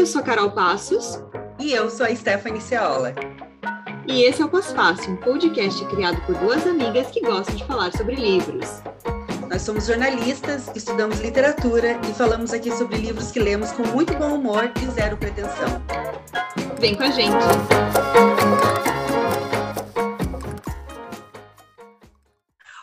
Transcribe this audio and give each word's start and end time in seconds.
eu 0.00 0.06
sou 0.06 0.22
a 0.22 0.24
Carol 0.24 0.50
Passos. 0.50 1.22
E 1.58 1.72
eu 1.72 1.90
sou 1.90 2.06
a 2.06 2.16
Stephanie 2.16 2.62
Ceola. 2.62 3.14
E 4.08 4.22
esse 4.22 4.40
é 4.40 4.44
o 4.46 4.48
Pós-Fácil, 4.48 5.12
um 5.12 5.16
podcast 5.18 5.84
criado 5.88 6.18
por 6.24 6.34
duas 6.36 6.66
amigas 6.66 7.08
que 7.08 7.20
gostam 7.20 7.54
de 7.54 7.66
falar 7.66 7.92
sobre 7.92 8.14
livros. 8.14 8.80
Nós 9.50 9.60
somos 9.60 9.86
jornalistas, 9.86 10.70
estudamos 10.74 11.20
literatura 11.20 12.00
e 12.08 12.14
falamos 12.14 12.54
aqui 12.54 12.72
sobre 12.72 12.96
livros 12.96 13.30
que 13.30 13.38
lemos 13.38 13.72
com 13.72 13.86
muito 13.88 14.14
bom 14.14 14.36
humor 14.36 14.72
e 14.82 14.90
zero 14.90 15.18
pretensão. 15.18 15.82
Vem 16.78 16.94
com 16.94 17.02
a 17.02 17.10
gente! 17.10 17.36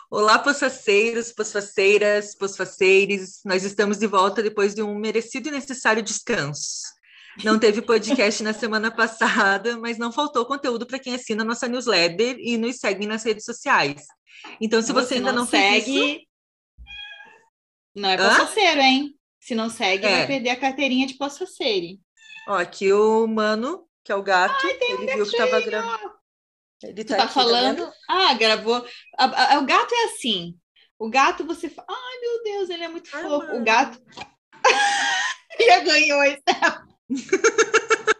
Olá, 0.08 0.38
poçaceiros, 0.38 1.32
poçaceiras, 1.32 2.36
poçaceires. 2.36 3.40
Nós 3.44 3.64
estamos 3.64 3.98
de 3.98 4.06
volta 4.06 4.40
depois 4.40 4.72
de 4.72 4.84
um 4.84 4.94
merecido 4.94 5.48
e 5.48 5.50
necessário 5.50 6.00
descanso. 6.00 6.97
Não 7.44 7.58
teve 7.58 7.80
podcast 7.80 8.42
na 8.42 8.52
semana 8.52 8.90
passada, 8.90 9.78
mas 9.78 9.96
não 9.96 10.12
faltou 10.12 10.44
conteúdo 10.44 10.86
para 10.86 10.98
quem 10.98 11.14
assina 11.14 11.44
nossa 11.44 11.68
newsletter 11.68 12.36
e 12.38 12.56
nos 12.56 12.76
segue 12.76 13.06
nas 13.06 13.24
redes 13.24 13.44
sociais. 13.44 14.06
Então, 14.60 14.82
se 14.82 14.92
você, 14.92 15.06
você 15.06 15.14
ainda 15.14 15.32
não, 15.32 15.42
não 15.42 15.46
segue, 15.46 16.12
isso... 16.12 16.26
não 17.94 18.08
é 18.10 18.16
poçaceiro, 18.16 18.80
hein? 18.80 19.14
Se 19.40 19.54
não 19.54 19.70
segue, 19.70 20.04
é. 20.04 20.10
vai 20.10 20.26
perder 20.26 20.50
a 20.50 20.56
carteirinha 20.56 21.06
de 21.06 21.14
poçaceiro. 21.14 21.98
Ó, 22.48 22.54
aqui 22.54 22.92
o 22.92 23.26
mano, 23.26 23.86
que 24.04 24.10
é 24.10 24.14
o 24.14 24.22
gato, 24.22 24.66
Ai, 24.66 24.78
ele 24.80 25.14
viu 25.14 25.24
que 25.24 25.36
estava 25.36 25.60
gravando. 25.60 26.18
Ele 26.82 27.04
tá, 27.04 27.16
tá 27.16 27.28
falando. 27.28 27.86
Tá 27.86 27.92
ah, 28.08 28.34
gravou. 28.34 28.84
A, 29.18 29.54
a, 29.54 29.58
o 29.58 29.66
gato 29.66 29.92
é 29.94 30.04
assim. 30.06 30.56
O 30.98 31.08
gato 31.08 31.44
você 31.44 31.68
fala, 31.68 31.86
ai 31.88 32.20
meu 32.20 32.42
Deus, 32.42 32.70
ele 32.70 32.84
é 32.84 32.88
muito 32.88 33.10
Ai, 33.12 33.22
fofo. 33.22 33.46
Mano. 33.46 33.60
O 33.60 33.64
gato. 33.64 34.02
Já 35.60 35.80
ganhou, 35.80 36.22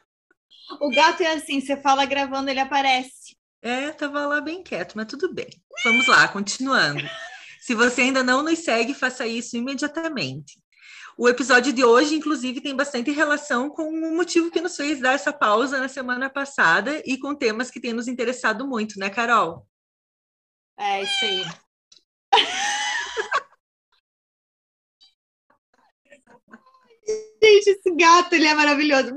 O 0.81 0.91
gato 0.91 1.23
é 1.23 1.33
assim, 1.33 1.61
você 1.61 1.77
fala 1.77 2.05
gravando, 2.05 2.51
ele 2.51 2.61
aparece. 2.61 3.37
É, 3.61 3.91
tava 3.91 4.27
lá 4.27 4.41
bem 4.41 4.63
quieto, 4.63 4.95
mas 4.95 5.07
tudo 5.07 5.33
bem. 5.35 5.49
Vamos 5.83 6.07
lá, 6.07 6.29
continuando. 6.29 7.03
Se 7.61 7.75
você 7.75 8.03
ainda 8.03 8.23
não 8.23 8.43
nos 8.43 8.61
segue, 8.61 8.95
faça 8.95 9.27
isso 9.27 9.57
imediatamente. 9.57 10.61
O 11.17 11.29
episódio 11.29 11.73
de 11.73 11.85
hoje, 11.85 12.15
inclusive, 12.15 12.61
tem 12.61 12.77
bastante 12.77 13.11
relação 13.11 13.69
com 13.69 13.89
o 13.89 14.17
motivo 14.17 14.53
que 14.53 14.61
nos 14.61 14.77
fez 14.77 15.01
dar 15.01 15.15
essa 15.15 15.33
pausa 15.33 15.81
na 15.81 15.89
semana 15.89 16.31
passada 16.31 17.03
e 17.05 17.19
com 17.19 17.35
temas 17.35 17.71
que 17.71 17.81
têm 17.81 17.93
nos 17.93 18.07
interessado 18.07 18.67
muito, 18.67 19.01
né, 19.01 19.11
Carol? 19.11 19.67
É 20.79 21.03
isso 21.03 21.25
aí. 21.25 21.45
Gente, 27.43 27.71
esse 27.71 27.97
gato, 27.97 28.35
ele 28.35 28.47
é 28.47 28.55
maravilhoso. 28.55 29.15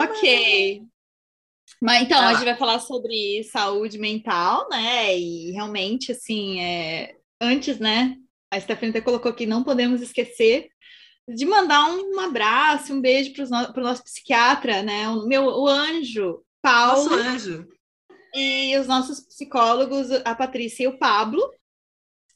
ok. 0.00 0.82
Mas 1.80 2.02
então, 2.02 2.18
ah. 2.18 2.28
a 2.28 2.34
gente 2.34 2.44
vai 2.44 2.56
falar 2.56 2.80
sobre 2.80 3.42
saúde 3.44 3.98
mental, 3.98 4.68
né? 4.68 5.16
E 5.16 5.52
realmente, 5.52 6.12
assim, 6.12 6.60
é... 6.60 7.16
antes, 7.40 7.78
né? 7.78 8.16
a 8.50 8.60
Stephanie 8.60 8.90
até 8.90 9.00
colocou 9.00 9.30
aqui, 9.30 9.46
não 9.46 9.62
podemos 9.62 10.00
esquecer 10.00 10.70
de 11.28 11.44
mandar 11.44 11.84
um 11.90 12.18
abraço, 12.20 12.94
um 12.94 13.00
beijo 13.00 13.32
para 13.34 13.44
o 13.44 13.48
no, 13.48 13.82
nosso 13.82 14.02
psiquiatra, 14.02 14.82
né? 14.82 15.08
O 15.08 15.26
meu 15.26 15.44
o 15.44 15.68
anjo, 15.68 16.42
Paulo. 16.62 17.10
Nosso 17.10 17.14
anjo. 17.14 17.68
E 18.34 18.76
os 18.78 18.86
nossos 18.86 19.20
psicólogos, 19.20 20.10
a 20.24 20.34
Patrícia 20.34 20.84
e 20.84 20.86
o 20.86 20.98
Pablo, 20.98 21.42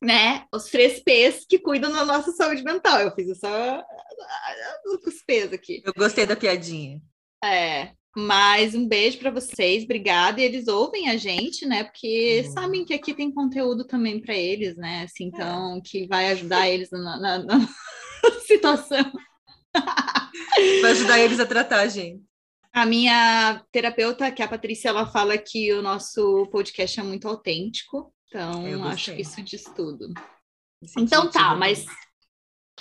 né? 0.02 0.44
Os 0.52 0.64
três 0.64 1.00
P's 1.02 1.46
que 1.48 1.58
cuidam 1.58 1.92
da 1.92 2.04
nossa 2.04 2.32
saúde 2.32 2.62
mental. 2.62 2.98
Eu 3.00 3.14
fiz 3.14 3.30
essa 3.30 3.84
os 4.84 5.22
P's 5.22 5.52
aqui. 5.52 5.80
Eu 5.84 5.92
gostei 5.96 6.26
da 6.26 6.36
piadinha. 6.36 7.00
É. 7.42 7.92
Mas 8.14 8.74
um 8.74 8.86
beijo 8.86 9.18
para 9.18 9.30
vocês, 9.30 9.84
obrigada. 9.84 10.40
E 10.40 10.44
eles 10.44 10.68
ouvem 10.68 11.08
a 11.08 11.16
gente, 11.16 11.64
né? 11.64 11.84
Porque 11.84 12.42
uhum. 12.44 12.52
sabem 12.52 12.84
que 12.84 12.92
aqui 12.92 13.14
tem 13.14 13.32
conteúdo 13.32 13.86
também 13.86 14.20
para 14.20 14.36
eles, 14.36 14.76
né? 14.76 15.04
Assim, 15.04 15.24
então, 15.24 15.76
é. 15.76 15.80
que 15.80 16.06
vai 16.06 16.30
ajudar 16.32 16.68
eles 16.68 16.90
na, 16.90 17.18
na, 17.18 17.38
na 17.38 17.68
situação. 18.46 19.10
Vai 20.82 20.90
ajudar 20.90 21.20
eles 21.20 21.40
a 21.40 21.46
tratar 21.46 21.80
a 21.80 21.88
gente. 21.88 22.22
A 22.74 22.84
minha 22.84 23.62
terapeuta, 23.70 24.30
que 24.30 24.42
é 24.42 24.44
a 24.44 24.48
Patrícia, 24.48 24.88
ela 24.88 25.06
fala 25.06 25.38
que 25.38 25.72
o 25.72 25.82
nosso 25.82 26.46
podcast 26.48 27.00
é 27.00 27.02
muito 27.02 27.28
autêntico. 27.28 28.12
Então, 28.32 28.84
acho 28.88 29.14
que 29.14 29.20
isso 29.20 29.42
diz 29.42 29.62
tudo. 29.64 30.08
Então 30.96 31.30
tá, 31.30 31.54
mas 31.54 31.84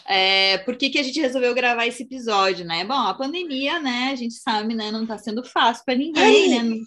é, 0.05 0.59
por 0.59 0.77
que, 0.77 0.89
que 0.89 0.97
a 0.97 1.03
gente 1.03 1.19
resolveu 1.19 1.53
gravar 1.53 1.85
esse 1.85 2.03
episódio, 2.03 2.65
né? 2.65 2.85
Bom, 2.85 2.93
a 2.93 3.13
pandemia, 3.13 3.79
né? 3.79 4.11
A 4.11 4.15
gente 4.15 4.35
sabe, 4.35 4.73
né? 4.73 4.91
Não 4.91 5.05
tá 5.05 5.17
sendo 5.17 5.43
fácil 5.43 5.83
para 5.85 5.95
ninguém, 5.95 6.57
Ai. 6.57 6.63
né? 6.63 6.77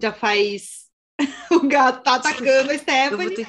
Já 0.00 0.12
faz. 0.12 0.88
o 1.52 1.68
gato 1.68 2.02
tá 2.02 2.14
atacando 2.14 2.72
a 2.72 2.78
Stephanie. 2.78 3.36
Eu 3.36 3.44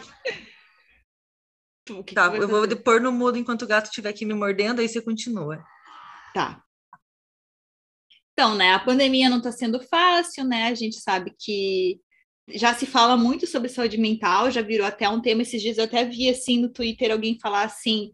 vou 1.88 2.03
ter... 2.03 2.13
tá, 2.13 2.35
eu 2.35 2.47
vou 2.47 2.68
pôr 2.83 3.00
no 3.00 3.12
mudo 3.12 3.38
enquanto 3.38 3.62
o 3.62 3.68
gato 3.68 3.85
estiver 3.85 4.09
aqui 4.09 4.25
me 4.25 4.33
mordendo, 4.33 4.81
aí 4.81 4.89
você 4.89 5.01
continua. 5.01 5.63
Tá. 6.33 6.62
Então, 8.33 8.56
né? 8.56 8.73
A 8.73 8.79
pandemia 8.79 9.29
não 9.29 9.41
tá 9.41 9.51
sendo 9.51 9.79
fácil, 9.88 10.44
né? 10.44 10.68
A 10.68 10.75
gente 10.75 10.97
sabe 10.97 11.33
que 11.39 12.00
já 12.50 12.74
se 12.74 12.85
fala 12.85 13.16
muito 13.16 13.47
sobre 13.47 13.69
saúde 13.69 13.97
mental, 13.97 14.52
já 14.52 14.62
virou 14.62 14.85
até 14.85 15.07
um 15.07 15.22
tema. 15.22 15.41
Esses 15.41 15.62
dias 15.62 15.78
eu 15.78 15.85
até 15.85 16.03
vi 16.03 16.29
assim 16.29 16.59
no 16.59 16.69
Twitter 16.69 17.12
alguém 17.12 17.40
falar 17.40 17.63
assim 17.63 18.12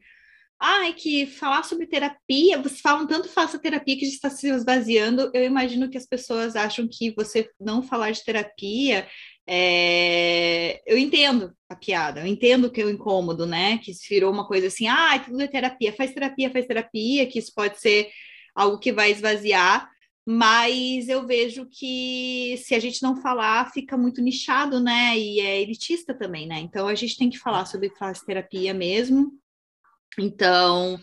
ah, 0.59 0.88
é 0.88 0.93
que 0.93 1.27
falar 1.27 1.63
sobre 1.63 1.85
terapia, 1.85 2.57
vocês 2.57 2.81
falam 2.81 3.05
tanto 3.05 3.29
faça 3.29 3.59
terapia 3.59 3.95
que 3.95 4.05
gente 4.05 4.16
está 4.16 4.29
se 4.29 4.49
esvaziando. 4.49 5.29
Eu 5.33 5.43
imagino 5.43 5.89
que 5.89 5.97
as 5.97 6.05
pessoas 6.05 6.55
acham 6.55 6.87
que 6.91 7.13
você 7.16 7.49
não 7.59 7.83
falar 7.83 8.11
de 8.11 8.23
terapia. 8.23 9.07
É... 9.47 10.81
Eu 10.85 10.97
entendo 10.97 11.53
a 11.69 11.75
piada, 11.75 12.21
eu 12.21 12.25
entendo 12.25 12.71
que 12.71 12.81
é 12.81 12.85
o 12.85 12.89
incômodo, 12.89 13.45
né? 13.45 13.77
Que 13.77 13.93
se 13.93 14.09
virou 14.09 14.31
uma 14.33 14.47
coisa 14.47 14.67
assim, 14.67 14.87
ah, 14.87 15.19
tudo 15.23 15.41
é 15.41 15.47
terapia, 15.47 15.93
faz 15.93 16.11
terapia, 16.13 16.49
faz 16.51 16.66
terapia, 16.66 17.27
que 17.27 17.39
isso 17.39 17.53
pode 17.55 17.79
ser 17.79 18.09
algo 18.55 18.79
que 18.79 18.91
vai 18.91 19.11
esvaziar, 19.11 19.87
mas 20.27 21.07
eu 21.07 21.25
vejo 21.25 21.65
que 21.71 22.61
se 22.65 22.75
a 22.75 22.79
gente 22.79 23.01
não 23.01 23.15
falar, 23.21 23.71
fica 23.71 23.97
muito 23.97 24.21
nichado, 24.21 24.79
né? 24.79 25.17
E 25.17 25.39
é 25.39 25.61
elitista 25.61 26.13
também, 26.13 26.45
né? 26.45 26.59
Então 26.59 26.88
a 26.88 26.95
gente 26.95 27.17
tem 27.17 27.29
que 27.29 27.39
falar 27.39 27.65
sobre 27.65 27.91
terapia 28.25 28.73
mesmo 28.73 29.31
então, 30.17 30.99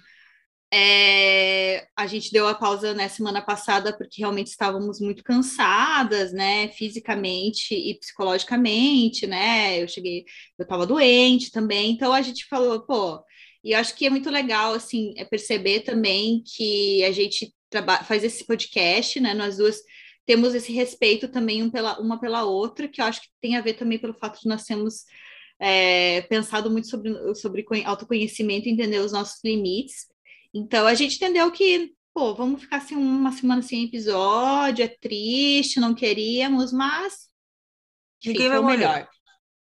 é, 0.73 1.87
a 1.97 2.07
gente 2.07 2.33
deu 2.33 2.49
a 2.49 2.55
pausa 2.55 2.89
na 2.89 3.05
né, 3.05 3.09
semana 3.09 3.41
passada 3.41 3.97
porque 3.97 4.21
realmente 4.21 4.49
estávamos 4.49 5.01
muito 5.01 5.23
cansadas, 5.23 6.33
né, 6.33 6.69
fisicamente 6.71 7.75
e 7.75 7.95
psicologicamente, 7.99 9.27
né? 9.27 9.81
Eu 9.83 9.89
cheguei, 9.89 10.25
eu 10.59 10.65
estava 10.65 10.87
doente 10.87 11.51
também, 11.53 11.93
então 11.93 12.13
a 12.13 12.23
gente 12.23 12.47
falou, 12.47 12.81
pô, 12.81 13.23
e 13.63 13.73
acho 13.75 13.95
que 13.95 14.07
é 14.07 14.11
muito 14.11 14.31
legal, 14.31 14.75
assim, 14.75 15.15
é 15.17 15.25
perceber 15.25 15.81
também 15.81 16.43
que 16.45 17.05
a 17.05 17.13
gente 17.13 17.55
faz 18.05 18.25
esse 18.25 18.45
podcast, 18.47 19.21
né? 19.21 19.35
Nós 19.35 19.57
duas 19.57 19.81
temos 20.27 20.55
esse 20.55 20.73
respeito 20.73 21.29
também 21.29 21.63
um 21.63 21.71
pela, 21.71 22.01
uma 22.01 22.19
pela 22.19 22.45
outra, 22.45 22.89
que 22.89 23.01
eu 23.01 23.05
acho 23.05 23.23
que 23.23 23.29
tem 23.41 23.57
a 23.57 23.61
ver 23.61 23.75
também 23.75 23.99
pelo 23.99 24.15
fato 24.15 24.41
de 24.41 24.49
nós 24.49 24.63
sermos 24.63 25.05
é, 25.61 26.23
pensado 26.23 26.71
muito 26.71 26.89
sobre, 26.89 27.35
sobre 27.35 27.65
autoconhecimento, 27.85 28.69
entender 28.69 28.99
os 29.01 29.13
nossos 29.13 29.43
limites. 29.45 30.07
Então, 30.53 30.87
a 30.87 30.95
gente 30.95 31.17
entendeu 31.17 31.51
que, 31.51 31.93
pô, 32.15 32.35
vamos 32.35 32.63
ficar 32.63 32.79
assim 32.79 32.97
uma 32.97 33.33
semana 33.33 33.61
sem 33.61 33.85
episódio, 33.85 34.85
é 34.85 34.89
triste, 34.89 35.81
não 35.81 35.95
queríamos, 35.95 36.73
mas 36.73 37.29
Ninguém 38.25 38.49
vai 38.49 38.63
melhor. 38.63 39.09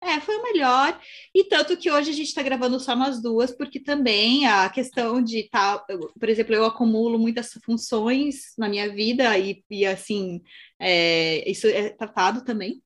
É, 0.06 0.20
foi 0.20 0.36
o 0.36 0.44
melhor. 0.44 1.00
E 1.34 1.46
tanto 1.46 1.78
que 1.78 1.90
hoje 1.90 2.10
a 2.10 2.14
gente 2.14 2.28
está 2.28 2.44
gravando 2.44 2.78
só 2.78 2.94
nós 2.94 3.22
duas, 3.22 3.52
porque 3.52 3.80
também 3.80 4.46
a 4.46 4.70
questão 4.70 5.24
de 5.24 5.40
estar, 5.40 5.80
tá, 5.80 5.98
por 5.98 6.28
exemplo, 6.28 6.54
eu 6.54 6.66
acumulo 6.66 7.18
muitas 7.18 7.54
funções 7.64 8.54
na 8.58 8.68
minha 8.68 8.94
vida 8.94 9.38
e, 9.38 9.64
e 9.70 9.86
assim, 9.86 10.42
é, 10.78 11.50
isso 11.50 11.68
é 11.68 11.90
tratado 11.92 12.44
também. 12.44 12.84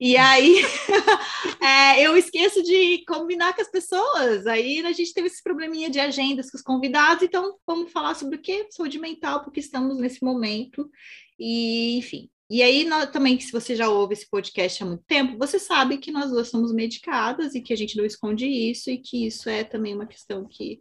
E 0.00 0.16
aí 0.16 0.56
é, 1.62 2.02
eu 2.02 2.16
esqueço 2.16 2.60
de 2.64 3.04
combinar 3.06 3.54
com 3.54 3.62
as 3.62 3.70
pessoas. 3.70 4.44
Aí 4.48 4.80
a 4.84 4.92
gente 4.92 5.14
teve 5.14 5.28
esse 5.28 5.42
probleminha 5.42 5.88
de 5.88 6.00
agendas 6.00 6.50
com 6.50 6.56
os 6.56 6.62
convidados, 6.64 7.22
então 7.22 7.56
vamos 7.64 7.92
falar 7.92 8.14
sobre 8.14 8.36
o 8.38 8.42
que? 8.42 8.66
Saúde 8.70 8.98
mental, 8.98 9.44
porque 9.44 9.60
estamos 9.60 9.96
nesse 9.98 10.24
momento. 10.24 10.90
E, 11.38 11.96
enfim, 11.98 12.28
e 12.48 12.62
aí, 12.62 12.84
nós, 12.84 13.10
também, 13.10 13.38
se 13.40 13.50
você 13.50 13.74
já 13.74 13.88
ouve 13.88 14.14
esse 14.14 14.28
podcast 14.30 14.82
há 14.82 14.86
muito 14.86 15.02
tempo, 15.04 15.36
você 15.36 15.58
sabe 15.58 15.98
que 15.98 16.12
nós 16.12 16.30
duas 16.30 16.48
somos 16.48 16.72
medicadas 16.72 17.54
e 17.54 17.60
que 17.60 17.72
a 17.72 17.76
gente 17.76 17.96
não 17.96 18.04
esconde 18.04 18.46
isso 18.46 18.88
e 18.88 18.98
que 18.98 19.26
isso 19.26 19.48
é 19.48 19.64
também 19.64 19.94
uma 19.94 20.06
questão 20.06 20.46
que 20.46 20.80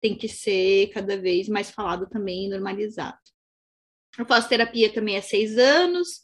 tem 0.00 0.14
que 0.14 0.28
ser 0.28 0.88
cada 0.88 1.16
vez 1.16 1.48
mais 1.48 1.70
falado 1.70 2.06
também 2.06 2.46
e 2.46 2.48
normalizado. 2.50 3.18
Eu 4.18 4.26
faço 4.26 4.48
terapia 4.48 4.92
também 4.92 5.16
há 5.16 5.22
seis 5.22 5.56
anos, 5.56 6.20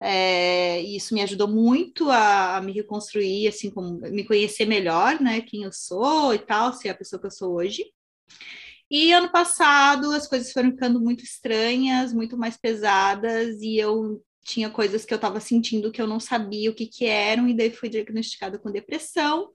é, 0.00 0.82
e 0.82 0.96
isso 0.96 1.12
me 1.12 1.20
ajudou 1.22 1.46
muito 1.46 2.10
a, 2.10 2.56
a, 2.56 2.62
me 2.62 2.72
reconstruir, 2.72 3.46
assim, 3.46 3.70
como 3.70 4.00
me 4.00 4.24
conhecer 4.24 4.64
melhor, 4.64 5.20
né, 5.20 5.42
quem 5.42 5.64
eu 5.64 5.72
sou 5.72 6.32
e 6.34 6.38
tal, 6.38 6.72
ser 6.72 6.88
a 6.88 6.94
pessoa 6.94 7.20
que 7.20 7.26
eu 7.26 7.30
sou 7.30 7.54
hoje. 7.56 7.84
E 8.90 9.12
ano 9.12 9.30
passado 9.30 10.10
as 10.12 10.26
coisas 10.26 10.52
foram 10.52 10.70
ficando 10.70 10.98
muito 11.00 11.22
estranhas, 11.22 12.12
muito 12.12 12.36
mais 12.38 12.56
pesadas, 12.56 13.60
e 13.60 13.76
eu 13.76 14.22
tinha 14.50 14.68
coisas 14.68 15.04
que 15.04 15.14
eu 15.14 15.16
estava 15.16 15.38
sentindo 15.38 15.92
que 15.92 16.02
eu 16.02 16.06
não 16.06 16.18
sabia 16.18 16.70
o 16.70 16.74
que, 16.74 16.86
que 16.86 17.04
eram, 17.06 17.48
e 17.48 17.54
daí 17.54 17.70
fui 17.70 17.88
diagnosticada 17.88 18.58
com 18.58 18.70
depressão. 18.70 19.50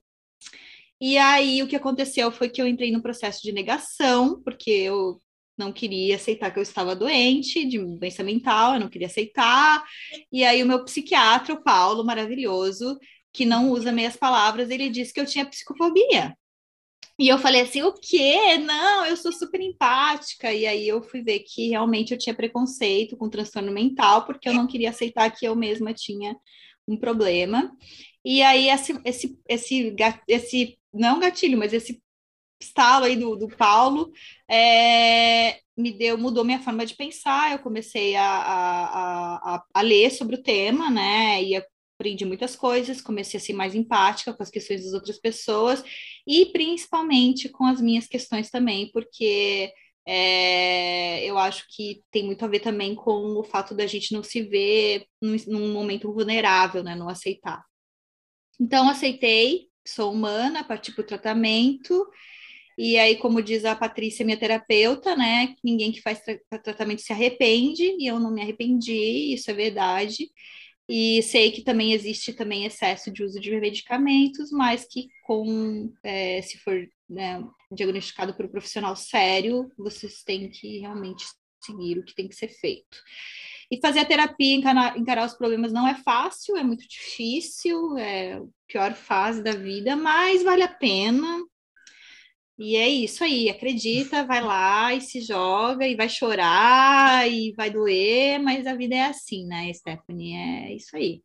E 1.00 1.18
aí 1.18 1.62
o 1.62 1.68
que 1.68 1.76
aconteceu 1.76 2.32
foi 2.32 2.50
que 2.50 2.62
eu 2.62 2.68
entrei 2.68 2.92
no 2.92 3.02
processo 3.02 3.42
de 3.44 3.52
negação, 3.52 4.42
porque 4.44 4.72
eu 4.72 5.20
não 5.58 5.72
queria 5.72 6.16
aceitar 6.16 6.52
que 6.52 6.60
eu 6.60 6.64
estava 6.64 6.96
doente 6.96 7.66
de 7.66 7.78
doença 7.78 8.24
mental, 8.24 8.76
eu 8.76 8.80
não 8.80 8.90
queria 8.90 9.08
aceitar. 9.08 9.84
E 10.32 10.44
aí 10.44 10.64
o 10.64 10.66
meu 10.66 10.84
psiquiatra, 10.86 11.54
o 11.54 11.64
Paulo, 11.64 12.06
maravilhoso, 12.06 12.98
que 13.34 13.46
não 13.46 13.72
usa 13.72 13.92
meias 13.92 14.16
palavras, 14.16 14.70
ele 14.70 14.90
disse 14.90 15.14
que 15.14 15.20
eu 15.20 15.26
tinha 15.26 15.46
psicofobia. 15.46 16.36
E 17.18 17.30
eu 17.30 17.38
falei 17.40 17.62
assim, 17.62 17.82
o 17.82 17.94
quê? 17.94 18.58
Não, 18.58 19.06
eu 19.06 19.16
sou 19.16 19.32
super 19.32 19.62
empática. 19.62 20.54
E 20.54 20.68
aí 20.68 20.88
eu 20.88 21.02
fui 21.02 21.22
ver 21.22 21.40
que 21.40 21.70
realmente 21.70 22.12
eu 22.12 22.18
tinha 22.18 22.36
preconceito 22.36 23.16
com 23.16 23.30
transtorno 23.30 23.72
mental, 23.72 24.26
porque 24.26 24.50
eu 24.50 24.54
não 24.54 24.68
queria 24.68 24.90
aceitar 24.90 25.30
que 25.32 25.46
eu 25.46 25.56
mesma 25.56 25.94
tinha 25.94 26.36
um 26.88 26.98
problema. 26.98 27.72
E 28.24 28.42
aí 28.42 28.70
esse, 28.70 29.00
esse, 29.06 29.40
esse, 29.48 29.96
esse 30.28 30.80
não 30.94 31.20
gatilho, 31.20 31.58
mas 31.58 31.74
esse 31.74 32.02
estalo 32.62 33.06
aí 33.06 33.16
do, 33.16 33.36
do 33.36 33.48
Paulo 33.48 34.12
é, 34.50 35.60
me 35.78 35.92
deu, 35.92 36.18
mudou 36.18 36.44
minha 36.44 36.62
forma 36.62 36.86
de 36.86 36.96
pensar, 36.96 37.52
eu 37.52 37.60
comecei 37.60 38.16
a, 38.16 38.26
a, 38.26 39.56
a, 39.56 39.64
a, 39.74 39.82
ler 39.82 40.10
sobre 40.12 40.36
o 40.36 40.42
tema, 40.44 40.90
né, 40.90 41.44
e 41.44 41.56
aprendi 42.06 42.24
muitas 42.24 42.56
coisas, 42.56 43.02
comecei 43.02 43.40
a 43.40 43.42
ser 43.42 43.54
mais 43.54 43.74
empática 43.74 44.32
com 44.32 44.44
as 44.44 44.52
questões 44.52 44.84
das 44.84 44.94
outras 44.94 45.20
pessoas, 45.20 45.84
e 46.28 46.46
principalmente 46.48 47.50
com 47.50 47.66
as 47.66 47.82
minhas 47.82 48.06
questões 48.06 48.52
também, 48.52 48.92
porque 48.92 49.72
é, 50.08 51.26
eu 51.26 51.36
acho 51.40 51.66
que 51.76 52.04
tem 52.12 52.24
muito 52.24 52.46
a 52.46 52.48
ver 52.48 52.60
também 52.60 52.94
com 52.94 53.40
o 53.40 53.44
fato 53.44 53.74
da 53.74 53.88
gente 53.88 54.14
não 54.14 54.22
se 54.22 54.44
ver 54.44 55.08
num, 55.20 55.36
num 55.48 55.74
momento 55.74 56.14
vulnerável, 56.14 56.84
né, 56.84 56.94
não 56.96 57.10
aceitar. 57.10 57.64
Então, 58.62 58.88
aceitei, 58.88 59.68
sou 59.86 60.14
humana, 60.14 60.64
parti 60.64 60.92
para 60.92 61.02
o 61.02 61.08
tratamento, 61.08 62.08
e 62.78 62.98
aí, 63.00 63.16
como 63.16 63.42
diz 63.42 63.66
a 63.66 63.76
Patrícia, 63.76 64.26
minha 64.26 64.38
terapeuta, 64.38 65.16
né? 65.16 65.56
Ninguém 65.64 65.94
que 65.94 66.02
faz 66.02 66.20
tra 66.22 66.60
tratamento 66.60 67.02
se 67.02 67.14
arrepende, 67.14 67.84
e 67.98 68.06
eu 68.06 68.20
não 68.20 68.32
me 68.32 68.42
arrependi, 68.42 69.34
isso 69.34 69.50
é 69.50 69.54
verdade. 69.54 70.30
E 70.88 71.22
sei 71.24 71.52
que 71.52 71.64
também 71.64 71.94
existe 71.94 72.32
também 72.34 72.66
excesso 72.66 73.12
de 73.12 73.24
uso 73.24 73.40
de 73.40 73.60
medicamentos, 73.60 74.52
mas 74.52 74.86
que 74.86 75.08
com 75.24 75.92
é, 76.04 76.42
se 76.44 76.60
for 76.60 76.88
né, 77.10 77.44
diagnosticado 77.72 78.36
por 78.36 78.46
um 78.46 78.50
profissional 78.50 78.96
sério, 78.96 79.72
vocês 79.78 80.22
têm 80.24 80.50
que 80.50 80.80
realmente 80.80 81.26
seguir 81.64 81.98
o 81.98 82.04
que 82.04 82.14
tem 82.14 82.28
que 82.28 82.36
ser 82.36 82.50
feito. 82.50 82.98
E 83.72 83.80
fazer 83.82 84.00
a 84.00 84.06
terapia, 84.06 84.56
encarar, 84.56 84.98
encarar 84.98 85.26
os 85.26 85.34
problemas 85.34 85.74
não 85.74 85.88
é 85.88 85.96
fácil, 85.96 86.56
é 86.56 86.64
muito 86.64 86.88
difícil, 86.88 87.98
é 87.98 88.34
a 88.34 88.44
pior 88.68 88.94
fase 88.94 89.44
da 89.44 89.54
vida, 89.54 89.96
mas 89.96 90.44
vale 90.44 90.62
a 90.62 90.68
pena. 90.68 91.44
E 92.58 92.78
é 92.78 92.88
isso 92.88 93.22
aí, 93.22 93.50
acredita, 93.50 94.24
vai 94.24 94.42
lá 94.42 94.94
e 94.94 95.02
se 95.02 95.20
joga, 95.20 95.86
e 95.86 95.96
vai 95.96 96.08
chorar, 96.08 97.30
e 97.30 97.52
vai 97.52 97.70
doer, 97.70 98.40
mas 98.40 98.66
a 98.66 98.74
vida 98.74 98.96
é 98.96 99.06
assim, 99.08 99.46
né, 99.46 99.72
Stephanie? 99.74 100.36
É 100.36 100.74
isso 100.74 100.96
aí. 100.96 101.22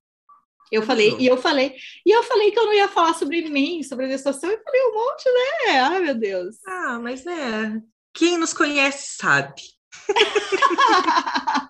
Eu 0.72 0.82
falei, 0.82 1.16
e 1.18 1.26
eu 1.26 1.36
falei, 1.36 1.74
e 2.06 2.10
eu 2.10 2.22
falei 2.22 2.50
que 2.50 2.58
eu 2.58 2.66
não 2.66 2.72
ia 2.72 2.88
falar 2.88 3.14
sobre 3.14 3.48
mim, 3.48 3.82
sobre 3.82 4.06
a 4.06 4.08
gestação, 4.08 4.50
e 4.50 4.62
falei 4.62 4.82
um 4.82 4.94
monte, 4.94 5.24
né? 5.24 5.80
Ai, 5.80 6.00
meu 6.00 6.14
Deus. 6.14 6.56
Ah, 6.66 6.98
mas 7.00 7.26
é. 7.26 7.80
Quem 8.12 8.36
nos 8.38 8.52
conhece 8.52 9.16
sabe. 9.16 9.62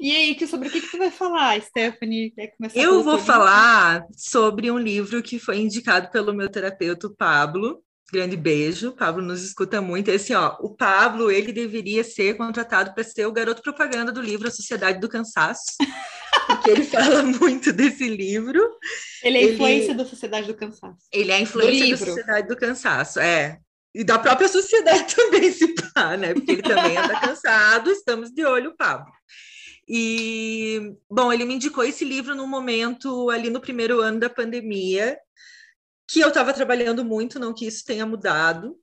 e 0.00 0.14
aí, 0.14 0.34
que, 0.34 0.46
sobre 0.46 0.68
o 0.68 0.70
que, 0.70 0.80
que 0.80 0.90
tu 0.90 0.98
vai 0.98 1.10
falar, 1.10 1.60
Stephanie? 1.60 2.32
eu 2.74 3.02
vou 3.02 3.18
falar 3.18 4.06
sobre 4.16 4.70
um 4.70 4.78
livro 4.78 5.22
que 5.22 5.38
foi 5.38 5.58
indicado 5.58 6.08
pelo 6.10 6.32
meu 6.32 6.48
terapeuta, 6.48 7.10
Pablo, 7.10 7.82
grande 8.12 8.36
beijo. 8.36 8.92
Pablo 8.92 9.22
nos 9.22 9.42
escuta 9.42 9.80
muito. 9.80 10.10
É 10.10 10.14
assim, 10.14 10.34
ó, 10.34 10.56
o 10.60 10.76
Pablo, 10.76 11.30
ele 11.30 11.52
deveria 11.52 12.04
ser 12.04 12.36
contratado 12.36 12.92
para 12.92 13.02
ser 13.02 13.26
o 13.26 13.32
garoto 13.32 13.62
propaganda 13.62 14.12
do 14.12 14.20
livro 14.20 14.46
A 14.46 14.50
Sociedade 14.50 15.00
do 15.00 15.08
Cansaço, 15.08 15.72
porque 16.46 16.70
ele 16.70 16.84
fala 16.84 17.22
muito 17.22 17.72
desse 17.72 18.06
livro. 18.08 18.62
Ele 19.24 19.38
é 19.38 19.40
a 19.40 19.52
influência 19.52 19.94
da 19.94 20.04
Sociedade 20.04 20.46
do 20.46 20.54
Cansaço. 20.54 21.06
Ele 21.10 21.32
é 21.32 21.36
a 21.36 21.40
influência 21.40 21.88
da 21.88 21.96
Sociedade 21.96 22.48
do 22.48 22.56
Cansaço, 22.56 23.18
é. 23.18 23.58
E 23.94 24.04
da 24.04 24.18
própria 24.18 24.48
sociedade 24.48 25.14
também, 25.16 25.50
se 25.50 25.74
pá, 25.74 26.16
né? 26.16 26.34
Porque 26.34 26.52
ele 26.52 26.62
também 26.62 26.96
anda 26.96 27.18
cansado, 27.18 27.90
estamos 27.90 28.30
de 28.30 28.44
olho, 28.44 28.74
Pablo. 28.76 29.12
E, 29.88 30.94
bom, 31.10 31.32
ele 31.32 31.44
me 31.44 31.54
indicou 31.54 31.84
esse 31.84 32.04
livro 32.04 32.34
no 32.34 32.46
momento 32.46 33.28
ali 33.30 33.50
no 33.50 33.60
primeiro 33.60 34.00
ano 34.00 34.20
da 34.20 34.30
pandemia, 34.30 35.18
que 36.12 36.20
eu 36.20 36.28
estava 36.28 36.52
trabalhando 36.52 37.02
muito, 37.02 37.38
não 37.38 37.54
que 37.54 37.66
isso 37.66 37.84
tenha 37.86 38.04
mudado. 38.04 38.76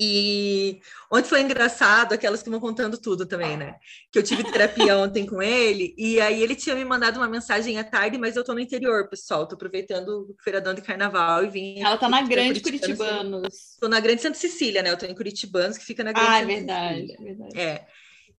E 0.00 0.80
ontem 1.12 1.28
foi 1.28 1.40
engraçado, 1.40 2.12
aquelas 2.12 2.42
que 2.42 2.50
vão 2.50 2.58
contando 2.58 2.98
tudo 2.98 3.24
também, 3.24 3.56
né? 3.56 3.76
Que 4.10 4.18
eu 4.18 4.22
tive 4.24 4.42
terapia 4.42 4.98
ontem 4.98 5.24
com 5.24 5.40
ele, 5.40 5.94
e 5.96 6.20
aí 6.20 6.42
ele 6.42 6.56
tinha 6.56 6.74
me 6.74 6.84
mandado 6.84 7.18
uma 7.20 7.28
mensagem 7.28 7.78
à 7.78 7.84
tarde, 7.84 8.18
mas 8.18 8.34
eu 8.34 8.42
tô 8.42 8.52
no 8.52 8.58
interior, 8.58 9.08
pessoal. 9.08 9.46
Tô 9.46 9.54
aproveitando 9.54 10.08
o 10.08 10.36
feiradão 10.42 10.74
de 10.74 10.82
carnaval 10.82 11.44
e 11.44 11.48
vim. 11.48 11.80
Ela 11.80 11.96
tá 11.96 12.08
na 12.08 12.22
Grande 12.22 12.60
Curitibanos. 12.60 13.76
Tô 13.80 13.86
na 13.86 14.00
Grande 14.00 14.20
Santa 14.20 14.36
Cecília, 14.36 14.82
né? 14.82 14.90
Eu 14.90 14.98
tô 14.98 15.06
em 15.06 15.14
Curitibanos, 15.14 15.78
que 15.78 15.84
fica 15.84 16.02
na 16.02 16.12
Grande 16.12 16.28
Ah, 16.28 16.38
é 16.40 16.44
verdade, 16.44 17.12
é 17.12 17.22
verdade. 17.22 17.60
É. 17.60 17.86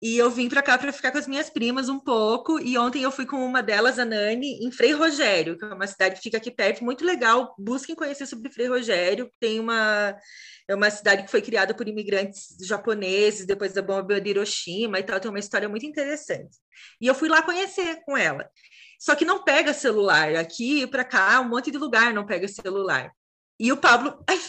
E 0.02 0.18
eu 0.18 0.32
vim 0.32 0.48
para 0.48 0.62
cá 0.62 0.78
para 0.78 0.94
ficar 0.94 1.12
com 1.12 1.18
as 1.18 1.28
minhas 1.28 1.50
primas 1.50 1.90
um 1.90 2.00
pouco. 2.00 2.58
E 2.60 2.78
ontem 2.78 3.04
eu 3.04 3.12
fui 3.12 3.26
com 3.26 3.46
uma 3.46 3.62
delas, 3.62 4.00
a 4.00 4.06
Nani, 4.06 4.66
em 4.66 4.72
Frei 4.72 4.94
Rogério, 4.94 5.58
que 5.58 5.66
é 5.66 5.74
uma 5.74 5.88
cidade 5.88 6.16
que 6.16 6.22
fica 6.22 6.38
aqui 6.38 6.50
perto, 6.50 6.86
muito 6.86 7.04
legal. 7.04 7.54
Busquem 7.60 7.96
conhecer 7.96 8.26
sobre 8.26 8.50
Frei 8.50 8.68
Rogério. 8.68 9.30
Tem 9.40 9.60
uma 9.60 10.16
é 10.70 10.76
uma 10.76 10.90
cidade 10.92 11.24
que 11.24 11.32
foi 11.32 11.42
criada 11.42 11.74
por 11.74 11.88
imigrantes 11.88 12.56
japoneses 12.62 13.46
depois 13.46 13.74
da 13.74 13.82
bomba 13.82 14.22
de 14.22 14.30
Hiroshima 14.30 15.00
e 15.00 15.04
tal. 15.04 15.20
Tem 15.20 15.30
uma 15.30 15.40
história 15.40 15.68
muito 15.68 15.86
interessante. 15.86 16.58
E 17.02 17.08
eu 17.08 17.16
fui 17.16 17.28
lá 17.28 17.42
conhecer 17.42 18.02
com 18.06 18.16
ela. 18.16 18.48
Só 19.00 19.16
que 19.16 19.26
não 19.26 19.44
pega 19.44 19.74
celular. 19.74 20.36
Aqui 20.36 20.86
para 20.86 21.04
cá, 21.04 21.42
um 21.42 21.50
monte 21.50 21.72
de 21.72 21.78
lugar 21.78 22.14
não 22.14 22.26
pega 22.26 22.48
celular. 22.48 23.12
E 23.60 23.72
o 23.72 23.78
Pablo, 23.78 24.24
ai, 24.30 24.40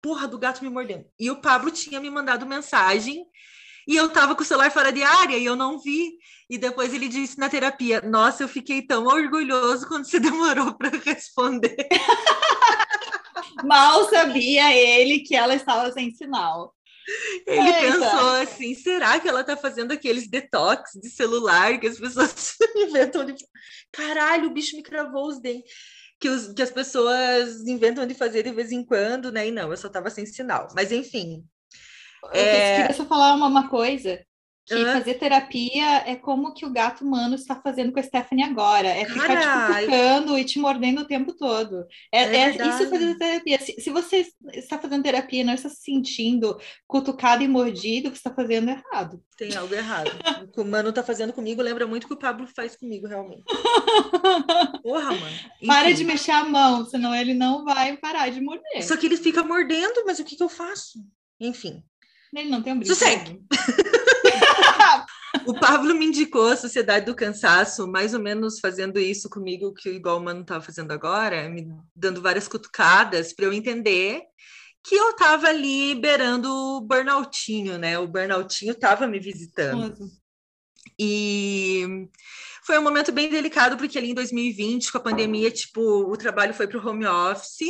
porra 0.00 0.28
do 0.28 0.38
gato 0.38 0.62
me 0.62 0.70
mordendo. 0.70 1.04
E 1.18 1.30
o 1.30 1.40
Pablo 1.40 1.70
tinha 1.70 2.00
me 2.00 2.08
mandado 2.08 2.46
mensagem 2.46 3.26
e 3.88 3.96
eu 3.96 4.10
tava 4.10 4.36
com 4.36 4.42
o 4.42 4.44
celular 4.44 4.70
fora 4.70 4.92
de 4.92 5.02
área 5.02 5.38
e 5.38 5.46
eu 5.46 5.56
não 5.56 5.78
vi. 5.78 6.18
E 6.50 6.58
depois 6.58 6.92
ele 6.92 7.08
disse 7.08 7.38
na 7.38 7.48
terapia: 7.48 8.02
Nossa, 8.02 8.42
eu 8.42 8.48
fiquei 8.48 8.82
tão 8.82 9.06
orgulhoso 9.06 9.88
quando 9.88 10.04
você 10.04 10.20
demorou 10.20 10.74
para 10.74 10.90
responder. 10.90 11.88
Mal 13.64 14.08
sabia 14.10 14.76
ele 14.76 15.20
que 15.20 15.34
ela 15.34 15.54
estava 15.54 15.90
sem 15.90 16.12
sinal. 16.12 16.74
Ele 17.46 17.60
Eita. 17.60 17.80
pensou 17.80 18.28
assim: 18.42 18.74
será 18.74 19.18
que 19.18 19.26
ela 19.26 19.42
tá 19.42 19.56
fazendo 19.56 19.92
aqueles 19.92 20.28
detox 20.28 20.90
de 21.00 21.08
celular 21.08 21.80
que 21.80 21.86
as 21.86 21.98
pessoas 21.98 22.56
inventam 22.76 23.24
de. 23.24 23.34
Caralho, 23.90 24.48
o 24.48 24.52
bicho 24.52 24.76
me 24.76 24.82
cravou 24.82 25.28
os 25.28 25.40
dentes. 25.40 25.72
Que, 26.20 26.28
os, 26.28 26.52
que 26.52 26.60
as 26.60 26.70
pessoas 26.70 27.66
inventam 27.66 28.04
de 28.04 28.12
fazer 28.12 28.42
de 28.42 28.52
vez 28.52 28.70
em 28.70 28.84
quando, 28.84 29.32
né? 29.32 29.48
E 29.48 29.50
não, 29.50 29.70
eu 29.70 29.76
só 29.78 29.88
tava 29.88 30.10
sem 30.10 30.26
sinal. 30.26 30.68
Mas 30.74 30.92
enfim, 30.92 31.42
eu 32.24 32.30
é... 32.32 32.76
queria 32.76 32.94
só 32.94 33.04
falar 33.04 33.34
uma, 33.34 33.46
uma 33.46 33.68
coisa. 33.68 34.18
Que 34.68 34.74
uhum. 34.74 34.92
fazer 34.92 35.14
terapia 35.14 36.02
é 36.06 36.14
como 36.14 36.52
que 36.52 36.66
o 36.66 36.70
gato 36.70 37.02
humano 37.02 37.34
está 37.34 37.56
fazendo 37.56 37.90
com 37.90 38.00
a 38.00 38.02
Stephanie 38.02 38.44
agora. 38.44 38.86
É 38.86 39.06
ficar 39.06 39.40
te 39.40 39.86
cutucando 39.86 40.38
e 40.38 40.44
te 40.44 40.58
mordendo 40.58 41.00
o 41.00 41.06
tempo 41.06 41.32
todo. 41.32 41.86
É, 42.12 42.24
é, 42.24 42.36
é 42.50 42.50
isso 42.50 42.90
fazer 42.90 43.16
terapia. 43.16 43.58
Se, 43.60 43.80
se, 43.80 43.88
você 43.88 44.26
está 44.52 44.78
fazendo 44.78 45.02
terapia 45.02 45.40
e 45.40 45.44
não 45.44 45.54
está 45.54 45.70
se 45.70 45.76
sentindo 45.76 46.54
cutucado 46.86 47.42
e 47.42 47.48
mordido, 47.48 48.08
o 48.08 48.10
que 48.10 48.18
está 48.18 48.30
fazendo 48.30 48.68
é 48.68 48.74
errado. 48.74 49.24
Tem 49.38 49.56
algo 49.56 49.74
errado. 49.74 50.10
o 50.42 50.48
que 50.48 50.60
o 50.60 50.66
mano 50.66 50.90
está 50.90 51.02
fazendo 51.02 51.32
comigo 51.32 51.62
lembra 51.62 51.86
muito 51.86 52.04
o 52.04 52.08
que 52.08 52.14
o 52.14 52.18
Pablo 52.18 52.46
faz 52.54 52.76
comigo, 52.76 53.06
realmente. 53.06 53.44
Porra, 54.82 55.12
mano. 55.12 55.26
Enfim. 55.56 55.66
Para 55.66 55.94
de 55.94 56.04
mexer 56.04 56.32
a 56.32 56.44
mão, 56.44 56.84
senão 56.84 57.14
ele 57.14 57.32
não 57.32 57.64
vai 57.64 57.96
parar 57.96 58.28
de 58.28 58.42
morder. 58.42 58.82
Só 58.82 58.98
que 58.98 59.06
ele 59.06 59.16
fica 59.16 59.42
mordendo, 59.42 60.04
mas 60.04 60.18
o 60.18 60.24
que, 60.24 60.36
que 60.36 60.42
eu 60.42 60.50
faço? 60.50 60.98
Enfim. 61.40 61.82
Ele 62.34 62.48
não 62.48 62.62
tem 62.62 62.72
um 62.72 62.78
brilho. 62.78 62.94
Sossego! 62.94 63.42
o 65.46 65.54
Pablo 65.58 65.94
me 65.94 66.06
indicou 66.06 66.48
a 66.48 66.56
Sociedade 66.56 67.06
do 67.06 67.14
Cansaço, 67.14 67.86
mais 67.86 68.14
ou 68.14 68.20
menos 68.20 68.60
fazendo 68.60 68.98
isso 68.98 69.28
comigo, 69.28 69.72
que 69.72 69.90
igual 69.90 70.18
o 70.18 70.22
Mano 70.22 70.42
estava 70.42 70.62
fazendo 70.62 70.92
agora, 70.92 71.48
me 71.48 71.66
dando 71.94 72.20
várias 72.20 72.46
cutucadas 72.46 73.32
para 73.32 73.46
eu 73.46 73.52
entender 73.52 74.22
que 74.82 74.94
eu 74.94 75.10
estava 75.10 75.48
ali 75.48 75.94
liberando 75.94 76.50
o 76.50 76.80
burnoutinho, 76.80 77.78
né? 77.78 77.98
O 77.98 78.06
burnoutinho 78.06 78.72
estava 78.72 79.06
me 79.06 79.18
visitando. 79.18 79.94
E 80.98 82.08
foi 82.64 82.78
um 82.78 82.82
momento 82.82 83.12
bem 83.12 83.28
delicado, 83.28 83.76
porque 83.76 83.98
ali 83.98 84.10
em 84.10 84.14
2020, 84.14 84.92
com 84.92 84.98
a 84.98 85.02
pandemia, 85.02 85.50
tipo, 85.50 85.80
o 85.80 86.16
trabalho 86.16 86.54
foi 86.54 86.66
para 86.66 86.78
o 86.78 86.86
home 86.86 87.06
office, 87.06 87.68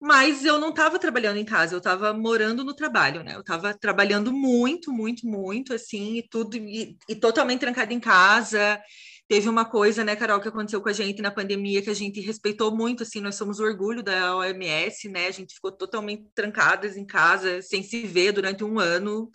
mas 0.00 0.46
eu 0.46 0.58
não 0.58 0.70
estava 0.70 0.98
trabalhando 0.98 1.36
em 1.36 1.44
casa, 1.44 1.74
eu 1.74 1.78
estava 1.78 2.14
morando 2.14 2.64
no 2.64 2.74
trabalho, 2.74 3.22
né? 3.22 3.34
Eu 3.34 3.40
estava 3.40 3.74
trabalhando 3.74 4.32
muito, 4.32 4.90
muito, 4.90 5.26
muito, 5.26 5.74
assim, 5.74 6.16
e 6.16 6.22
tudo, 6.22 6.56
e, 6.56 6.96
e 7.06 7.14
totalmente 7.14 7.60
trancada 7.60 7.92
em 7.92 8.00
casa. 8.00 8.80
Teve 9.28 9.46
uma 9.46 9.64
coisa, 9.66 10.02
né, 10.02 10.16
Carol, 10.16 10.40
que 10.40 10.48
aconteceu 10.48 10.80
com 10.80 10.88
a 10.88 10.92
gente 10.92 11.20
na 11.20 11.30
pandemia, 11.30 11.82
que 11.82 11.90
a 11.90 11.94
gente 11.94 12.18
respeitou 12.18 12.74
muito, 12.74 13.02
assim, 13.02 13.20
nós 13.20 13.34
somos 13.34 13.60
o 13.60 13.62
orgulho 13.62 14.02
da 14.02 14.34
OMS, 14.36 15.06
né? 15.10 15.26
A 15.26 15.32
gente 15.32 15.54
ficou 15.54 15.70
totalmente 15.70 16.24
trancadas 16.34 16.96
em 16.96 17.04
casa, 17.04 17.60
sem 17.60 17.82
se 17.82 18.06
ver 18.06 18.32
durante 18.32 18.64
um 18.64 18.78
ano. 18.78 19.30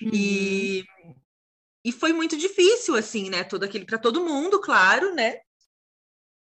Uhum. 0.00 0.10
E, 0.12 0.84
e 1.84 1.92
foi 1.92 2.14
muito 2.14 2.34
difícil, 2.34 2.96
assim, 2.96 3.28
né? 3.28 3.44
Todo 3.44 3.64
aquele 3.64 3.84
para 3.84 3.98
todo 3.98 4.24
mundo, 4.24 4.58
claro, 4.58 5.14
né? 5.14 5.36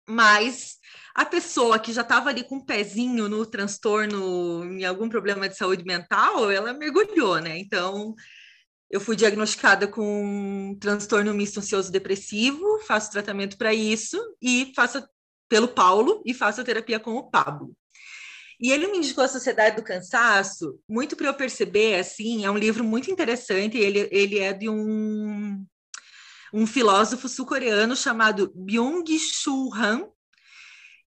Mas 0.09 0.80
a 1.15 1.25
pessoa 1.25 1.79
que 1.79 1.93
já 1.93 2.03
estava 2.03 2.29
ali 2.29 2.45
com 2.45 2.57
um 2.57 2.65
pezinho 2.65 3.29
no 3.29 3.45
transtorno, 3.45 4.65
em 4.65 4.85
algum 4.85 5.09
problema 5.09 5.49
de 5.49 5.57
saúde 5.57 5.85
mental, 5.85 6.51
ela 6.51 6.73
mergulhou, 6.73 7.39
né? 7.41 7.59
Então, 7.59 8.15
eu 8.91 9.01
fui 9.01 9.17
diagnosticada 9.17 9.87
com 9.87 10.71
um 10.71 10.79
transtorno 10.79 11.33
misto 11.33 11.61
ansioso 11.61 11.93
depressivo, 11.93 12.81
faço 12.87 13.11
tratamento 13.11 13.57
para 13.57 13.73
isso 13.73 14.19
e 14.43 14.73
faço 14.75 15.03
pelo 15.49 15.69
Paulo 15.69 16.23
e 16.25 16.35
faço 16.35 16.65
terapia 16.65 17.01
com 17.01 17.17
o 17.17 17.31
Pablo. 17.31 17.75
E 18.61 18.71
ele 18.71 18.89
me 18.89 18.99
indicou 18.99 19.25
a 19.25 19.29
Sociedade 19.29 19.77
do 19.77 19.83
Cansaço, 19.83 20.79
muito 20.89 21.17
para 21.17 21.29
eu 21.29 21.35
perceber, 21.35 21.99
assim, 21.99 22.45
é 22.45 22.51
um 22.51 22.59
livro 22.59 22.85
muito 22.85 23.11
interessante, 23.11 23.79
ele, 23.79 24.07
ele 24.13 24.39
é 24.39 24.53
de 24.53 24.69
um, 24.69 25.65
um 26.53 26.67
filósofo 26.67 27.29
sul-coreano 27.29 27.97
chamado 27.97 28.53
Byung-Chul 28.55 29.75
Han, 29.75 30.09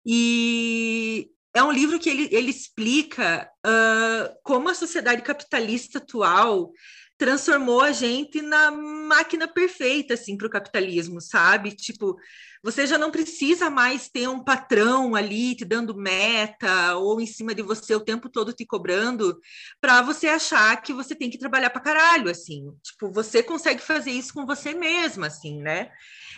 e 0.06 1.28
é 1.52 1.62
um 1.62 1.72
livro 1.72 1.98
que 1.98 2.08
ele, 2.08 2.28
ele 2.30 2.50
explica 2.50 3.50
uh, 3.66 4.36
como 4.44 4.68
a 4.68 4.74
sociedade 4.74 5.22
capitalista 5.22 5.98
atual 5.98 6.70
transformou 7.18 7.80
a 7.80 7.92
gente 7.92 8.42
na 8.42 8.70
máquina 8.70 9.48
perfeita 9.48 10.14
assim 10.14 10.36
para 10.36 10.46
o 10.46 10.50
capitalismo, 10.50 11.20
sabe? 11.20 11.72
Tipo, 11.72 12.16
você 12.62 12.86
já 12.86 12.98
não 12.98 13.10
precisa 13.10 13.70
mais 13.70 14.08
ter 14.08 14.28
um 14.28 14.44
patrão 14.44 15.14
ali 15.14 15.56
te 15.56 15.64
dando 15.64 15.96
meta 15.96 16.96
ou 16.96 17.20
em 17.20 17.26
cima 17.26 17.54
de 17.54 17.62
você 17.62 17.94
o 17.94 18.04
tempo 18.04 18.28
todo 18.28 18.52
te 18.52 18.66
cobrando 18.66 19.40
para 19.80 20.02
você 20.02 20.28
achar 20.28 20.80
que 20.82 20.92
você 20.92 21.14
tem 21.14 21.30
que 21.30 21.38
trabalhar 21.38 21.70
para 21.70 21.80
caralho, 21.80 22.30
assim. 22.30 22.70
Tipo, 22.82 23.10
você 23.10 23.42
consegue 23.42 23.80
fazer 23.80 24.10
isso 24.10 24.34
com 24.34 24.44
você 24.44 24.74
mesma, 24.74 25.28
assim, 25.28 25.62
né? 25.62 25.90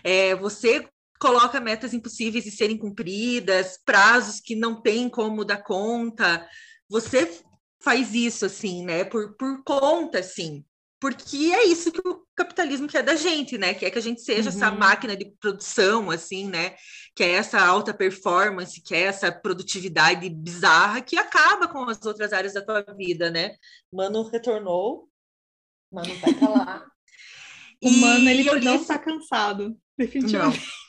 É, 0.05 0.35
você 0.37 0.89
coloca 1.19 1.61
metas 1.61 1.93
impossíveis 1.93 2.45
de 2.45 2.51
serem 2.51 2.79
cumpridas, 2.79 3.79
prazos 3.85 4.41
que 4.41 4.55
não 4.55 4.81
tem 4.81 5.09
como 5.09 5.45
dar 5.45 5.63
conta. 5.63 6.49
Você 6.89 7.43
faz 7.83 8.15
isso 8.15 8.47
assim, 8.47 8.85
né? 8.85 9.05
Por, 9.05 9.37
por 9.37 9.63
conta, 9.65 10.19
assim. 10.19 10.65
Porque 11.01 11.53
é 11.53 11.65
isso 11.67 11.93
que 11.93 12.01
o 12.01 12.27
capitalismo 12.35 12.89
quer 12.89 13.05
da 13.05 13.15
gente, 13.15 13.57
né? 13.57 13.73
Que 13.73 13.87
é 13.87 13.91
que 13.91 13.99
a 13.99 14.03
gente 14.03 14.21
seja 14.21 14.51
uhum. 14.51 14.57
essa 14.57 14.71
máquina 14.71 15.17
de 15.17 15.27
produção, 15.41 16.11
assim, 16.11 16.49
né? 16.49 16.75
Que 17.15 17.23
é 17.23 17.33
essa 17.35 17.61
alta 17.65 17.95
performance, 17.95 18.83
que 18.83 18.95
é 18.95 19.03
essa 19.03 19.31
produtividade 19.31 20.29
bizarra 20.29 21.01
que 21.01 21.17
acaba 21.17 21.69
com 21.69 21.85
as 21.89 22.05
outras 22.05 22.33
áreas 22.33 22.55
da 22.55 22.63
tua 22.65 22.83
vida, 22.97 23.31
né? 23.31 23.55
Mano 23.93 24.29
retornou. 24.29 25.09
Mano 25.91 26.13
vai 26.17 26.35
pra 26.35 26.49
lá. 26.49 26.87
o 27.83 27.91
Mano, 27.91 28.29
ele 28.29 28.61
não 28.61 28.75
está 28.75 28.99
cansado, 28.99 29.79
definitivamente. 29.97 30.59
Não. 30.59 30.88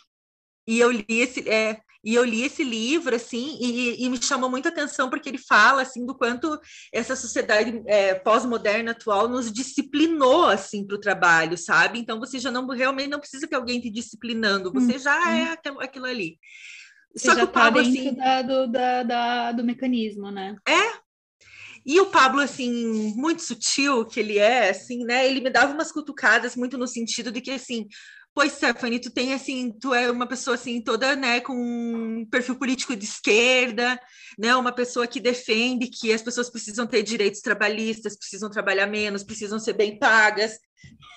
E 0.70 0.80
eu 0.80 0.92
li 0.92 1.04
esse, 1.10 1.50
é, 1.50 1.82
e 2.04 2.14
eu 2.14 2.24
li 2.24 2.44
esse 2.44 2.64
livro, 2.64 3.16
assim, 3.16 3.58
e, 3.60 4.06
e, 4.06 4.08
me 4.08 4.22
chamou 4.22 4.52
muita 4.52 4.70
atenção 4.70 5.10
porque 5.10 5.28
ele 5.28 5.40
fala, 5.40 5.82
assim, 5.82 6.06
do 6.06 6.14
quanto 6.14 6.62
essa 6.94 7.16
sociedade 7.16 7.82
é, 7.88 8.14
pós-moderna 8.14 8.92
atual 8.92 9.28
nos 9.28 9.52
disciplinou, 9.52 10.46
assim, 10.46 10.86
para 10.86 10.96
o 10.96 11.00
trabalho, 11.00 11.58
sabe? 11.58 11.98
Então, 11.98 12.20
você 12.20 12.38
já 12.38 12.52
não, 12.52 12.68
realmente 12.68 13.10
não 13.10 13.20
precisa 13.20 13.48
ter 13.48 13.56
alguém 13.56 13.82
te 13.82 13.90
disciplinando, 13.90 14.72
você 14.72 14.98
hum, 14.98 15.00
já 15.00 15.20
hum. 15.20 15.30
é 15.32 15.54
aquilo, 15.54 15.82
aquilo 15.82 16.06
ali. 16.06 16.38
Você 17.16 17.30
Só 17.30 17.36
já 17.36 17.46
está 17.46 17.72
dentro 17.72 17.90
assim, 17.90 18.14
da, 18.14 18.42
do, 18.44 18.68
da, 18.68 19.02
da, 19.04 19.52
do 19.54 19.64
mecanismo, 19.64 20.30
né? 20.30 20.56
É, 20.68 21.00
e 21.86 22.00
o 22.00 22.08
Pablo, 22.08 22.42
assim, 22.42 23.14
muito 23.16 23.42
sutil 23.42 24.06
que 24.06 24.20
ele 24.20 24.38
é, 24.38 24.70
assim, 24.70 25.04
né? 25.04 25.28
Ele 25.28 25.42
me 25.42 25.50
dava 25.50 25.74
umas 25.74 25.92
cutucadas 25.92 26.56
muito 26.56 26.78
no 26.78 26.88
sentido 26.88 27.32
de 27.32 27.42
que, 27.42 27.50
assim, 27.50 27.88
Pois, 28.40 28.54
Stephanie, 28.54 29.02
tu 29.02 29.12
tem 29.12 29.34
assim, 29.34 29.70
tu 29.70 29.94
é 29.94 30.10
uma 30.10 30.26
pessoa 30.26 30.56
assim 30.56 30.82
toda, 30.82 31.14
né, 31.14 31.42
com 31.42 31.54
um 31.54 32.26
perfil 32.26 32.56
político 32.56 32.96
de 32.96 33.04
esquerda, 33.04 34.00
né, 34.38 34.56
uma 34.56 34.72
pessoa 34.72 35.06
que 35.06 35.20
defende 35.20 35.90
que 35.90 36.14
as 36.14 36.22
pessoas 36.22 36.50
precisam 36.50 36.88
ter 36.88 37.04
direitos 37.04 37.42
trabalhistas, 37.42 38.18
precisam 38.18 38.50
trabalhar 38.50 38.88
menos, 38.88 39.26
precisam 39.26 39.60
ser 39.60 39.74
bem 39.74 40.00
pagas, 40.00 40.58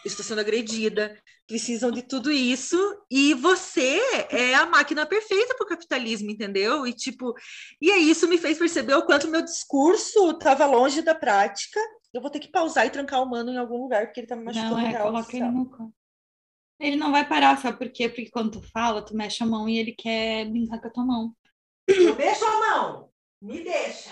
estou 0.05 0.25
sendo 0.25 0.41
agredida, 0.41 1.17
precisam 1.47 1.93
de 1.93 2.03
tudo 2.03 2.29
isso, 2.29 2.77
e 3.09 3.35
você 3.35 4.01
é 4.29 4.57
a 4.57 4.67
máquina 4.67 5.07
perfeita 5.07 5.55
para 5.55 5.65
o 5.65 5.69
capitalismo, 5.69 6.29
entendeu? 6.29 6.85
E 6.89 6.93
tipo, 6.93 7.37
e 7.81 7.93
aí 7.93 8.11
isso 8.11 8.27
me 8.27 8.37
fez 8.37 8.59
perceber 8.59 8.95
o 8.95 9.07
quanto 9.07 9.29
meu 9.29 9.43
discurso 9.43 10.33
estava 10.33 10.67
longe 10.67 11.03
da 11.03 11.15
prática. 11.15 11.79
Eu 12.13 12.21
vou 12.21 12.31
ter 12.33 12.41
que 12.41 12.51
pausar 12.51 12.85
e 12.85 12.91
trancar 12.91 13.23
o 13.23 13.31
mano 13.31 13.53
em 13.53 13.59
algum 13.59 13.81
lugar, 13.81 14.07
porque 14.07 14.19
ele 14.19 14.25
está 14.25 14.35
me 14.35 14.43
machucando. 14.43 14.75
Não, 14.75 14.81
é, 14.81 14.95
coloca 14.95 15.37
ele 15.37 15.49
no. 15.49 15.95
Ele 16.83 16.97
não 16.97 17.13
vai 17.13 17.25
parar, 17.25 17.57
sabe 17.59 17.79
por 17.79 17.89
quê? 17.91 18.09
Porque 18.09 18.29
quando 18.29 18.61
tu 18.61 18.71
fala, 18.73 19.05
tu 19.05 19.15
mexe 19.15 19.41
a 19.41 19.47
mão 19.47 19.69
e 19.69 19.79
ele 19.79 19.93
quer 19.93 20.47
brincar 20.47 20.81
com 20.81 20.89
a 20.89 20.91
tua 20.91 21.05
mão. 21.05 21.37
Não 21.89 22.17
deixa 22.17 22.45
a 22.45 22.59
mão! 22.59 23.09
Me 23.41 23.63
deixa! 23.63 24.11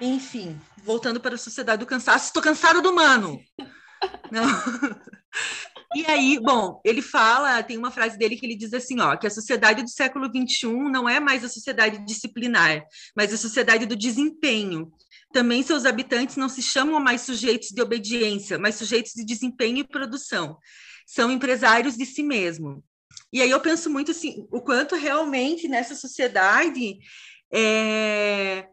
Enfim, 0.00 0.58
voltando 0.82 1.20
para 1.20 1.34
a 1.34 1.38
sociedade 1.38 1.80
do 1.80 1.86
cansaço, 1.86 2.28
estou 2.28 2.42
cansado 2.42 2.80
do 2.80 2.94
mano. 2.94 3.38
Não. 4.32 4.48
E 5.94 6.04
aí, 6.06 6.38
bom, 6.38 6.80
ele 6.84 7.00
fala, 7.00 7.62
tem 7.62 7.78
uma 7.78 7.90
frase 7.90 8.18
dele 8.18 8.36
que 8.36 8.44
ele 8.44 8.56
diz 8.56 8.74
assim, 8.74 9.00
ó, 9.00 9.16
que 9.16 9.26
a 9.26 9.30
sociedade 9.30 9.82
do 9.82 9.88
século 9.88 10.26
XXI 10.26 10.68
não 10.90 11.08
é 11.08 11.18
mais 11.18 11.42
a 11.42 11.48
sociedade 11.48 12.04
disciplinar, 12.04 12.84
mas 13.16 13.32
a 13.32 13.38
sociedade 13.38 13.86
do 13.86 13.96
desempenho. 13.96 14.92
Também 15.32 15.62
seus 15.62 15.86
habitantes 15.86 16.36
não 16.36 16.48
se 16.48 16.62
chamam 16.62 17.00
mais 17.00 17.22
sujeitos 17.22 17.68
de 17.68 17.80
obediência, 17.80 18.58
mas 18.58 18.74
sujeitos 18.74 19.12
de 19.14 19.24
desempenho 19.24 19.78
e 19.78 19.84
produção. 19.84 20.58
São 21.06 21.30
empresários 21.30 21.96
de 21.96 22.04
si 22.04 22.22
mesmo. 22.22 22.84
E 23.32 23.40
aí 23.40 23.50
eu 23.50 23.60
penso 23.60 23.88
muito 23.88 24.10
assim, 24.10 24.46
o 24.50 24.60
quanto 24.60 24.94
realmente 24.94 25.68
nessa 25.68 25.94
sociedade 25.94 26.98
é, 27.52 28.66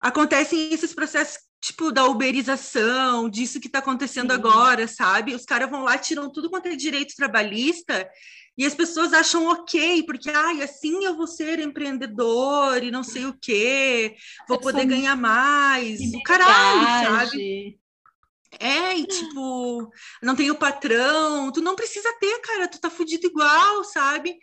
acontecem 0.00 0.72
esses 0.72 0.94
processos 0.94 1.38
tipo 1.60 1.90
da 1.90 2.04
uberização, 2.04 3.28
disso 3.28 3.60
que 3.60 3.66
está 3.66 3.80
acontecendo 3.80 4.30
Sim. 4.32 4.36
agora, 4.36 4.86
sabe? 4.86 5.34
Os 5.34 5.44
caras 5.44 5.70
vão 5.70 5.84
lá, 5.84 5.98
tiram 5.98 6.30
tudo 6.30 6.50
quanto 6.50 6.66
é 6.66 6.76
direito 6.76 7.16
trabalhista 7.16 8.08
e 8.58 8.64
as 8.64 8.74
pessoas 8.74 9.12
acham 9.12 9.46
ok, 9.48 10.02
porque 10.04 10.30
ai, 10.30 10.62
assim 10.62 11.04
eu 11.04 11.14
vou 11.14 11.26
ser 11.26 11.58
empreendedor 11.58 12.82
e 12.82 12.90
não 12.90 13.02
sei 13.02 13.26
o 13.26 13.36
quê, 13.38 14.16
vou 14.48 14.58
poder 14.58 14.86
ganhar 14.86 15.14
mais. 15.14 16.00
O 16.14 16.22
caralho, 16.22 17.04
sabe? 17.04 17.78
É, 18.58 18.96
e 18.96 19.06
tipo, 19.06 19.90
não 20.22 20.34
tem 20.34 20.50
o 20.50 20.56
patrão, 20.56 21.52
tu 21.52 21.60
não 21.60 21.76
precisa 21.76 22.10
ter, 22.18 22.40
cara, 22.40 22.66
tu 22.66 22.80
tá 22.80 22.88
fudido 22.88 23.26
igual, 23.26 23.84
sabe? 23.84 24.38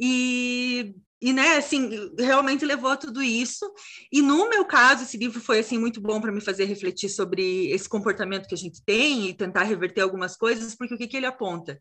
E, 0.00 0.92
e 1.22 1.32
né, 1.32 1.56
assim, 1.56 2.12
realmente 2.18 2.64
levou 2.64 2.90
a 2.90 2.96
tudo 2.96 3.22
isso. 3.22 3.64
E 4.10 4.20
no 4.20 4.50
meu 4.50 4.64
caso, 4.64 5.04
esse 5.04 5.16
livro 5.16 5.40
foi 5.40 5.60
assim 5.60 5.78
muito 5.78 6.00
bom 6.00 6.20
para 6.20 6.32
me 6.32 6.40
fazer 6.40 6.64
refletir 6.64 7.08
sobre 7.08 7.70
esse 7.70 7.88
comportamento 7.88 8.48
que 8.48 8.54
a 8.54 8.58
gente 8.58 8.82
tem 8.84 9.28
e 9.28 9.34
tentar 9.34 9.62
reverter 9.62 10.00
algumas 10.00 10.36
coisas, 10.36 10.74
porque 10.74 10.94
o 10.94 10.98
que, 10.98 11.06
que 11.06 11.16
ele 11.16 11.26
aponta? 11.26 11.80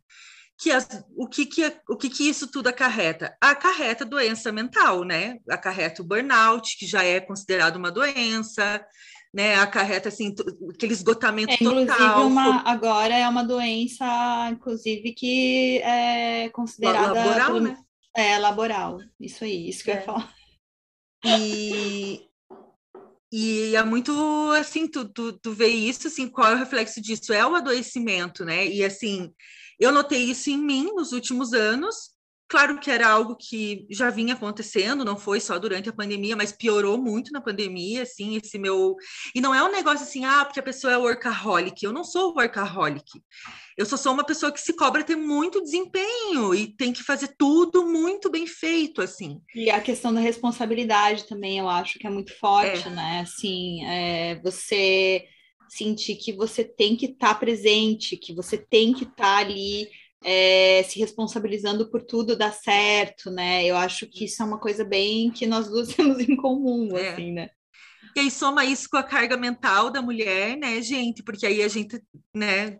que 0.62 0.71
as, 0.71 0.88
o, 1.17 1.27
que, 1.27 1.48
que, 1.48 1.74
o 1.89 1.98
que, 1.98 2.07
que 2.07 2.29
isso 2.29 2.48
tudo 2.48 2.67
acarreta? 2.67 3.36
Acarreta 3.41 4.05
doença 4.05 4.51
mental, 4.51 5.03
né? 5.03 5.39
Acarreta 5.50 6.03
o 6.03 6.05
burnout, 6.05 6.77
que 6.77 6.86
já 6.86 7.03
é 7.03 7.19
considerado 7.19 7.77
uma 7.77 7.91
doença, 7.91 8.86
né? 9.33 9.55
Acarreta 9.55 10.10
assim, 10.10 10.36
aquele 10.71 10.93
esgotamento 10.93 11.51
é, 11.51 11.57
total. 11.57 12.27
Uma, 12.27 12.62
agora 12.69 13.15
é 13.15 13.27
uma 13.27 13.43
doença, 13.43 14.05
inclusive, 14.51 15.13
que 15.13 15.79
é 15.79 16.50
considerada. 16.50 17.12
Laboral, 17.12 17.53
pelo, 17.53 17.60
né? 17.62 17.77
É, 18.15 18.37
laboral. 18.37 18.99
Isso 19.19 19.43
aí, 19.43 19.69
isso 19.69 19.83
que 19.83 19.91
é. 19.91 19.93
eu 19.93 19.97
ia 19.97 20.01
é. 20.01 20.05
falar. 20.05 20.35
E, 21.23 22.27
e 23.31 23.75
é 23.75 23.83
muito 23.83 24.11
assim, 24.51 24.87
tu, 24.87 25.07
tu, 25.07 25.33
tu 25.33 25.53
vê 25.53 25.67
isso, 25.67 26.07
assim, 26.07 26.27
qual 26.27 26.51
é 26.51 26.55
o 26.55 26.57
reflexo 26.57 27.01
disso? 27.01 27.31
É 27.31 27.45
o 27.45 27.55
adoecimento, 27.55 28.43
né? 28.43 28.67
E 28.67 28.83
assim, 28.83 29.33
eu 29.79 29.91
notei 29.91 30.23
isso 30.23 30.49
em 30.49 30.57
mim 30.57 30.91
nos 30.93 31.11
últimos 31.11 31.53
anos, 31.53 32.11
Claro 32.51 32.77
que 32.81 32.91
era 32.91 33.08
algo 33.08 33.38
que 33.38 33.88
já 33.89 34.10
vinha 34.10 34.34
acontecendo, 34.34 35.05
não 35.05 35.15
foi 35.15 35.39
só 35.39 35.58
durante 35.58 35.88
a 35.88 35.93
pandemia, 35.93 36.36
mas 36.36 36.51
piorou 36.51 36.98
muito 36.98 37.31
na 37.31 37.39
pandemia, 37.39 38.03
assim, 38.03 38.36
esse 38.36 38.60
meu... 38.60 38.98
E 39.34 39.39
não 39.39 39.55
é 39.55 39.63
um 39.63 39.72
negócio 39.72 40.03
assim, 40.03 40.25
ah, 40.25 40.43
porque 40.43 40.60
a 40.60 40.63
pessoa 40.63 40.91
é 40.91 40.98
workaholic. 40.98 41.81
Eu 41.81 41.93
não 41.93 42.03
sou 42.03 42.36
workaholic. 42.36 43.24
Eu 43.77 43.86
só 43.86 43.96
sou 43.96 44.12
uma 44.12 44.25
pessoa 44.25 44.51
que 44.51 44.60
se 44.60 44.74
cobra 44.74 45.01
ter 45.01 45.15
muito 45.15 45.63
desempenho 45.63 46.53
e 46.53 46.67
tem 46.67 46.91
que 46.91 47.03
fazer 47.03 47.36
tudo 47.38 47.86
muito 47.86 48.29
bem 48.29 48.46
feito, 48.46 49.01
assim. 49.01 49.39
E 49.55 49.70
a 49.70 49.79
questão 49.79 50.13
da 50.13 50.20
responsabilidade 50.20 51.29
também, 51.29 51.58
eu 51.58 51.70
acho 51.70 51.98
que 52.00 52.05
é 52.05 52.10
muito 52.10 52.38
forte, 52.38 52.86
é. 52.86 52.91
né? 52.91 53.22
Assim, 53.22 53.86
é, 53.86 54.41
você 54.43 55.24
sentir 55.70 56.15
que 56.15 56.34
você 56.34 56.65
tem 56.65 56.98
que 56.98 57.05
estar 57.05 57.34
tá 57.34 57.36
presente, 57.36 58.17
que 58.17 58.36
você 58.36 58.58
tem 58.58 58.93
que 58.93 59.03
estar 59.03 59.24
tá 59.24 59.38
ali 59.38 59.88
é, 60.23 60.83
se 60.83 60.99
responsabilizando 60.99 61.89
por 61.89 62.03
tudo 62.03 62.35
dar 62.35 62.53
certo, 62.53 63.31
né? 63.31 63.65
Eu 63.65 63.75
acho 63.75 64.07
que 64.07 64.25
isso 64.25 64.41
é 64.41 64.45
uma 64.45 64.59
coisa 64.59 64.83
bem 64.83 65.31
que 65.31 65.47
nós 65.47 65.67
duas 65.67 65.89
temos 65.95 66.19
em 66.19 66.35
comum, 66.35 66.95
é. 66.97 67.09
assim, 67.09 67.31
né? 67.31 67.49
E 68.15 68.19
aí 68.19 68.31
soma 68.31 68.65
isso 68.65 68.89
com 68.89 68.97
a 68.97 69.03
carga 69.03 69.37
mental 69.37 69.89
da 69.89 70.01
mulher, 70.01 70.57
né, 70.57 70.81
gente? 70.81 71.23
Porque 71.23 71.45
aí 71.45 71.63
a 71.63 71.67
gente, 71.67 72.01
né, 72.35 72.77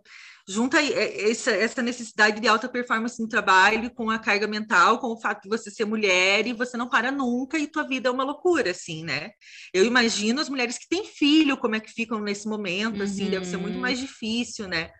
junta 0.48 0.80
essa, 0.82 1.50
essa 1.52 1.80
necessidade 1.80 2.40
de 2.40 2.48
alta 2.48 2.68
performance 2.68 3.20
no 3.20 3.28
trabalho 3.28 3.90
com 3.90 4.10
a 4.10 4.18
carga 4.18 4.46
mental, 4.46 4.98
com 4.98 5.08
o 5.08 5.20
fato 5.20 5.42
de 5.42 5.48
você 5.48 5.70
ser 5.70 5.84
mulher 5.84 6.46
e 6.46 6.52
você 6.52 6.76
não 6.76 6.88
para 6.88 7.10
nunca 7.10 7.58
e 7.58 7.66
tua 7.66 7.86
vida 7.86 8.08
é 8.08 8.12
uma 8.12 8.24
loucura, 8.24 8.72
assim, 8.72 9.04
né? 9.04 9.30
Eu 9.72 9.84
imagino 9.84 10.40
as 10.40 10.48
mulheres 10.48 10.76
que 10.76 10.88
têm 10.88 11.04
filho, 11.04 11.56
como 11.56 11.76
é 11.76 11.80
que 11.80 11.92
ficam 11.92 12.20
nesse 12.20 12.46
momento, 12.46 13.02
assim, 13.02 13.24
uhum. 13.24 13.30
deve 13.30 13.46
ser 13.46 13.56
muito 13.56 13.76
uhum. 13.76 13.80
mais 13.80 13.98
difícil, 13.98 14.68
né? 14.68 14.90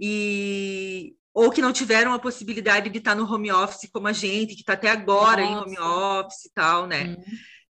E, 0.00 1.14
ou 1.38 1.52
que 1.52 1.62
não 1.62 1.72
tiveram 1.72 2.12
a 2.12 2.18
possibilidade 2.18 2.90
de 2.90 2.98
estar 2.98 3.14
no 3.14 3.32
home 3.32 3.52
office 3.52 3.88
como 3.92 4.08
a 4.08 4.12
gente, 4.12 4.56
que 4.56 4.62
está 4.62 4.72
até 4.72 4.90
agora 4.90 5.40
Nossa. 5.40 5.70
em 5.70 5.78
home 5.78 5.78
office 5.78 6.46
e 6.46 6.52
tal, 6.52 6.88
né? 6.88 7.14
Uhum. 7.16 7.24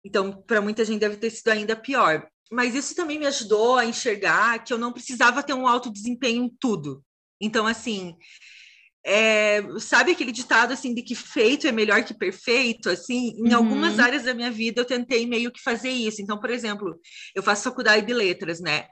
Então, 0.05 0.31
para 0.31 0.61
muita 0.61 0.85
gente 0.85 1.01
deve 1.01 1.17
ter 1.17 1.29
sido 1.29 1.49
ainda 1.49 1.75
pior. 1.75 2.25
Mas 2.49 2.73
isso 2.73 2.95
também 2.95 3.19
me 3.19 3.25
ajudou 3.25 3.75
a 3.75 3.83
enxergar 3.83 4.63
que 4.63 4.71
eu 4.71 4.77
não 4.77 4.93
precisava 4.93 5.43
ter 5.43 5.53
um 5.53 5.67
alto 5.67 5.91
desempenho 5.91 6.45
em 6.45 6.49
tudo. 6.61 7.03
Então, 7.41 7.67
assim, 7.67 8.15
é, 9.05 9.61
sabe 9.81 10.13
aquele 10.13 10.31
ditado 10.31 10.71
assim 10.71 10.93
de 10.93 11.01
que 11.01 11.13
feito 11.13 11.67
é 11.67 11.71
melhor 11.73 12.05
que 12.05 12.13
perfeito? 12.13 12.89
Assim, 12.89 13.35
em 13.37 13.49
uhum. 13.49 13.57
algumas 13.57 13.99
áreas 13.99 14.23
da 14.23 14.33
minha 14.33 14.49
vida 14.49 14.79
eu 14.79 14.85
tentei 14.85 15.27
meio 15.27 15.51
que 15.51 15.61
fazer 15.61 15.89
isso. 15.89 16.21
Então, 16.21 16.39
por 16.39 16.51
exemplo, 16.51 16.97
eu 17.35 17.43
faço 17.43 17.65
faculdade 17.65 18.05
de 18.05 18.13
letras, 18.13 18.61
né? 18.61 18.87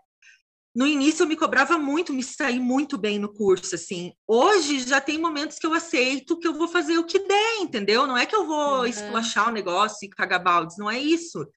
No 0.75 0.85
início 0.85 1.23
eu 1.23 1.27
me 1.27 1.37
cobrava 1.37 1.77
muito, 1.77 2.13
me 2.13 2.21
saí 2.21 2.59
muito 2.59 2.97
bem 2.97 3.17
no 3.17 3.33
curso, 3.33 3.75
assim. 3.75 4.11
Hoje 4.27 4.79
já 4.79 4.99
tem 4.99 5.17
momentos 5.17 5.57
que 5.57 5.65
eu 5.65 5.73
aceito 5.73 6.37
que 6.37 6.47
eu 6.47 6.53
vou 6.53 6.67
fazer 6.67 6.97
o 6.97 7.05
que 7.05 7.19
der, 7.19 7.61
entendeu? 7.61 8.05
Não 8.05 8.17
é 8.17 8.25
que 8.25 8.35
eu 8.35 8.45
vou 8.45 8.79
uhum. 8.79 8.85
esculachar 8.85 9.47
o 9.47 9.53
negócio 9.53 10.05
e 10.05 10.09
cagar 10.09 10.43
baldes, 10.43 10.77
não 10.77 10.91
é 10.91 10.99
isso. 10.99 11.47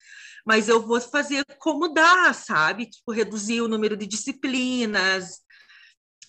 Mas 0.46 0.68
eu 0.68 0.80
vou 0.80 1.00
fazer 1.00 1.44
como 1.58 1.92
dá, 1.92 2.32
sabe? 2.32 2.86
Tipo, 2.86 3.10
reduzir 3.10 3.60
o 3.60 3.68
número 3.68 3.96
de 3.96 4.06
disciplinas, 4.06 5.40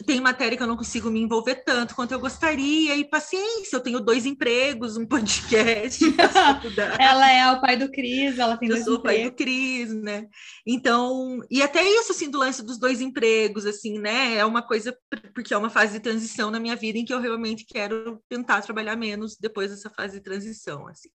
tem 0.06 0.22
matéria 0.22 0.56
que 0.56 0.63
eu 0.63 0.68
não 0.68 0.77
consigo 0.77 1.10
me 1.10 1.20
envolver 1.20 1.56
tanto 1.56 1.94
quanto 1.94 2.13
eu 2.13 2.20
gostaria, 2.20 2.96
e 2.96 3.10
paciência, 3.10 3.75
eu 3.75 3.82
tenho 3.82 4.00
dois 4.00 4.25
empregos, 4.25 4.96
um 4.96 5.06
podcast. 5.08 6.03
ela 6.98 7.32
é 7.32 7.51
o 7.51 7.62
pai 7.62 7.75
do 7.75 7.91
Cris, 7.91 8.39
ela 8.39 8.58
tem 8.58 8.70
eu 8.70 8.75
dois 8.75 8.86
sou 8.86 8.96
o 8.96 9.03
pai 9.03 9.24
do 9.24 9.34
Cris, 9.34 9.94
né? 9.94 10.27
Então, 10.65 11.39
e 11.51 11.62
até 11.62 11.84
isso, 11.84 12.13
assim, 12.13 12.29
do 12.29 12.39
lance 12.39 12.63
dos 12.63 12.79
dois 12.79 13.01
empregos, 13.01 13.65
assim, 13.65 14.00
né? 14.00 14.36
É 14.36 14.46
uma 14.46 14.62
coisa, 14.62 14.98
porque 15.34 15.53
é 15.53 15.58
uma 15.58 15.70
fase 15.70 15.94
de 15.94 16.00
transição 16.00 16.50
na 16.50 16.60
minha 16.60 16.75
vida 16.75 16.98
em 16.98 17.06
que 17.06 17.13
eu 17.13 17.20
realmente 17.20 17.65
quero 17.65 18.24
tentar 18.29 18.62
trabalhar 18.62 18.96
menos 18.96 19.36
depois 19.38 19.70
dessa 19.70 19.89
fase 19.89 20.18
de 20.18 20.24
transição, 20.24 20.88
assim. 20.88 21.10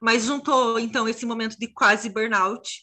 Mas 0.00 0.24
juntou, 0.24 0.78
então, 0.78 1.08
esse 1.08 1.24
momento 1.24 1.56
de 1.58 1.68
quase 1.68 2.10
burnout 2.10 2.82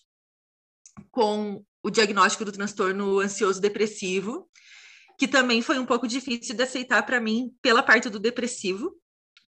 com 1.11 1.63
o 1.83 1.89
diagnóstico 1.89 2.45
do 2.45 2.51
transtorno 2.51 3.19
ansioso 3.19 3.61
depressivo, 3.61 4.49
que 5.19 5.27
também 5.27 5.61
foi 5.61 5.77
um 5.77 5.85
pouco 5.85 6.07
difícil 6.07 6.55
de 6.55 6.63
aceitar 6.63 7.05
para 7.05 7.19
mim 7.19 7.53
pela 7.61 7.83
parte 7.83 8.09
do 8.09 8.17
depressivo, 8.17 8.95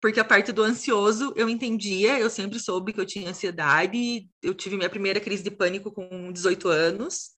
porque 0.00 0.18
a 0.18 0.24
parte 0.24 0.50
do 0.50 0.64
ansioso 0.64 1.32
eu 1.36 1.48
entendia, 1.48 2.18
eu 2.18 2.28
sempre 2.28 2.58
soube 2.58 2.92
que 2.92 3.00
eu 3.00 3.06
tinha 3.06 3.30
ansiedade, 3.30 4.28
eu 4.42 4.52
tive 4.52 4.76
minha 4.76 4.90
primeira 4.90 5.20
crise 5.20 5.44
de 5.44 5.50
pânico 5.50 5.92
com 5.92 6.32
18 6.32 6.66
anos, 6.66 7.30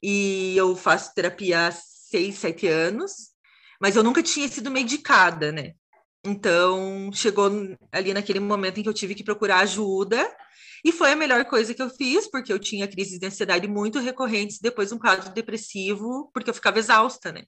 e 0.00 0.56
eu 0.56 0.76
faço 0.76 1.12
terapia 1.14 1.66
há 1.66 1.72
6, 1.72 2.36
7 2.36 2.68
anos, 2.68 3.12
mas 3.80 3.96
eu 3.96 4.04
nunca 4.04 4.22
tinha 4.22 4.46
sido 4.46 4.70
medicada, 4.70 5.50
né? 5.50 5.72
Então, 6.24 7.10
chegou 7.12 7.50
ali 7.90 8.14
naquele 8.14 8.38
momento 8.38 8.78
em 8.78 8.84
que 8.84 8.88
eu 8.88 8.94
tive 8.94 9.16
que 9.16 9.24
procurar 9.24 9.58
ajuda, 9.58 10.24
e 10.84 10.92
foi 10.92 11.10
a 11.10 11.16
melhor 11.16 11.44
coisa 11.46 11.74
que 11.74 11.82
eu 11.82 11.90
fiz, 11.90 12.30
porque 12.30 12.52
eu 12.52 12.58
tinha 12.58 12.86
crises 12.86 13.18
de 13.18 13.26
ansiedade 13.26 13.66
muito 13.66 13.98
recorrentes, 13.98 14.60
depois 14.60 14.92
um 14.92 14.98
quadro 14.98 15.32
depressivo, 15.32 16.30
porque 16.32 16.50
eu 16.50 16.54
ficava 16.54 16.78
exausta, 16.78 17.32
né? 17.32 17.42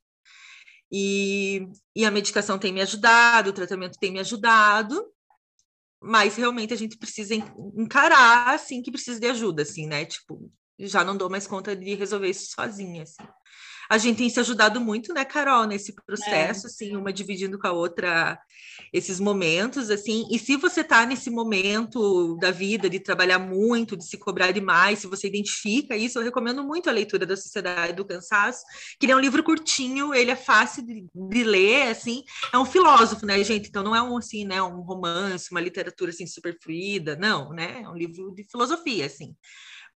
E, 0.90 1.68
e 1.94 2.05
a 2.05 2.11
medicação 2.11 2.59
tem 2.59 2.72
me 2.72 2.81
ajudado, 2.81 3.51
o 3.51 3.53
tratamento 3.53 3.99
tem 3.99 4.12
me 4.12 4.20
ajudado, 4.20 5.05
mas 6.01 6.37
realmente 6.37 6.72
a 6.72 6.77
gente 6.77 6.96
precisa 6.96 7.35
encarar, 7.35 8.55
assim, 8.55 8.83
que 8.83 8.90
precisa 8.90 9.18
de 9.18 9.27
ajuda, 9.27 9.62
assim, 9.62 9.87
né? 9.87 10.05
Tipo, 10.05 10.51
já 10.79 11.03
não 11.03 11.16
dou 11.16 11.29
mais 11.29 11.46
conta 11.46 11.75
de 11.75 11.94
resolver 11.94 12.29
isso 12.29 12.53
sozinha, 12.55 13.03
assim 13.03 13.25
a 13.88 13.99
gente 13.99 14.18
tem 14.18 14.31
se 14.31 14.40
ajudado 14.40 14.81
muito, 14.81 15.12
né, 15.12 15.25
Carol, 15.25 15.64
nesse 15.64 15.94
processo, 15.94 16.66
é. 16.66 16.70
assim, 16.70 16.96
uma 16.96 17.12
dividindo 17.12 17.59
com 17.59 17.66
a 17.66 17.72
outra 17.72 18.38
esses 18.92 19.20
momentos, 19.20 19.90
assim. 19.90 20.27
E 20.31 20.38
se 20.38 20.57
você 20.57 20.81
está 20.81 21.05
nesse 21.07 21.31
momento 21.31 22.37
da 22.37 22.51
vida 22.51 22.88
de 22.88 23.01
trabalhar 23.01 23.38
muito, 23.38 23.96
de 23.96 24.05
se 24.05 24.16
cobrar 24.16 24.53
demais, 24.53 25.01
se 25.01 25.07
você 25.07 25.27
identifica 25.29 25.96
isso, 25.96 26.18
eu 26.18 26.22
recomendo 26.22 26.64
muito 26.64 26.88
a 26.88 26.92
leitura 26.92 27.27
da 27.27 27.37
Sociedade 27.37 27.94
do 27.94 28.05
Cansaço, 28.05 28.64
que 28.99 29.11
é 29.11 29.16
um 29.16 29.20
livro 29.20 29.42
curtinho, 29.42 30.14
ele 30.14 30.31
é 30.31 30.37
fácil 30.37 30.85
de, 30.85 31.07
de 31.14 31.44
ler, 31.44 31.88
assim. 31.88 32.22
É 32.53 32.59
um 32.59 32.64
filósofo, 32.64 33.27
né, 33.27 33.42
gente? 33.44 33.68
Então 33.68 33.83
não 33.83 33.94
é 33.94 34.03
um 34.03 34.16
assim, 34.16 34.44
né, 34.44 34.62
um 34.62 34.81
romance, 34.81 35.51
uma 35.51 35.61
literatura 35.61 36.11
assim 36.11 36.27
super 36.27 36.57
fluida, 36.62 37.16
não, 37.16 37.51
né? 37.51 37.83
É 37.83 37.88
um 37.88 37.94
livro 37.94 38.35
de 38.35 38.44
filosofia, 38.44 39.07
assim. 39.07 39.35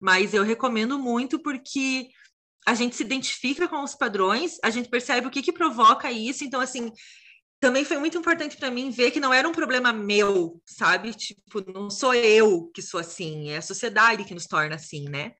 Mas 0.00 0.32
eu 0.32 0.42
recomendo 0.42 0.98
muito 0.98 1.38
porque 1.38 2.08
a 2.66 2.74
gente 2.74 2.96
se 2.96 3.02
identifica 3.02 3.66
com 3.66 3.82
os 3.82 3.94
padrões, 3.94 4.58
a 4.62 4.70
gente 4.70 4.88
percebe 4.88 5.26
o 5.26 5.30
que, 5.30 5.42
que 5.42 5.52
provoca 5.52 6.10
isso. 6.10 6.44
Então, 6.44 6.60
assim, 6.60 6.92
também 7.60 7.84
foi 7.84 7.98
muito 7.98 8.16
importante 8.16 8.56
para 8.56 8.70
mim 8.70 8.90
ver 8.90 9.10
que 9.10 9.20
não 9.20 9.32
era 9.32 9.48
um 9.48 9.52
problema 9.52 9.92
meu, 9.92 10.60
sabe? 10.66 11.12
Tipo, 11.14 11.60
não 11.72 11.90
sou 11.90 12.14
eu 12.14 12.68
que 12.68 12.80
sou 12.80 12.98
assim, 12.98 13.50
é 13.50 13.58
a 13.58 13.62
sociedade 13.62 14.24
que 14.24 14.34
nos 14.34 14.46
torna 14.46 14.76
assim, 14.76 15.08
né? 15.08 15.34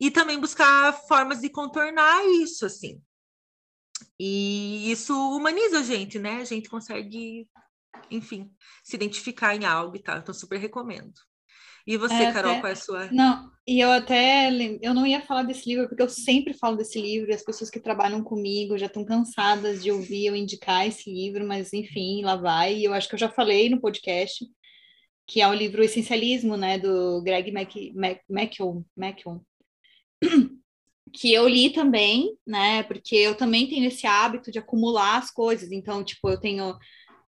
E 0.00 0.10
também 0.10 0.38
buscar 0.38 0.92
formas 1.06 1.40
de 1.40 1.48
contornar 1.48 2.24
isso, 2.42 2.66
assim. 2.66 3.00
E 4.18 4.90
isso 4.90 5.14
humaniza 5.34 5.80
a 5.80 5.82
gente, 5.82 6.18
né? 6.18 6.40
A 6.40 6.44
gente 6.44 6.68
consegue, 6.68 7.48
enfim, 8.10 8.52
se 8.82 8.96
identificar 8.96 9.54
em 9.54 9.64
algo 9.64 9.96
e 9.96 10.02
tal. 10.02 10.18
Então, 10.18 10.34
super 10.34 10.58
recomendo. 10.58 11.14
E 11.86 11.96
você, 11.96 12.14
é, 12.14 12.32
Carol, 12.32 12.52
até... 12.52 12.60
qual 12.60 12.70
é 12.70 12.72
a 12.72 12.76
sua? 12.76 13.10
Não, 13.12 13.50
e 13.66 13.80
eu 13.80 13.90
até 13.90 14.50
eu 14.80 14.94
não 14.94 15.06
ia 15.06 15.20
falar 15.20 15.42
desse 15.42 15.68
livro 15.68 15.88
porque 15.88 16.02
eu 16.02 16.08
sempre 16.08 16.54
falo 16.54 16.76
desse 16.76 17.00
livro 17.00 17.30
e 17.30 17.34
as 17.34 17.42
pessoas 17.42 17.68
que 17.68 17.80
trabalham 17.80 18.22
comigo 18.22 18.78
já 18.78 18.86
estão 18.86 19.04
cansadas 19.04 19.82
de 19.82 19.90
ouvir 19.90 20.26
eu 20.26 20.36
indicar 20.36 20.86
esse 20.86 21.12
livro, 21.12 21.46
mas 21.46 21.72
enfim, 21.72 22.22
lá 22.22 22.36
vai. 22.36 22.76
E 22.76 22.84
eu 22.84 22.94
acho 22.94 23.08
que 23.08 23.14
eu 23.14 23.18
já 23.18 23.28
falei 23.28 23.68
no 23.68 23.80
podcast 23.80 24.44
que 25.26 25.40
é 25.40 25.48
o 25.48 25.54
livro 25.54 25.82
Essencialismo, 25.82 26.56
né, 26.56 26.78
do 26.78 27.22
Greg 27.22 27.50
McKeown, 28.28 28.84
que 31.12 31.32
eu 31.32 31.48
li 31.48 31.70
também, 31.70 32.36
né, 32.46 32.82
porque 32.82 33.16
eu 33.16 33.34
também 33.34 33.68
tenho 33.68 33.86
esse 33.86 34.06
hábito 34.06 34.50
de 34.50 34.58
acumular 34.58 35.18
as 35.18 35.30
coisas. 35.30 35.72
Então, 35.72 36.04
tipo, 36.04 36.28
eu 36.28 36.38
tenho 36.38 36.76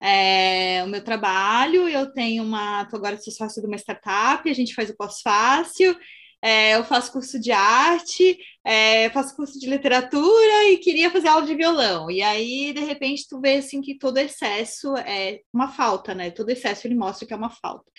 é, 0.01 0.83
o 0.85 0.89
meu 0.89 1.03
trabalho, 1.03 1.89
eu 1.89 2.13
tenho 2.13 2.43
uma, 2.43 2.85
tô 2.87 2.97
agora 2.97 3.17
sou 3.19 3.33
sócia 3.33 3.61
de 3.63 3.69
uma 3.69 3.77
startup, 3.77 4.49
a 4.49 4.55
gente 4.55 4.75
faz 4.75 4.91
o 4.91 4.97
pós-fácil, 4.97 5.97
é, 6.43 6.77
eu 6.77 6.85
faço 6.85 7.13
curso 7.13 7.41
de 7.41 7.51
arte, 7.51 8.39
é, 8.65 9.11
faço 9.11 9.35
curso 9.35 9.59
de 9.59 9.69
literatura 9.69 10.71
e 10.71 10.79
queria 10.79 11.11
fazer 11.11 11.29
aula 11.29 11.47
de 11.47 11.55
violão. 11.55 12.11
E 12.11 12.23
aí, 12.23 12.73
de 12.73 12.81
repente, 12.81 13.27
tu 13.29 13.41
vê 13.41 13.57
assim 13.57 13.81
que 13.81 13.99
todo 13.99 14.19
excesso 14.19 14.97
é 14.99 15.41
uma 15.53 15.69
falta, 15.69 16.15
né? 16.15 16.31
Todo 16.31 16.51
excesso 16.51 16.87
ele 16.87 16.95
mostra 16.95 17.27
que 17.27 17.33
é 17.33 17.37
uma 17.37 17.51
falta. 17.51 17.91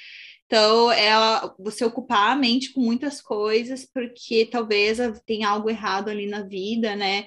Então, 0.45 0.89
é 0.91 1.11
você 1.59 1.83
ocupar 1.83 2.31
a 2.31 2.35
mente 2.35 2.71
com 2.71 2.79
muitas 2.81 3.21
coisas, 3.21 3.85
porque 3.93 4.47
talvez 4.49 4.97
tenha 5.25 5.49
algo 5.49 5.69
errado 5.69 6.09
ali 6.09 6.25
na 6.27 6.43
vida, 6.43 6.95
né? 6.95 7.25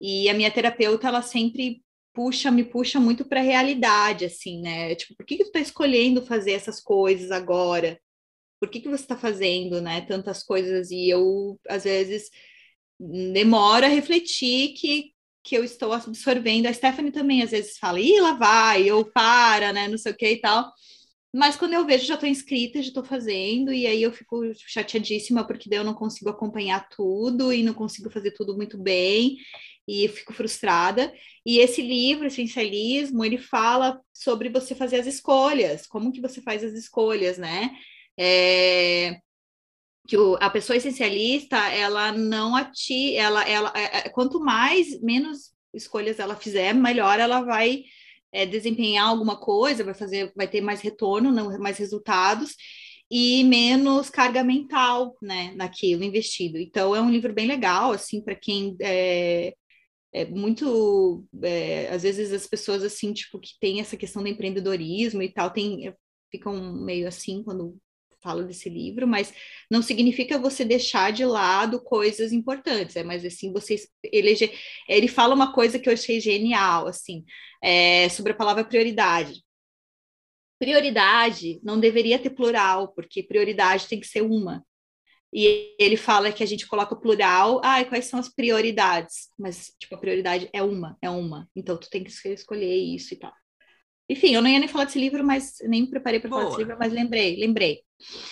E 0.00 0.28
a 0.28 0.34
minha 0.34 0.50
terapeuta, 0.50 1.08
ela 1.08 1.22
sempre 1.22 1.81
puxa, 2.12 2.50
me 2.50 2.64
puxa 2.64 3.00
muito 3.00 3.24
para 3.24 3.40
a 3.40 3.44
realidade, 3.44 4.24
assim, 4.24 4.60
né? 4.60 4.94
Tipo, 4.94 5.16
por 5.16 5.26
que, 5.26 5.36
que 5.38 5.44
tu 5.44 5.52
tá 5.52 5.60
escolhendo 5.60 6.24
fazer 6.24 6.52
essas 6.52 6.80
coisas 6.80 7.30
agora? 7.30 8.00
Por 8.60 8.68
que, 8.70 8.80
que 8.80 8.88
você 8.88 9.02
está 9.04 9.16
fazendo, 9.16 9.80
né? 9.80 10.02
Tantas 10.02 10.42
coisas 10.42 10.90
e 10.90 11.08
eu, 11.08 11.58
às 11.68 11.84
vezes, 11.84 12.30
demoro 13.00 13.86
a 13.86 13.88
refletir 13.88 14.74
que 14.74 15.12
que 15.42 15.56
eu 15.56 15.64
estou 15.64 15.92
absorvendo. 15.92 16.66
A 16.66 16.72
Stephanie 16.72 17.10
também 17.10 17.42
às 17.42 17.50
vezes 17.50 17.78
fala, 17.78 18.00
ih, 18.00 18.20
lá 18.20 18.34
vai, 18.34 18.90
ou 18.90 19.04
para, 19.04 19.72
né, 19.72 19.88
não 19.88 19.98
sei 19.98 20.12
o 20.12 20.16
que 20.16 20.28
e 20.28 20.40
tal. 20.40 20.70
Mas 21.34 21.56
quando 21.56 21.72
eu 21.72 21.86
vejo, 21.86 22.04
já 22.06 22.14
estou 22.14 22.28
inscrita, 22.28 22.82
já 22.82 22.88
estou 22.88 23.04
fazendo, 23.04 23.72
e 23.72 23.86
aí 23.86 24.02
eu 24.02 24.12
fico 24.12 24.42
chateadíssima, 24.54 25.46
porque 25.46 25.68
daí 25.68 25.78
eu 25.78 25.84
não 25.84 25.94
consigo 25.94 26.28
acompanhar 26.28 26.86
tudo 26.90 27.52
e 27.52 27.62
não 27.62 27.72
consigo 27.72 28.10
fazer 28.10 28.32
tudo 28.32 28.54
muito 28.54 28.76
bem, 28.76 29.38
e 29.86 30.08
fico 30.08 30.32
frustrada. 30.32 31.12
E 31.44 31.58
esse 31.58 31.82
livro, 31.82 32.26
Essencialismo, 32.26 33.24
ele 33.24 33.38
fala 33.38 34.00
sobre 34.12 34.48
você 34.48 34.74
fazer 34.74 35.00
as 35.00 35.06
escolhas, 35.06 35.86
como 35.86 36.12
que 36.12 36.20
você 36.20 36.40
faz 36.40 36.62
as 36.62 36.72
escolhas, 36.74 37.38
né? 37.38 37.70
É, 38.18 39.18
que 40.06 40.16
o, 40.16 40.36
a 40.40 40.50
pessoa 40.50 40.76
essencialista, 40.76 41.56
ela 41.56 42.12
não 42.12 42.56
ati, 42.56 43.16
ela, 43.16 43.48
ela, 43.48 43.72
é, 43.74 43.98
é, 43.98 44.08
quanto 44.08 44.40
mais, 44.40 45.00
menos 45.00 45.52
escolhas 45.72 46.18
ela 46.18 46.36
fizer, 46.36 46.74
melhor 46.74 47.18
ela 47.18 47.40
vai 47.40 47.84
é, 48.32 48.44
desempenhar 48.46 49.08
alguma 49.08 49.38
coisa, 49.38 49.84
vai 49.84 49.94
fazer, 49.94 50.32
vai 50.36 50.48
ter 50.48 50.60
mais 50.60 50.80
retorno, 50.80 51.30
não, 51.30 51.58
mais 51.58 51.78
resultados 51.78 52.54
e 53.10 53.44
menos 53.44 54.08
carga 54.08 54.42
mental, 54.42 55.16
né, 55.20 55.52
naquilo 55.54 56.02
investido. 56.02 56.58
Então 56.58 56.96
é 56.96 57.00
um 57.00 57.10
livro 57.10 57.32
bem 57.32 57.46
legal, 57.46 57.92
assim, 57.92 58.22
para 58.22 58.34
quem 58.34 58.76
é, 58.80 59.54
é 60.12 60.24
muito, 60.26 61.26
é, 61.42 61.88
às 61.88 62.02
vezes 62.02 62.32
as 62.32 62.46
pessoas 62.46 62.82
assim, 62.82 63.12
tipo, 63.12 63.40
que 63.40 63.52
tem 63.60 63.80
essa 63.80 63.96
questão 63.96 64.22
do 64.22 64.28
empreendedorismo 64.28 65.22
e 65.22 65.32
tal, 65.32 65.50
tem 65.50 65.92
ficam 66.30 66.74
meio 66.84 67.06
assim 67.06 67.42
quando 67.42 67.78
falo 68.22 68.44
desse 68.44 68.68
livro, 68.70 69.06
mas 69.06 69.34
não 69.70 69.82
significa 69.82 70.38
você 70.38 70.64
deixar 70.64 71.12
de 71.12 71.24
lado 71.24 71.82
coisas 71.82 72.32
importantes, 72.32 72.96
é 72.96 73.02
mas 73.02 73.24
assim 73.24 73.52
você 73.52 73.76
eleger. 74.04 74.56
Ele 74.88 75.08
fala 75.08 75.34
uma 75.34 75.52
coisa 75.52 75.78
que 75.78 75.88
eu 75.88 75.92
achei 75.92 76.20
genial, 76.20 76.86
assim, 76.86 77.24
é, 77.62 78.08
sobre 78.08 78.32
a 78.32 78.36
palavra 78.36 78.64
prioridade. 78.64 79.42
Prioridade 80.58 81.60
não 81.62 81.80
deveria 81.80 82.18
ter 82.18 82.30
plural, 82.30 82.92
porque 82.94 83.22
prioridade 83.22 83.88
tem 83.88 83.98
que 83.98 84.06
ser 84.06 84.22
uma. 84.22 84.64
E 85.32 85.74
ele 85.78 85.96
fala 85.96 86.30
que 86.30 86.42
a 86.42 86.46
gente 86.46 86.66
coloca 86.66 86.94
plural, 86.94 87.60
ah, 87.64 87.82
quais 87.84 88.04
são 88.04 88.20
as 88.20 88.28
prioridades? 88.28 89.30
Mas, 89.38 89.72
tipo, 89.78 89.94
a 89.94 89.98
prioridade 89.98 90.48
é 90.52 90.62
uma, 90.62 90.98
é 91.00 91.08
uma. 91.08 91.48
Então, 91.56 91.76
tu 91.78 91.88
tem 91.88 92.04
que 92.04 92.10
escolher 92.10 92.76
isso 92.76 93.14
e 93.14 93.16
tal. 93.16 93.32
Enfim, 94.10 94.34
eu 94.34 94.42
não 94.42 94.50
ia 94.50 94.58
nem 94.58 94.68
falar 94.68 94.84
desse 94.84 94.98
livro, 94.98 95.24
mas 95.24 95.54
nem 95.62 95.82
me 95.82 95.90
preparei 95.90 96.20
para 96.20 96.28
falar 96.28 96.44
desse 96.44 96.58
livro, 96.58 96.76
mas 96.78 96.92
lembrei, 96.92 97.36
lembrei. 97.36 97.80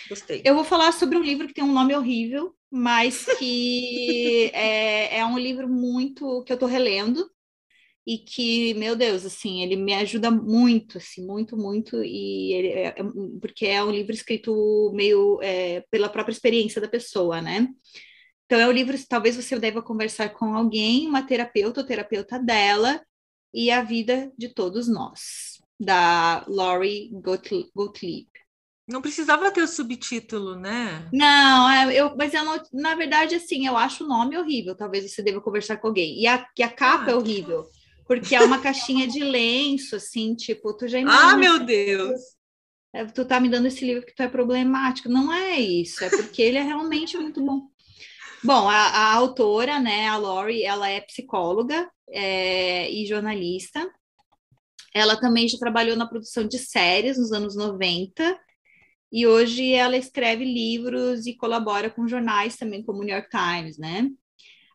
Gostei. 0.08 0.42
Eu 0.44 0.54
vou 0.54 0.64
falar 0.64 0.92
sobre 0.92 1.16
um 1.16 1.22
livro 1.22 1.46
que 1.46 1.54
tem 1.54 1.64
um 1.64 1.72
nome 1.72 1.96
horrível, 1.96 2.54
mas 2.70 3.24
que 3.38 4.50
é, 4.52 5.18
é 5.18 5.24
um 5.24 5.38
livro 5.38 5.68
muito 5.68 6.42
que 6.44 6.52
eu 6.52 6.54
estou 6.54 6.68
relendo 6.68 7.30
e 8.06 8.18
que, 8.18 8.74
meu 8.74 8.96
Deus, 8.96 9.24
assim, 9.24 9.62
ele 9.62 9.76
me 9.76 9.94
ajuda 9.94 10.30
muito, 10.30 10.98
assim, 10.98 11.24
muito, 11.24 11.56
muito, 11.56 12.02
e 12.02 12.52
ele 12.52 12.68
é, 12.68 12.86
é 12.88 12.94
porque 13.40 13.66
é 13.66 13.82
um 13.82 13.90
livro 13.90 14.12
escrito 14.12 14.90
meio 14.94 15.38
é, 15.42 15.84
pela 15.90 16.08
própria 16.08 16.32
experiência 16.32 16.80
da 16.80 16.88
pessoa, 16.88 17.40
né? 17.40 17.68
Então 18.46 18.58
é 18.58 18.66
um 18.66 18.72
livro, 18.72 18.96
talvez 19.08 19.36
você 19.36 19.58
deva 19.58 19.82
conversar 19.82 20.30
com 20.30 20.54
alguém, 20.54 21.06
uma 21.06 21.22
terapeuta 21.22 21.80
ou 21.80 21.86
terapeuta 21.86 22.38
dela, 22.38 23.00
e 23.54 23.70
a 23.70 23.82
vida 23.82 24.32
de 24.36 24.48
todos 24.48 24.88
nós, 24.88 25.60
da 25.78 26.44
Laurie 26.48 27.10
Gottlieb. 27.12 28.28
Não 28.88 29.00
precisava 29.00 29.52
ter 29.52 29.62
o 29.62 29.68
subtítulo, 29.68 30.56
né? 30.56 31.08
Não, 31.12 31.70
é, 31.70 31.94
eu, 31.94 32.16
mas 32.16 32.34
eu 32.34 32.44
não, 32.44 32.60
na 32.72 32.96
verdade, 32.96 33.36
assim, 33.36 33.66
eu 33.66 33.76
acho 33.76 34.04
o 34.04 34.08
nome 34.08 34.36
horrível. 34.36 34.74
Talvez 34.74 35.08
você 35.08 35.22
deva 35.22 35.40
conversar 35.40 35.76
com 35.76 35.86
alguém. 35.86 36.20
E 36.20 36.26
a, 36.26 36.44
e 36.58 36.62
a 36.62 36.68
capa 36.68 37.06
ah, 37.06 37.10
é 37.12 37.14
horrível, 37.14 37.64
porque 38.10 38.34
é 38.34 38.40
uma 38.40 38.60
caixinha 38.60 39.06
de 39.06 39.22
lenço, 39.22 39.94
assim, 39.94 40.34
tipo, 40.34 40.76
tu 40.76 40.88
já 40.88 40.98
Ah, 41.06 41.36
meu 41.36 41.64
Deus! 41.64 42.18
É, 42.92 43.04
tu 43.04 43.24
tá 43.24 43.38
me 43.38 43.48
dando 43.48 43.66
esse 43.66 43.84
livro 43.84 44.04
que 44.04 44.12
tu 44.12 44.20
é 44.20 44.26
problemático. 44.26 45.08
Não 45.08 45.32
é 45.32 45.60
isso, 45.60 46.02
é 46.02 46.10
porque 46.10 46.42
ele 46.42 46.58
é 46.58 46.62
realmente 46.62 47.16
muito 47.16 47.40
bom. 47.40 47.68
Bom, 48.42 48.68
a, 48.68 48.74
a 48.74 49.14
autora, 49.14 49.78
né, 49.78 50.08
a 50.08 50.16
Lori, 50.16 50.64
ela 50.64 50.88
é 50.88 51.00
psicóloga 51.00 51.88
é, 52.08 52.90
e 52.90 53.06
jornalista. 53.06 53.88
Ela 54.92 55.14
também 55.14 55.46
já 55.46 55.56
trabalhou 55.56 55.94
na 55.94 56.08
produção 56.08 56.48
de 56.48 56.58
séries 56.58 57.16
nos 57.16 57.30
anos 57.30 57.54
90 57.54 58.36
e 59.12 59.24
hoje 59.24 59.72
ela 59.72 59.96
escreve 59.96 60.44
livros 60.44 61.26
e 61.26 61.36
colabora 61.36 61.88
com 61.88 62.08
jornais 62.08 62.56
também, 62.56 62.82
como 62.82 63.02
o 63.02 63.04
New 63.04 63.14
York 63.14 63.28
Times, 63.30 63.78
né? 63.78 64.10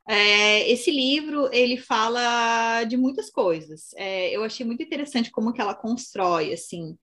É, 0.08 0.70
esse 0.72 0.92
livro 0.92 1.50
ele 1.52 1.78
fala 1.78 2.84
de 2.84 2.98
muitas 2.98 3.30
coisas. 3.30 3.94
É, 3.96 4.36
eu 4.36 4.44
achei 4.44 4.66
muito 4.66 4.84
interessante 4.84 5.32
como 5.32 5.54
que 5.54 5.62
ela 5.62 5.76
constrói 5.76 6.54
assim. 6.54 6.98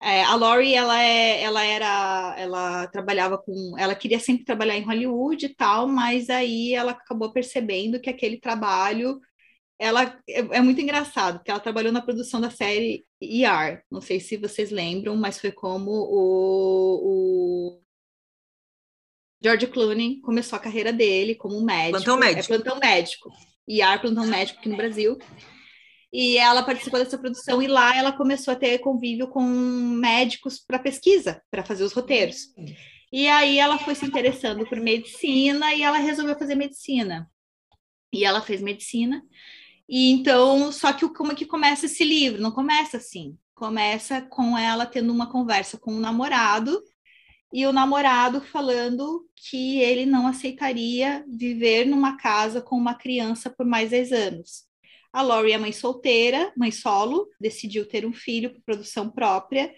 É, 0.00 0.22
a 0.24 0.34
Laurie 0.36 0.74
ela 0.74 1.02
é, 1.02 1.42
ela 1.42 1.64
era, 1.64 2.34
ela 2.38 2.86
trabalhava 2.88 3.38
com, 3.38 3.76
ela 3.78 3.94
queria 3.94 4.20
sempre 4.20 4.44
trabalhar 4.44 4.76
em 4.76 4.82
Hollywood 4.84 5.46
e 5.46 5.54
tal, 5.54 5.88
mas 5.88 6.30
aí 6.30 6.74
ela 6.74 6.92
acabou 6.92 7.32
percebendo 7.32 8.00
que 8.00 8.10
aquele 8.10 8.38
trabalho 8.38 9.20
ela 9.78 10.04
é, 10.28 10.40
é, 10.40 10.60
muito 10.62 10.80
engraçado, 10.80 11.38
porque 11.38 11.50
ela 11.50 11.60
trabalhou 11.60 11.92
na 11.92 12.02
produção 12.02 12.40
da 12.40 12.50
série 12.50 13.06
ER. 13.20 13.82
Não 13.90 14.00
sei 14.00 14.20
se 14.20 14.36
vocês 14.36 14.70
lembram, 14.70 15.16
mas 15.16 15.40
foi 15.40 15.52
como 15.52 15.90
o, 15.90 17.76
o 17.78 17.82
George 19.42 19.66
Clooney 19.66 20.20
começou 20.20 20.56
a 20.56 20.60
carreira 20.60 20.92
dele 20.92 21.34
como 21.34 21.62
médico. 21.62 22.04
Plantão 22.04 22.16
médico. 22.16 22.52
É 22.52 22.58
plantão 22.58 22.78
médico. 22.78 23.30
ER, 23.68 24.00
plantão 24.00 24.26
médico 24.26 24.58
aqui 24.58 24.68
no 24.68 24.76
Brasil. 24.76 25.18
E 26.12 26.38
ela 26.38 26.62
participou 26.62 26.98
dessa 26.98 27.18
produção 27.18 27.60
e 27.60 27.66
lá 27.66 27.96
ela 27.96 28.12
começou 28.12 28.52
a 28.52 28.56
ter 28.56 28.78
convívio 28.78 29.28
com 29.28 29.42
médicos 29.42 30.58
para 30.58 30.78
pesquisa, 30.78 31.42
para 31.50 31.64
fazer 31.64 31.84
os 31.84 31.92
roteiros. 31.92 32.46
E 33.12 33.28
aí 33.28 33.58
ela 33.58 33.78
foi 33.78 33.94
se 33.94 34.06
interessando 34.06 34.66
por 34.66 34.80
medicina 34.80 35.74
e 35.74 35.82
ela 35.82 35.98
resolveu 35.98 36.38
fazer 36.38 36.54
medicina. 36.54 37.30
E 38.12 38.24
ela 38.24 38.40
fez 38.40 38.62
medicina 38.62 39.22
e 39.88 40.10
então, 40.10 40.72
só 40.72 40.92
que 40.92 41.08
como 41.10 41.32
é 41.32 41.34
que 41.34 41.46
começa 41.46 41.86
esse 41.86 42.02
livro? 42.04 42.42
Não 42.42 42.50
começa 42.50 42.96
assim. 42.96 43.38
Começa 43.54 44.20
com 44.20 44.58
ela 44.58 44.84
tendo 44.84 45.12
uma 45.12 45.30
conversa 45.30 45.78
com 45.78 45.92
um 45.92 46.00
namorado 46.00 46.82
e 47.52 47.66
o 47.66 47.72
namorado 47.72 48.40
falando 48.40 49.26
que 49.34 49.78
ele 49.80 50.04
não 50.06 50.26
aceitaria 50.26 51.24
viver 51.28 51.86
numa 51.86 52.16
casa 52.16 52.60
com 52.60 52.76
uma 52.76 52.94
criança 52.94 53.50
por 53.50 53.64
mais 53.64 53.90
10 53.90 54.12
anos. 54.12 54.64
A 55.12 55.22
Laurie 55.22 55.52
é 55.52 55.58
mãe 55.58 55.72
solteira, 55.72 56.52
mãe 56.56 56.70
solo, 56.70 57.28
decidiu 57.40 57.86
ter 57.88 58.04
um 58.04 58.12
filho 58.12 58.52
por 58.52 58.60
produção 58.62 59.10
própria 59.10 59.72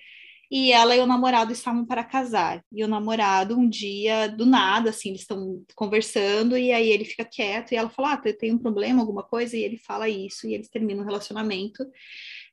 e 0.50 0.72
ela 0.72 0.96
e 0.96 1.00
o 1.00 1.06
namorado 1.06 1.52
estavam 1.52 1.84
para 1.84 2.02
casar. 2.02 2.64
E 2.72 2.82
o 2.82 2.88
namorado, 2.88 3.56
um 3.56 3.68
dia, 3.68 4.28
do 4.28 4.46
nada, 4.46 4.90
assim, 4.90 5.10
eles 5.10 5.20
estão 5.22 5.62
conversando, 5.74 6.56
e 6.56 6.72
aí 6.72 6.90
ele 6.90 7.04
fica 7.04 7.24
quieto, 7.24 7.72
e 7.72 7.76
ela 7.76 7.90
fala: 7.90 8.14
Ah, 8.14 8.16
tem 8.16 8.52
um 8.52 8.58
problema, 8.58 9.00
alguma 9.00 9.22
coisa? 9.22 9.56
E 9.56 9.62
ele 9.62 9.76
fala 9.76 10.08
isso, 10.08 10.46
e 10.46 10.54
eles 10.54 10.68
terminam 10.68 11.02
o 11.02 11.06
relacionamento. 11.06 11.84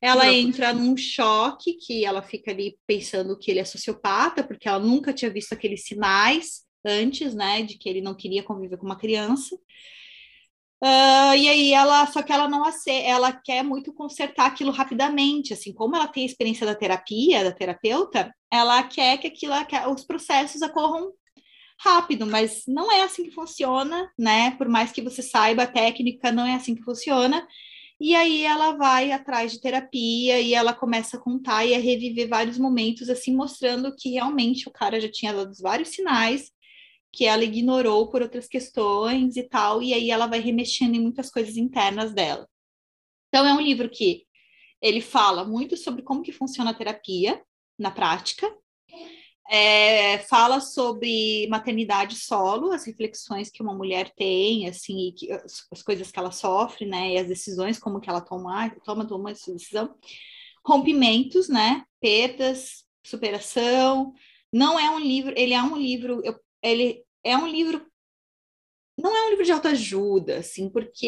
Ela 0.02 0.32
entra 0.32 0.74
num 0.74 0.96
choque, 0.96 1.74
que 1.74 2.06
ela 2.06 2.22
fica 2.22 2.52
ali 2.52 2.78
pensando 2.86 3.38
que 3.38 3.50
ele 3.50 3.60
é 3.60 3.66
sociopata, 3.66 4.44
porque 4.44 4.68
ela 4.68 4.80
nunca 4.80 5.14
tinha 5.14 5.32
visto 5.32 5.54
aqueles 5.54 5.86
sinais 5.86 6.64
antes, 6.86 7.34
né, 7.34 7.64
de 7.64 7.78
que 7.78 7.90
ele 7.90 8.02
não 8.02 8.14
queria 8.14 8.44
conviver 8.44 8.78
com 8.78 8.86
uma 8.86 8.98
criança. 8.98 9.56
Uh, 10.84 11.34
e 11.36 11.50
aí 11.50 11.74
ela, 11.74 12.06
só 12.08 12.22
que 12.22 12.32
ela 12.32 12.48
não 12.48 12.64
ela 12.88 13.32
quer 13.32 13.64
muito 13.64 13.94
consertar 13.94 14.46
aquilo 14.46 14.72
rapidamente, 14.72 15.54
assim, 15.54 15.74
como 15.74 15.96
ela 15.96 16.08
tem 16.08 16.24
a 16.24 16.26
experiência 16.28 16.66
da 16.66 16.76
terapia, 16.76 17.44
da 17.44 17.52
terapeuta, 17.52 18.32
ela 18.52 18.84
quer 18.84 19.18
que 19.18 19.28
aquilo, 19.28 19.54
que 19.66 19.76
os 19.88 20.04
processos 20.04 20.62
ocorram 20.62 21.12
rápido, 21.80 22.26
mas 22.26 22.64
não 22.68 22.92
é 22.92 23.04
assim 23.04 23.24
que 23.24 23.32
funciona, 23.32 24.12
né? 24.18 24.52
Por 24.58 24.68
mais 24.70 24.92
que 24.92 25.02
você 25.02 25.22
saiba 25.22 25.64
a 25.64 25.68
técnica, 25.68 26.32
não 26.32 26.46
é 26.46 26.56
assim 26.56 26.76
que 26.76 26.84
funciona. 26.84 27.46
E 28.00 28.14
aí 28.14 28.44
ela 28.44 28.74
vai 28.74 29.12
atrás 29.12 29.54
de 29.54 29.62
terapia 29.62 30.42
e 30.42 30.54
ela 30.54 30.74
começa 30.74 31.18
a 31.18 31.20
contar 31.20 31.66
e 31.66 31.74
a 31.74 31.80
reviver 31.80 32.28
vários 32.28 32.58
momentos, 32.58 33.10
assim, 33.10 33.34
mostrando 33.34 33.96
que 33.96 34.10
realmente 34.10 34.68
o 34.68 34.72
cara 34.72 35.00
já 35.00 35.10
tinha 35.10 35.34
dado 35.34 35.54
vários 35.62 35.90
sinais 35.90 36.52
que 37.12 37.26
ela 37.26 37.46
ignorou 37.46 38.10
por 38.10 38.22
outras 38.22 38.48
questões 38.48 39.38
e 39.38 39.44
tal, 39.44 39.82
e 39.82 39.94
aí 39.94 40.12
ela 40.12 40.28
vai 40.28 40.40
remexendo 40.42 40.96
em 40.96 41.02
muitas 41.02 41.30
coisas 41.32 41.56
internas 41.56 42.14
dela. 42.14 42.46
Então 43.30 43.46
é 43.46 43.54
um 43.54 43.62
livro 43.62 43.90
que 43.90 44.26
ele 44.82 45.00
fala 45.00 45.46
muito 45.46 45.78
sobre 45.78 46.02
como 46.02 46.22
que 46.22 46.34
funciona 46.34 46.72
a 46.72 46.74
terapia 46.74 47.42
na 47.80 47.90
prática, 47.90 48.54
é, 49.50 50.18
fala 50.20 50.60
sobre 50.60 51.48
maternidade 51.50 52.16
solo, 52.16 52.72
as 52.72 52.86
reflexões 52.86 53.50
que 53.50 53.62
uma 53.62 53.74
mulher 53.74 54.12
tem, 54.16 54.68
assim, 54.68 55.14
que, 55.16 55.32
as, 55.32 55.68
as, 55.72 55.84
coisas 55.84 56.12
que 56.12 56.18
ela 56.18 56.32
sofre, 56.32 56.86
né, 56.86 57.14
e 57.14 57.18
as 57.18 57.28
decisões, 57.28 57.78
como 57.78 58.00
que 58.00 58.10
ela 58.10 58.22
toma, 58.22 58.70
toma, 58.84 59.08
toma 59.08 59.32
essa 59.32 59.54
decisão, 59.54 59.96
rompimentos, 60.66 61.48
né, 61.48 61.84
perdas, 62.02 62.86
superação, 63.06 64.14
não 64.52 64.80
é 64.80 64.90
um 64.90 65.00
livro, 65.00 65.34
ele 65.38 65.54
é 65.54 65.62
um 65.62 65.78
livro, 65.78 66.22
eu, 66.24 66.40
ele 66.64 67.04
é 67.24 67.38
um 67.38 67.48
livro 67.48 67.86
não 68.98 69.16
é 69.16 69.26
um 69.28 69.30
livro 69.30 69.44
de 69.44 69.52
autoajuda, 69.52 70.38
assim, 70.38 70.70
porque 70.70 71.06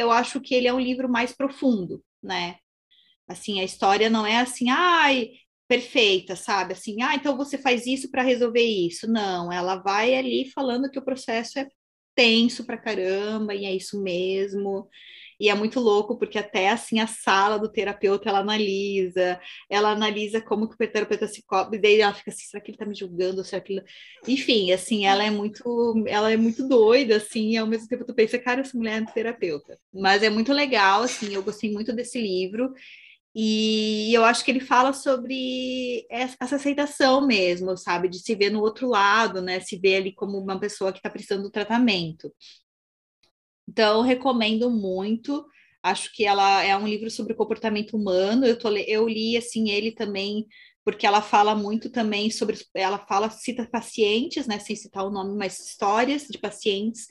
eu 0.00 0.10
acho 0.12 0.40
que 0.40 0.54
ele 0.54 0.68
é 0.68 0.72
um 0.72 0.78
livro 0.78 1.08
mais 1.08 1.32
profundo, 1.32 2.00
né? 2.22 2.58
Assim, 3.26 3.60
a 3.60 3.64
história 3.64 4.08
não 4.08 4.24
é 4.26 4.38
assim, 4.38 4.70
ai, 4.70 5.32
perfeita, 5.74 6.36
sabe? 6.36 6.72
Assim, 6.72 7.02
ah, 7.02 7.14
então 7.14 7.36
você 7.36 7.58
faz 7.58 7.86
isso 7.86 8.10
para 8.10 8.22
resolver 8.22 8.62
isso. 8.62 9.10
Não, 9.10 9.52
ela 9.52 9.76
vai 9.76 10.14
ali 10.14 10.50
falando 10.50 10.90
que 10.90 10.98
o 10.98 11.04
processo 11.04 11.58
é 11.58 11.66
tenso 12.14 12.64
pra 12.64 12.78
caramba 12.78 13.54
e 13.54 13.64
é 13.64 13.74
isso 13.74 14.00
mesmo. 14.00 14.88
E 15.40 15.48
é 15.48 15.54
muito 15.54 15.80
louco 15.80 16.16
porque 16.16 16.38
até 16.38 16.70
assim 16.70 17.00
a 17.00 17.08
sala 17.08 17.58
do 17.58 17.68
terapeuta 17.68 18.28
ela 18.28 18.38
analisa, 18.38 19.40
ela 19.68 19.90
analisa 19.90 20.40
como 20.40 20.68
que 20.68 20.76
o 20.76 20.88
terapeuta 20.88 21.26
se 21.26 21.42
cobre, 21.44 21.76
e 21.76 21.82
daí 21.82 22.00
ela 22.00 22.14
fica 22.14 22.30
assim, 22.30 22.44
será 22.44 22.62
que 22.62 22.70
ele 22.70 22.78
tá 22.78 22.86
me 22.86 22.94
julgando? 22.94 23.42
Será 23.42 23.60
que 23.60 23.72
ele... 23.72 23.82
Enfim, 24.28 24.70
assim, 24.70 25.06
ela 25.06 25.24
é 25.24 25.30
muito, 25.30 26.04
ela 26.06 26.30
é 26.30 26.36
muito 26.36 26.68
doida, 26.68 27.16
assim, 27.16 27.50
e 27.50 27.56
ao 27.56 27.66
mesmo 27.66 27.88
tempo 27.88 28.04
tu 28.04 28.14
pensa, 28.14 28.38
cara, 28.38 28.60
essa 28.60 28.78
mulher 28.78 29.02
é 29.02 29.12
terapeuta. 29.12 29.76
Mas 29.92 30.22
é 30.22 30.30
muito 30.30 30.52
legal, 30.52 31.02
assim, 31.02 31.34
eu 31.34 31.42
gostei 31.42 31.72
muito 31.72 31.92
desse 31.92 32.20
livro. 32.20 32.72
E 33.34 34.14
eu 34.14 34.24
acho 34.24 34.44
que 34.44 34.50
ele 34.50 34.60
fala 34.60 34.92
sobre 34.92 36.06
essa 36.08 36.36
aceitação 36.56 37.26
mesmo, 37.26 37.76
sabe? 37.76 38.08
De 38.08 38.20
se 38.20 38.34
ver 38.34 38.50
no 38.50 38.60
outro 38.60 38.88
lado, 38.88 39.42
né? 39.42 39.58
Se 39.60 39.76
ver 39.76 39.96
ali 39.96 40.14
como 40.14 40.38
uma 40.38 40.58
pessoa 40.60 40.92
que 40.92 40.98
está 40.98 41.10
precisando 41.10 41.42
do 41.42 41.50
tratamento. 41.50 42.32
Então, 43.68 44.02
recomendo 44.02 44.70
muito. 44.70 45.44
Acho 45.82 46.12
que 46.14 46.24
ela 46.24 46.62
é 46.62 46.76
um 46.76 46.86
livro 46.86 47.10
sobre 47.10 47.34
comportamento 47.34 47.96
humano. 47.96 48.46
Eu, 48.46 48.58
tô, 48.58 48.70
eu 48.70 49.08
li 49.08 49.36
assim 49.36 49.70
ele 49.70 49.92
também 49.92 50.46
porque 50.84 51.06
ela 51.06 51.22
fala 51.22 51.54
muito 51.54 51.90
também 51.90 52.30
sobre, 52.30 52.58
ela 52.74 52.98
fala, 52.98 53.30
cita 53.30 53.66
pacientes, 53.66 54.46
né, 54.46 54.58
sem 54.58 54.76
citar 54.76 55.04
o 55.04 55.10
nome, 55.10 55.34
mas 55.34 55.58
histórias 55.58 56.26
de 56.28 56.38
pacientes 56.38 57.08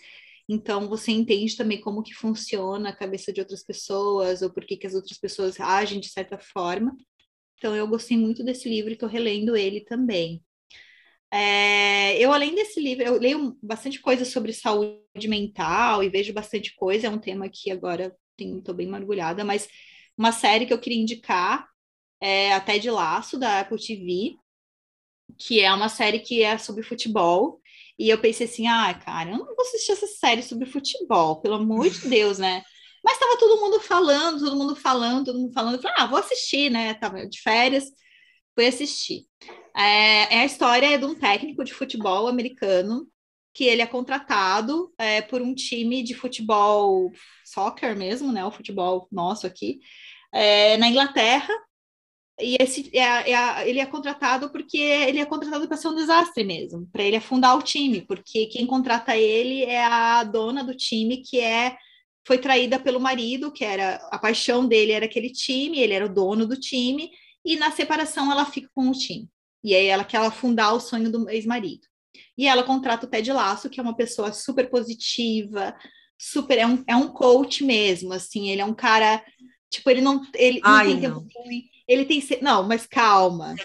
então 0.54 0.88
você 0.88 1.12
entende 1.12 1.58
também 1.58 1.82
como 1.82 2.04
que 2.04 2.13
funciona 2.13 2.89
a 2.89 2.96
cabeça 2.96 3.34
de 3.34 3.39
outras 3.42 3.63
pessoas 3.63 4.42
ou 4.42 4.52
por 4.52 4.66
que, 4.66 4.78
que 4.78 4.88
as 4.88 4.94
outras 4.94 5.18
pessoas 5.18 5.60
agem 5.60 6.00
de 6.00 6.10
certa 6.10 6.38
forma. 6.38 6.96
Então 7.58 7.76
eu 7.76 7.88
gostei 7.88 8.18
muito 8.18 8.44
desse 8.44 8.70
livro 8.70 8.92
e 8.92 8.94
estou 8.94 9.10
relendo 9.10 9.56
ele 9.56 9.82
também. 9.82 10.44
É, 11.32 12.16
eu, 12.24 12.32
além 12.32 12.54
desse 12.54 12.80
livro, 12.80 13.04
eu 13.04 13.18
leio 13.20 13.58
bastante 13.62 14.00
coisa 14.00 14.24
sobre 14.24 14.54
saúde 14.54 15.28
mental 15.28 16.04
e 16.04 16.10
vejo 16.10 16.32
bastante 16.32 16.76
coisa, 16.76 17.08
é 17.08 17.10
um 17.10 17.18
tema 17.18 17.50
que 17.50 17.72
agora 17.72 18.16
estou 18.38 18.76
bem 18.76 18.88
mergulhada, 18.88 19.44
mas 19.44 19.68
uma 20.16 20.32
série 20.32 20.68
que 20.68 20.74
eu 20.74 20.80
queria 20.80 21.02
indicar 21.02 21.68
é 22.22 22.54
Até 22.54 22.78
de 22.78 22.92
Laço, 22.92 23.39
da 23.39 23.62
Apple 23.62 23.84
TV, 23.84 24.36
que 25.38 25.60
é 25.60 25.74
uma 25.74 25.89
série 25.89 26.20
que 26.20 26.44
é 26.44 26.58
sobre 26.60 26.84
futebol, 26.84 27.60
e 27.97 28.10
eu 28.10 28.17
pensei 28.17 28.47
assim, 28.47 28.67
ah, 28.67 28.93
cara, 28.93 29.32
eu 29.32 29.38
não 29.38 29.45
vou 29.45 29.62
assistir 29.62 29.91
essa 29.91 30.08
série 30.08 30.41
sobre 30.41 30.65
futebol, 30.65 31.41
pelo 31.41 31.56
amor 31.56 31.89
de 31.89 32.08
Deus, 32.10 32.38
né? 32.39 32.63
Mas 33.03 33.15
estava 33.15 33.38
todo 33.38 33.60
mundo 33.60 33.79
falando, 33.79 34.39
todo 34.39 34.56
mundo 34.56 34.75
falando, 34.75 35.25
todo 35.25 35.39
mundo 35.39 35.53
falando. 35.53 35.75
Eu 35.75 35.82
falei, 35.82 35.97
ah, 35.99 36.06
vou 36.08 36.19
assistir, 36.19 36.69
né? 36.69 36.93
Tava 36.93 37.27
de 37.27 37.41
férias, 37.41 37.86
fui 38.56 38.65
assistir. 38.65 39.25
É, 39.75 40.36
é 40.36 40.39
a 40.41 40.45
história 40.45 40.97
de 40.97 41.06
um 41.06 41.15
técnico 41.15 41.63
de 41.63 41.73
futebol 41.73 42.27
americano 42.27 43.08
que 43.53 43.65
ele 43.65 43.82
é 43.82 43.88
contratado 43.88 44.91
é, 44.97 45.21
por 45.21 45.41
um 45.41 45.53
time 45.53 46.01
de 46.01 46.13
futebol 46.15 47.12
soccer 47.45 47.95
mesmo, 47.95 48.32
né? 48.32 48.43
O 48.45 48.51
futebol 48.51 49.08
nosso 49.12 49.45
aqui, 49.45 49.79
é, 50.32 50.77
na 50.77 50.88
Inglaterra, 50.88 51.53
e 52.39 52.58
esse 52.60 52.89
é, 52.98 53.32
é, 53.32 53.69
ele 53.69 53.80
é 53.80 53.86
contratado 53.86 54.50
porque 54.50 54.78
ele 54.78 55.19
é 55.19 55.26
contratado 55.26 55.67
para 55.67 55.78
ser 55.78 55.88
um 55.89 55.96
desastre 55.96 56.43
mesmo, 56.43 56.88
para 56.91 57.04
ele 57.04 57.17
afundar 57.17 57.58
o 57.58 57.62
time, 57.62 58.02
porque 58.02 58.48
quem 58.48 58.65
contrata 58.65 59.15
ele 59.15 59.63
é 59.63 59.84
a 59.86 60.24
dona 60.24 60.63
do 60.63 60.76
time 60.76 61.17
que 61.17 61.39
é 61.39 61.78
foi 62.26 62.38
traída 62.38 62.80
pelo 62.80 63.00
marido, 63.00 63.52
que 63.52 63.65
era 63.65 63.96
a 64.10 64.17
paixão 64.17 64.65
dele 64.65 64.93
era 64.93 65.06
aquele 65.06 65.30
time, 65.30 65.80
ele 65.80 65.93
era 65.93 66.06
o 66.06 66.13
dono 66.13 66.48
do 66.48 66.58
time, 66.58 67.12
e 67.43 67.58
na 67.58 67.69
separação 67.72 68.32
ela 68.32 68.46
fica 68.46 68.69
com 68.74 68.89
o 68.89 68.93
time. 68.93 69.30
E 69.63 69.76
aí 69.76 69.88
ela 69.88 70.06
quer 70.06 70.17
afundar 70.17 70.74
o 70.74 70.80
sonho 70.80 71.12
do 71.12 71.30
ex-marido. 71.30 71.86
E 72.38 72.48
ela 72.48 72.63
contrata 72.63 73.06
o 73.06 73.10
Ted 73.10 73.32
Laço, 73.32 73.69
que 73.69 73.80
é 73.80 73.84
uma 73.84 73.96
pessoa 73.96 74.32
super 74.32 74.69
positiva, 74.69 75.76
super 76.17 76.58
é 76.58 76.65
um, 76.65 76.84
é 76.88 76.96
um 76.96 77.10
coach 77.10 77.63
mesmo, 77.63 78.13
assim, 78.13 78.50
ele 78.50 78.62
é 78.62 78.65
um 78.65 78.74
cara, 78.74 79.24
tipo, 79.73 79.89
ele 79.89 80.01
não 80.01 80.21
ele 80.36 80.59
Ai, 80.63 80.88
não 80.88 80.99
tem 80.99 81.09
não. 81.09 81.19
tempo 81.21 81.43
ruim 81.43 81.73
ele 81.88 82.05
tem. 82.05 82.23
Não, 82.41 82.63
mas 82.63 82.86
calma. 82.86 83.55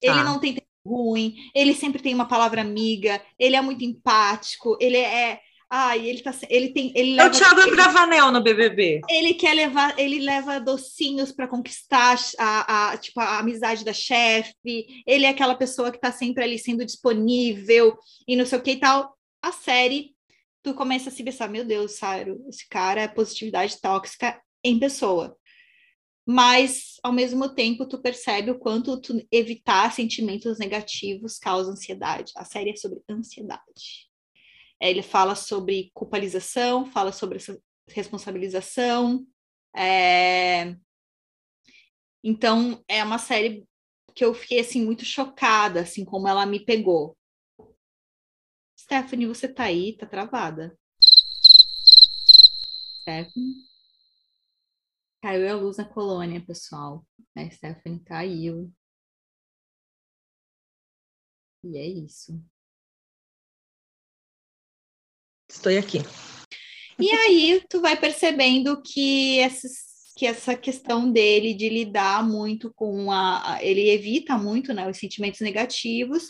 Ele 0.00 0.14
tá. 0.14 0.24
não 0.24 0.38
tem 0.38 0.54
tempo 0.54 0.66
ruim, 0.84 1.36
ele 1.54 1.74
sempre 1.74 2.02
tem 2.02 2.14
uma 2.14 2.26
palavra 2.26 2.60
amiga, 2.62 3.20
ele 3.38 3.54
é 3.54 3.60
muito 3.60 3.84
empático, 3.84 4.76
ele 4.80 4.96
é. 4.96 5.40
Ai, 5.72 6.04
ele 6.08 6.20
tá. 6.20 6.34
Ele 6.48 6.70
tem. 6.70 6.92
Ele 6.96 7.14
leva, 7.14 7.28
é 7.28 7.30
o 7.30 7.32
Thiago 7.32 7.60
ele, 7.60 7.70
Bravanel 7.70 8.32
no 8.32 8.42
BBB. 8.42 9.02
Ele 9.08 9.34
quer 9.34 9.54
levar. 9.54 9.96
Ele 9.96 10.18
leva 10.18 10.58
docinhos 10.58 11.30
para 11.30 11.46
conquistar 11.46 12.18
a, 12.38 12.90
a, 12.90 12.96
tipo, 12.96 13.20
a 13.20 13.38
amizade 13.38 13.84
da 13.84 13.92
chefe. 13.92 15.04
Ele 15.06 15.26
é 15.26 15.28
aquela 15.28 15.54
pessoa 15.54 15.92
que 15.92 16.00
tá 16.00 16.10
sempre 16.10 16.42
ali 16.42 16.58
sendo 16.58 16.84
disponível 16.84 17.96
e 18.26 18.34
não 18.34 18.44
sei 18.44 18.58
o 18.58 18.62
que 18.62 18.72
e 18.72 18.80
tal. 18.80 19.14
A 19.40 19.52
série, 19.52 20.12
tu 20.60 20.74
começa 20.74 21.08
a 21.08 21.12
se 21.12 21.22
pensar: 21.22 21.48
meu 21.48 21.64
Deus, 21.64 21.92
Sairo, 21.98 22.44
esse 22.48 22.68
cara 22.68 23.02
é 23.02 23.08
positividade 23.08 23.80
tóxica 23.80 24.42
em 24.64 24.76
pessoa 24.76 25.38
mas 26.26 26.96
ao 27.02 27.12
mesmo 27.12 27.48
tempo 27.54 27.86
tu 27.86 28.00
percebe 28.00 28.50
o 28.50 28.58
quanto 28.58 29.00
tu 29.00 29.26
evitar 29.32 29.92
sentimentos 29.92 30.58
negativos 30.58 31.38
causa 31.38 31.72
ansiedade. 31.72 32.32
A 32.36 32.44
série 32.44 32.70
é 32.70 32.76
sobre 32.76 33.02
ansiedade. 33.08 34.08
É, 34.80 34.90
ele 34.90 35.02
fala 35.02 35.34
sobre 35.34 35.90
culpabilização, 35.92 36.86
fala 36.86 37.12
sobre 37.12 37.38
responsabilização. 37.88 39.26
É... 39.76 40.76
Então 42.22 42.82
é 42.88 43.02
uma 43.02 43.18
série 43.18 43.64
que 44.14 44.24
eu 44.24 44.34
fiquei 44.34 44.60
assim 44.60 44.84
muito 44.84 45.04
chocada, 45.04 45.80
assim 45.80 46.04
como 46.04 46.28
ela 46.28 46.44
me 46.46 46.64
pegou. 46.64 47.16
Stephanie, 48.78 49.26
você 49.26 49.48
tá 49.48 49.64
aí, 49.64 49.96
tá 49.96 50.06
travada. 50.06 50.76
Stephanie? 53.02 53.69
Caiu 55.22 55.50
a 55.50 55.54
luz 55.54 55.76
na 55.76 55.84
colônia, 55.84 56.40
pessoal. 56.40 57.06
A 57.36 57.48
Stephanie 57.50 58.00
caiu. 58.00 58.72
E 61.62 61.76
é 61.76 61.86
isso. 61.86 62.42
Estou 65.48 65.76
aqui. 65.78 65.98
E 66.98 67.10
aí, 67.10 67.64
tu 67.68 67.80
vai 67.80 67.98
percebendo 67.98 68.80
que, 68.82 69.38
esses, 69.38 70.12
que 70.16 70.26
essa 70.26 70.56
questão 70.56 71.10
dele 71.10 71.52
de 71.54 71.68
lidar 71.68 72.26
muito 72.26 72.72
com 72.72 73.10
a. 73.12 73.58
Ele 73.60 73.90
evita 73.90 74.38
muito 74.38 74.72
né, 74.72 74.88
os 74.88 74.96
sentimentos 74.96 75.40
negativos, 75.40 76.28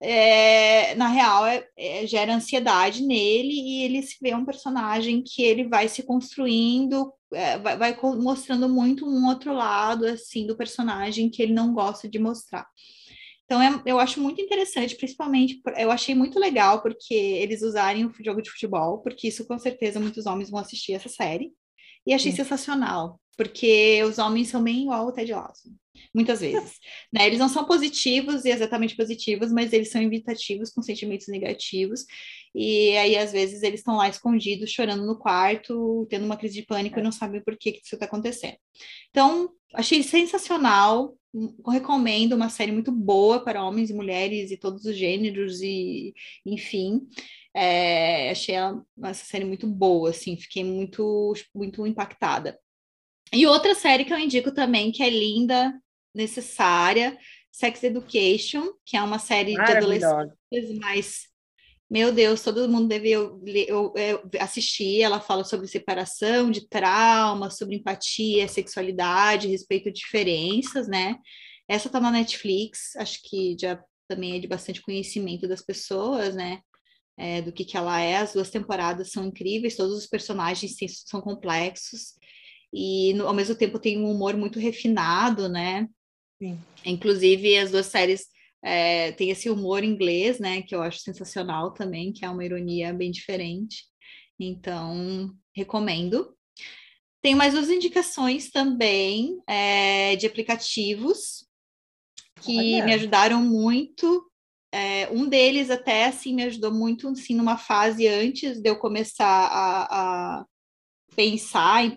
é, 0.00 0.94
na 0.94 1.08
real, 1.08 1.46
é, 1.46 1.68
é, 1.76 2.06
gera 2.06 2.34
ansiedade 2.34 3.02
nele 3.02 3.52
e 3.52 3.82
ele 3.84 4.02
se 4.02 4.16
vê 4.20 4.34
um 4.34 4.44
personagem 4.44 5.22
que 5.22 5.42
ele 5.42 5.68
vai 5.68 5.88
se 5.88 6.04
construindo, 6.04 7.12
é, 7.32 7.58
vai, 7.58 7.76
vai, 7.76 7.98
mostrando 8.16 8.68
muito 8.68 9.06
um 9.06 9.26
outro 9.26 9.52
lado, 9.52 10.06
assim, 10.06 10.46
do 10.46 10.56
personagem 10.56 11.30
que 11.30 11.42
ele 11.42 11.52
não 11.52 11.72
gosta 11.72 12.08
de 12.08 12.18
mostrar. 12.18 12.66
Então, 13.44 13.62
é, 13.62 13.82
eu 13.86 13.98
acho 13.98 14.20
muito 14.20 14.40
interessante, 14.40 14.96
principalmente, 14.96 15.60
eu 15.78 15.90
achei 15.90 16.14
muito 16.14 16.38
legal 16.38 16.82
porque 16.82 17.14
eles 17.14 17.62
usarem 17.62 18.04
o 18.04 18.12
jogo 18.22 18.42
de 18.42 18.50
futebol, 18.50 18.98
porque 18.98 19.28
isso, 19.28 19.46
com 19.46 19.58
certeza, 19.58 19.98
muitos 19.98 20.26
homens 20.26 20.50
vão 20.50 20.60
assistir 20.60 20.92
essa 20.92 21.08
série, 21.08 21.50
e 22.06 22.12
achei 22.12 22.30
Sim. 22.30 22.38
sensacional, 22.38 23.20
porque 23.38 24.02
os 24.02 24.18
homens 24.18 24.48
são 24.48 24.62
bem 24.62 24.82
igual 24.82 25.06
ao 25.06 25.12
Ted 25.12 25.32
Lasso 25.32 25.70
muitas 26.14 26.40
vezes. 26.40 26.78
Né? 27.12 27.26
Eles 27.26 27.38
não 27.38 27.48
são 27.48 27.64
positivos 27.64 28.44
e 28.44 28.50
exatamente 28.50 28.94
positivos, 28.94 29.50
mas 29.50 29.72
eles 29.72 29.90
são 29.90 30.02
invitativos 30.02 30.70
com 30.70 30.82
sentimentos 30.82 31.26
negativos. 31.28 32.04
E 32.54 32.94
aí, 32.98 33.16
às 33.16 33.32
vezes, 33.32 33.62
eles 33.62 33.80
estão 33.80 33.96
lá 33.96 34.08
escondidos, 34.08 34.70
chorando 34.70 35.06
no 35.06 35.18
quarto, 35.18 36.06
tendo 36.10 36.26
uma 36.26 36.36
crise 36.36 36.54
de 36.56 36.66
pânico 36.66 36.98
e 36.98 37.02
não 37.02 37.12
sabem 37.12 37.42
por 37.42 37.56
que, 37.56 37.72
que 37.72 37.80
isso 37.82 37.94
está 37.94 38.04
acontecendo. 38.04 38.56
Então, 39.10 39.50
achei 39.74 40.02
sensacional. 40.02 41.16
Recomendo 41.66 42.34
uma 42.34 42.50
série 42.50 42.72
muito 42.72 42.92
boa 42.92 43.42
para 43.42 43.64
homens 43.64 43.88
e 43.88 43.94
mulheres 43.94 44.50
e 44.50 44.56
todos 44.56 44.84
os 44.84 44.96
gêneros, 44.96 45.62
e 45.62 46.12
enfim. 46.44 47.06
É, 47.54 48.30
achei 48.30 48.54
ela, 48.54 48.84
essa 49.04 49.24
série 49.24 49.44
muito 49.44 49.66
boa, 49.66 50.10
assim, 50.10 50.36
fiquei 50.36 50.64
muito, 50.64 51.32
muito 51.54 51.86
impactada. 51.86 52.58
E 53.32 53.46
outra 53.46 53.74
série 53.74 54.04
que 54.04 54.12
eu 54.12 54.18
indico 54.18 54.52
também, 54.52 54.90
que 54.90 55.02
é 55.02 55.10
linda, 55.10 55.72
necessária, 56.14 57.16
Sex 57.52 57.82
Education, 57.82 58.72
que 58.84 58.96
é 58.96 59.02
uma 59.02 59.18
série 59.18 59.54
de 59.54 59.60
adolescentes, 59.60 60.78
mas 60.80 61.28
meu 61.90 62.12
Deus, 62.12 62.42
todo 62.42 62.68
mundo 62.68 62.86
deve 62.86 63.10
eu, 63.10 63.42
eu, 63.46 63.94
eu, 63.96 64.30
assistir. 64.40 65.00
Ela 65.00 65.20
fala 65.20 65.42
sobre 65.42 65.66
separação, 65.66 66.50
de 66.50 66.68
trauma, 66.68 67.50
sobre 67.50 67.76
empatia, 67.76 68.46
sexualidade, 68.46 69.48
respeito 69.48 69.90
de 69.90 70.00
diferenças, 70.00 70.86
né? 70.86 71.16
Essa 71.66 71.88
tá 71.88 71.98
na 71.98 72.10
Netflix, 72.10 72.94
acho 72.96 73.20
que 73.22 73.56
já 73.58 73.82
também 74.06 74.36
é 74.36 74.38
de 74.38 74.46
bastante 74.46 74.82
conhecimento 74.82 75.48
das 75.48 75.62
pessoas, 75.62 76.34
né? 76.34 76.60
é, 77.18 77.42
do 77.42 77.52
que, 77.52 77.64
que 77.64 77.76
ela 77.76 78.00
é. 78.00 78.16
As 78.16 78.32
duas 78.32 78.48
temporadas 78.48 79.10
são 79.10 79.26
incríveis, 79.26 79.76
todos 79.76 79.98
os 79.98 80.06
personagens 80.06 80.76
são 81.04 81.20
complexos 81.20 82.14
e 82.72 83.12
no, 83.14 83.26
ao 83.26 83.34
mesmo 83.34 83.54
tempo 83.54 83.78
tem 83.78 83.98
um 83.98 84.10
humor 84.10 84.36
muito 84.36 84.58
refinado, 84.58 85.48
né? 85.48 85.88
Sim. 86.40 86.58
Inclusive 86.84 87.56
as 87.58 87.70
duas 87.70 87.86
séries 87.86 88.26
é, 88.62 89.12
têm 89.12 89.30
esse 89.30 89.48
humor 89.50 89.82
inglês, 89.82 90.38
né? 90.38 90.62
Que 90.62 90.74
eu 90.74 90.82
acho 90.82 91.00
sensacional 91.00 91.72
também, 91.72 92.12
que 92.12 92.24
é 92.24 92.30
uma 92.30 92.44
ironia 92.44 92.92
bem 92.92 93.10
diferente. 93.10 93.84
Então 94.38 95.32
recomendo. 95.54 96.34
Tem 97.20 97.34
mais 97.34 97.54
duas 97.54 97.68
indicações 97.68 98.50
também 98.50 99.40
é, 99.48 100.14
de 100.14 100.26
aplicativos 100.26 101.46
que 102.40 102.74
Olha. 102.76 102.84
me 102.84 102.94
ajudaram 102.94 103.42
muito. 103.42 104.24
É, 104.72 105.08
um 105.10 105.28
deles 105.28 105.70
até 105.70 106.04
assim 106.04 106.34
me 106.34 106.44
ajudou 106.44 106.72
muito 106.72 107.08
assim 107.08 107.34
numa 107.34 107.56
fase 107.56 108.06
antes 108.06 108.60
de 108.60 108.68
eu 108.68 108.78
começar 108.78 109.26
a, 109.26 110.38
a 110.40 110.46
pensar 111.18 111.84
em 111.84 111.96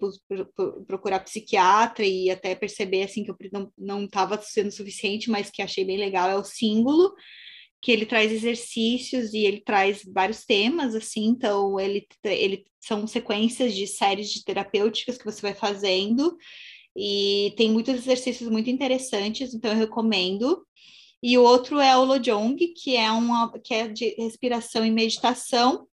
procurar 0.88 1.20
psiquiatra 1.20 2.04
e 2.04 2.32
até 2.32 2.56
perceber 2.56 3.04
assim 3.04 3.24
que 3.24 3.30
eu 3.30 3.38
não 3.78 4.06
estava 4.06 4.42
sendo 4.42 4.72
suficiente, 4.72 5.30
mas 5.30 5.52
que 5.52 5.62
achei 5.62 5.86
bem 5.86 5.98
legal 5.98 6.28
é 6.28 6.36
o 6.36 6.44
símbolo 6.44 7.14
que 7.80 7.92
ele 7.92 8.06
traz 8.08 8.32
exercícios 8.32 9.34
e 9.34 9.40
ele 9.40 9.62
traz 9.62 10.02
vários 10.12 10.44
temas, 10.44 10.96
assim, 10.96 11.26
então 11.26 11.80
ele, 11.80 12.08
ele 12.24 12.66
são 12.80 13.06
sequências 13.06 13.76
de 13.76 13.86
séries 13.86 14.32
de 14.32 14.44
terapêuticas 14.44 15.18
que 15.18 15.26
você 15.26 15.42
vai 15.42 15.56
fazendo, 15.56 16.36
e 16.96 17.54
tem 17.58 17.72
muitos 17.72 17.96
exercícios 17.96 18.50
muito 18.50 18.70
interessantes, 18.70 19.54
então 19.54 19.72
eu 19.72 19.78
recomendo. 19.78 20.66
E 21.24 21.38
o 21.38 21.44
outro 21.44 21.80
é 21.80 21.96
o 21.96 22.04
Lojong, 22.04 22.56
que 22.74 22.98
é 22.98 23.10
uma 23.12 23.52
que 23.60 23.74
é 23.74 23.88
de 23.88 24.16
respiração 24.18 24.86
e 24.86 24.92
meditação. 24.92 25.88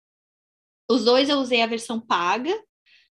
Os 0.91 1.05
dois 1.05 1.29
eu 1.29 1.39
usei 1.39 1.63
a 1.63 1.67
versão 1.67 2.01
paga. 2.01 2.55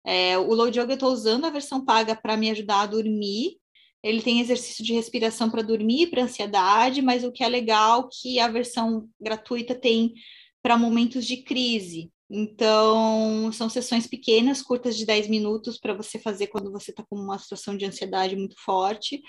É, 0.05 0.39
o 0.39 0.55
Lojong 0.55 0.89
eu 0.89 0.95
estou 0.95 1.13
usando 1.13 1.45
a 1.45 1.51
versão 1.51 1.85
paga 1.85 2.15
para 2.17 2.37
me 2.37 2.51
ajudar 2.51 2.83
a 2.83 2.87
dormir, 2.87 3.61
ele 4.03 4.23
tem 4.23 4.41
exercício 4.41 4.85
de 4.85 4.95
respiração 4.95 5.51
para 5.51 5.63
dormir, 5.63 6.09
para 6.09 6.23
ansiedade, 6.23 7.03
mas 7.03 7.23
o 7.23 7.31
que 7.31 7.45
é 7.45 7.49
legal 7.49 8.07
é 8.07 8.09
que 8.11 8.41
a 8.41 8.49
versão 8.49 9.09
gratuita 9.21 9.75
tem 9.75 10.15
para 10.63 10.79
momentos 10.79 11.27
de 11.27 11.39
crise. 11.39 12.11
Então, 12.31 13.51
são 13.53 13.69
sessões 13.69 14.07
pequenas, 14.07 14.63
curtas 14.63 14.97
de 14.97 15.05
10 15.05 15.29
minutos, 15.29 15.79
para 15.79 15.93
você 15.93 16.19
fazer 16.19 16.47
quando 16.47 16.71
você 16.71 16.93
está 16.93 17.03
com 17.03 17.17
uma 17.17 17.39
situação 17.39 17.77
de 17.77 17.85
ansiedade 17.85 18.37
muito 18.37 18.55
forte. 18.65 19.21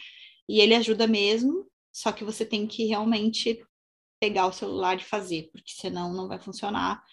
E 0.48 0.62
ele 0.62 0.76
ajuda 0.76 1.08
mesmo, 1.08 1.68
só 1.92 2.12
que 2.12 2.24
você 2.24 2.46
tem 2.46 2.68
que 2.68 2.86
realmente 2.86 3.62
pegar 4.22 4.46
o 4.46 4.54
celular 4.54 4.98
e 4.98 5.04
fazer, 5.04 5.50
porque 5.52 5.72
senão 5.74 6.14
não 6.14 6.28
vai 6.28 6.40
funcionar. 6.40 7.04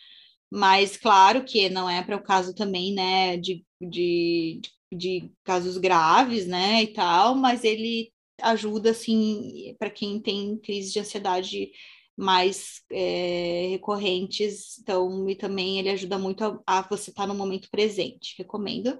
Mas 0.50 0.96
claro 0.96 1.44
que 1.44 1.68
não 1.68 1.88
é 1.88 2.02
para 2.02 2.16
o 2.16 2.22
caso 2.22 2.54
também, 2.54 2.94
né, 2.94 3.36
de, 3.36 3.64
de, 3.80 4.60
de 4.92 5.30
casos 5.44 5.76
graves, 5.76 6.46
né, 6.46 6.82
e 6.82 6.92
tal, 6.92 7.34
mas 7.34 7.64
ele 7.64 8.12
ajuda, 8.40 8.90
assim, 8.90 9.74
para 9.78 9.90
quem 9.90 10.20
tem 10.20 10.56
crise 10.58 10.92
de 10.92 11.00
ansiedade 11.00 11.70
mais 12.16 12.82
é, 12.90 13.68
recorrentes, 13.70 14.78
então, 14.78 15.28
e 15.28 15.36
também 15.36 15.78
ele 15.78 15.90
ajuda 15.90 16.18
muito 16.18 16.42
a, 16.44 16.60
a 16.66 16.82
você 16.82 17.10
estar 17.10 17.22
tá 17.22 17.28
no 17.28 17.34
momento 17.34 17.68
presente, 17.70 18.34
recomendo. 18.38 18.98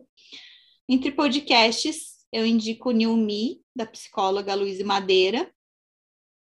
Entre 0.88 1.10
podcasts, 1.10 2.18
eu 2.32 2.46
indico 2.46 2.92
New 2.92 3.16
Me, 3.16 3.60
da 3.74 3.86
psicóloga 3.86 4.54
Luísa 4.54 4.84
Madeira, 4.84 5.50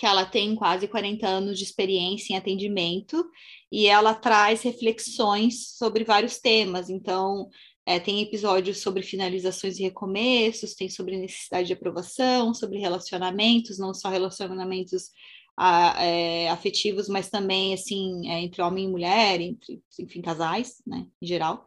que 0.05 0.09
ela 0.09 0.27
tem 0.27 0.55
quase 0.55 0.87
40 0.87 1.27
anos 1.27 1.59
de 1.59 1.65
experiência 1.65 2.35
em 2.35 2.37
atendimento, 2.37 3.27
e 3.73 3.87
ela 3.87 4.13
traz 4.13 4.61
reflexões 4.61 5.79
sobre 5.79 6.05
vários 6.05 6.39
temas, 6.39 6.91
então 6.91 7.49
é, 7.87 7.99
tem 7.99 8.21
episódios 8.21 8.83
sobre 8.83 9.03
finalizações 9.03 9.79
e 9.79 9.83
recomeços, 9.83 10.75
tem 10.75 10.91
sobre 10.91 11.17
necessidade 11.17 11.69
de 11.69 11.73
aprovação, 11.73 12.53
sobre 12.53 12.79
relacionamentos, 12.79 13.79
não 13.79 13.95
só 13.95 14.11
relacionamentos 14.11 15.09
a, 15.57 16.05
é, 16.05 16.51
afetivos, 16.51 17.09
mas 17.09 17.31
também 17.31 17.73
assim 17.73 18.29
é, 18.29 18.43
entre 18.43 18.61
homem 18.61 18.85
e 18.85 18.91
mulher, 18.91 19.41
entre 19.41 19.83
enfim 19.99 20.21
casais, 20.21 20.83
né, 20.87 21.07
em 21.23 21.27
geral, 21.27 21.65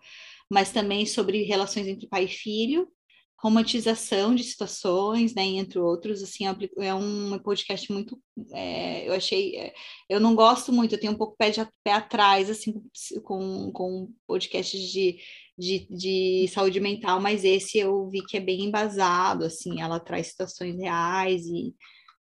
mas 0.48 0.72
também 0.72 1.08
sobre 1.08 1.42
relações 1.42 1.88
entre 1.88 2.06
pai 2.06 2.26
e 2.26 2.28
filho, 2.28 2.88
romantização 3.40 4.34
de 4.34 4.44
situações, 4.44 5.36
né, 5.36 5.44
entre 5.44 5.78
outros, 5.78 6.24
assim, 6.24 6.48
é, 6.48 6.56
é 6.88 6.94
um 6.94 7.38
podcast 7.40 7.92
muito, 7.92 8.20
é, 8.52 9.08
eu 9.08 9.14
achei, 9.14 9.56
é, 9.56 9.74
eu 10.10 10.20
não 10.20 10.36
gosto 10.36 10.74
muito, 10.74 10.96
eu 10.96 11.00
tenho 11.00 11.14
um 11.14 11.18
pouco 11.18 11.36
pé, 11.38 11.52
de, 11.52 11.68
pé 11.84 11.94
atrás, 11.94 12.50
assim, 12.50 12.74
com, 13.24 13.72
com 13.72 14.12
podcasts 14.26 14.82
de 14.82 15.20
de, 15.58 15.88
de 15.90 16.48
saúde 16.50 16.80
mental, 16.80 17.20
mas 17.20 17.44
esse 17.44 17.80
eu 17.80 18.08
vi 18.10 18.22
que 18.24 18.38
é 18.38 18.40
bem 18.40 18.66
embasado, 18.66 19.44
assim, 19.44 19.82
ela 19.82 20.00
traz 20.00 20.28
situações 20.28 20.78
reais 20.78 21.46
e, 21.48 21.76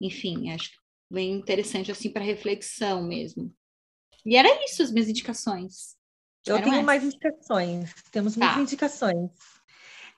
enfim, 0.00 0.50
acho 0.50 0.70
bem 1.10 1.32
interessante, 1.32 1.92
assim, 1.92 2.10
para 2.10 2.24
reflexão 2.24 3.06
mesmo. 3.06 3.54
E 4.24 4.34
era 4.34 4.64
isso 4.64 4.82
as 4.82 4.90
minhas 4.90 5.08
indicações. 5.08 5.96
Eu 6.46 6.56
Eram 6.56 6.64
tenho 6.64 6.74
essas. 6.76 6.86
mais 6.86 7.04
indicações, 7.04 7.94
temos 8.10 8.36
muitas 8.36 8.56
tá. 8.56 8.62
indicações. 8.62 9.30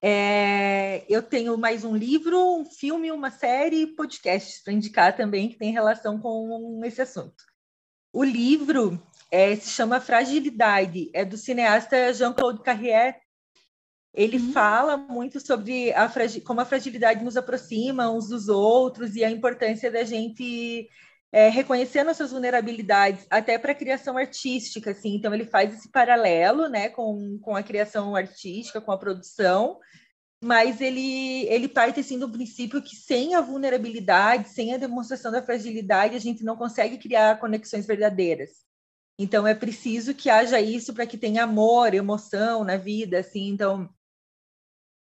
É, 0.02 1.04
eu 1.08 1.22
tenho 1.22 1.58
mais 1.58 1.84
um 1.84 1.94
livro, 1.94 2.38
um 2.56 2.64
filme, 2.64 3.12
uma 3.12 3.30
série 3.30 3.82
e 3.82 3.86
podcasts 3.86 4.62
para 4.62 4.72
indicar 4.72 5.14
também 5.14 5.48
que 5.48 5.58
tem 5.58 5.72
relação 5.72 6.18
com 6.18 6.80
esse 6.84 7.02
assunto. 7.02 7.44
O 8.12 8.24
livro 8.24 9.00
é, 9.30 9.54
se 9.54 9.70
chama 9.70 10.00
Fragilidade, 10.00 11.10
é 11.12 11.24
do 11.24 11.36
cineasta 11.36 12.12
Jean-Claude 12.14 12.62
Carrière. 12.62 13.16
Ele 14.12 14.38
uhum. 14.38 14.52
fala 14.52 14.96
muito 14.96 15.38
sobre 15.38 15.92
a 15.92 16.10
como 16.44 16.60
a 16.60 16.64
fragilidade 16.64 17.22
nos 17.22 17.36
aproxima 17.36 18.10
uns 18.10 18.28
dos 18.28 18.48
outros 18.48 19.14
e 19.14 19.22
a 19.22 19.30
importância 19.30 19.88
da 19.88 20.02
gente 20.02 20.88
é, 21.32 21.48
reconhecer 21.48 22.02
nossas 22.02 22.32
vulnerabilidades, 22.32 23.26
até 23.30 23.58
para 23.58 23.72
a 23.72 23.74
criação 23.74 24.16
artística, 24.16 24.90
assim. 24.90 25.14
Então, 25.14 25.32
ele 25.32 25.44
faz 25.44 25.72
esse 25.72 25.88
paralelo 25.90 26.68
né, 26.68 26.88
com, 26.88 27.38
com 27.40 27.54
a 27.54 27.62
criação 27.62 28.16
artística, 28.16 28.80
com 28.80 28.90
a 28.90 28.98
produção, 28.98 29.78
mas 30.42 30.80
ele, 30.80 31.46
ele 31.48 31.68
parte 31.68 32.00
assim, 32.00 32.18
do 32.18 32.30
princípio 32.30 32.82
que 32.82 32.96
sem 32.96 33.34
a 33.34 33.40
vulnerabilidade, 33.40 34.48
sem 34.48 34.72
a 34.72 34.78
demonstração 34.78 35.30
da 35.30 35.42
fragilidade, 35.42 36.16
a 36.16 36.20
gente 36.20 36.42
não 36.42 36.56
consegue 36.56 36.96
criar 36.96 37.38
conexões 37.38 37.86
verdadeiras. 37.86 38.50
Então 39.18 39.46
é 39.46 39.54
preciso 39.54 40.14
que 40.14 40.30
haja 40.30 40.58
isso 40.58 40.94
para 40.94 41.06
que 41.06 41.18
tenha 41.18 41.44
amor, 41.44 41.92
emoção 41.92 42.64
na 42.64 42.78
vida, 42.78 43.18
assim. 43.18 43.50
Então 43.50 43.86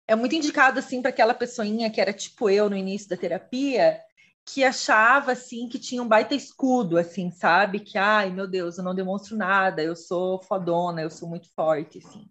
é 0.07 0.15
muito 0.15 0.35
indicado 0.35 0.77
assim 0.77 1.01
para 1.01 1.09
aquela 1.09 1.33
pessoinha 1.33 1.89
que 1.89 1.99
era 1.99 2.13
tipo 2.13 2.47
eu 2.47 2.69
no 2.69 2.77
início 2.77 3.09
da 3.09 3.17
terapia, 3.17 3.99
que 4.45 4.63
achava 4.63 5.31
assim 5.31 5.67
que 5.67 5.79
tinha 5.79 6.03
um 6.03 6.07
baita 6.07 6.35
escudo, 6.35 6.97
assim, 6.97 7.31
sabe? 7.31 7.79
Que 7.79 7.97
ai, 7.97 8.29
meu 8.31 8.47
Deus, 8.47 8.77
eu 8.77 8.83
não 8.83 8.93
demonstro 8.93 9.35
nada, 9.35 9.81
eu 9.81 9.95
sou 9.95 10.41
fodona, 10.43 11.01
eu 11.01 11.09
sou 11.09 11.27
muito 11.27 11.49
forte, 11.53 11.97
assim. 11.97 12.29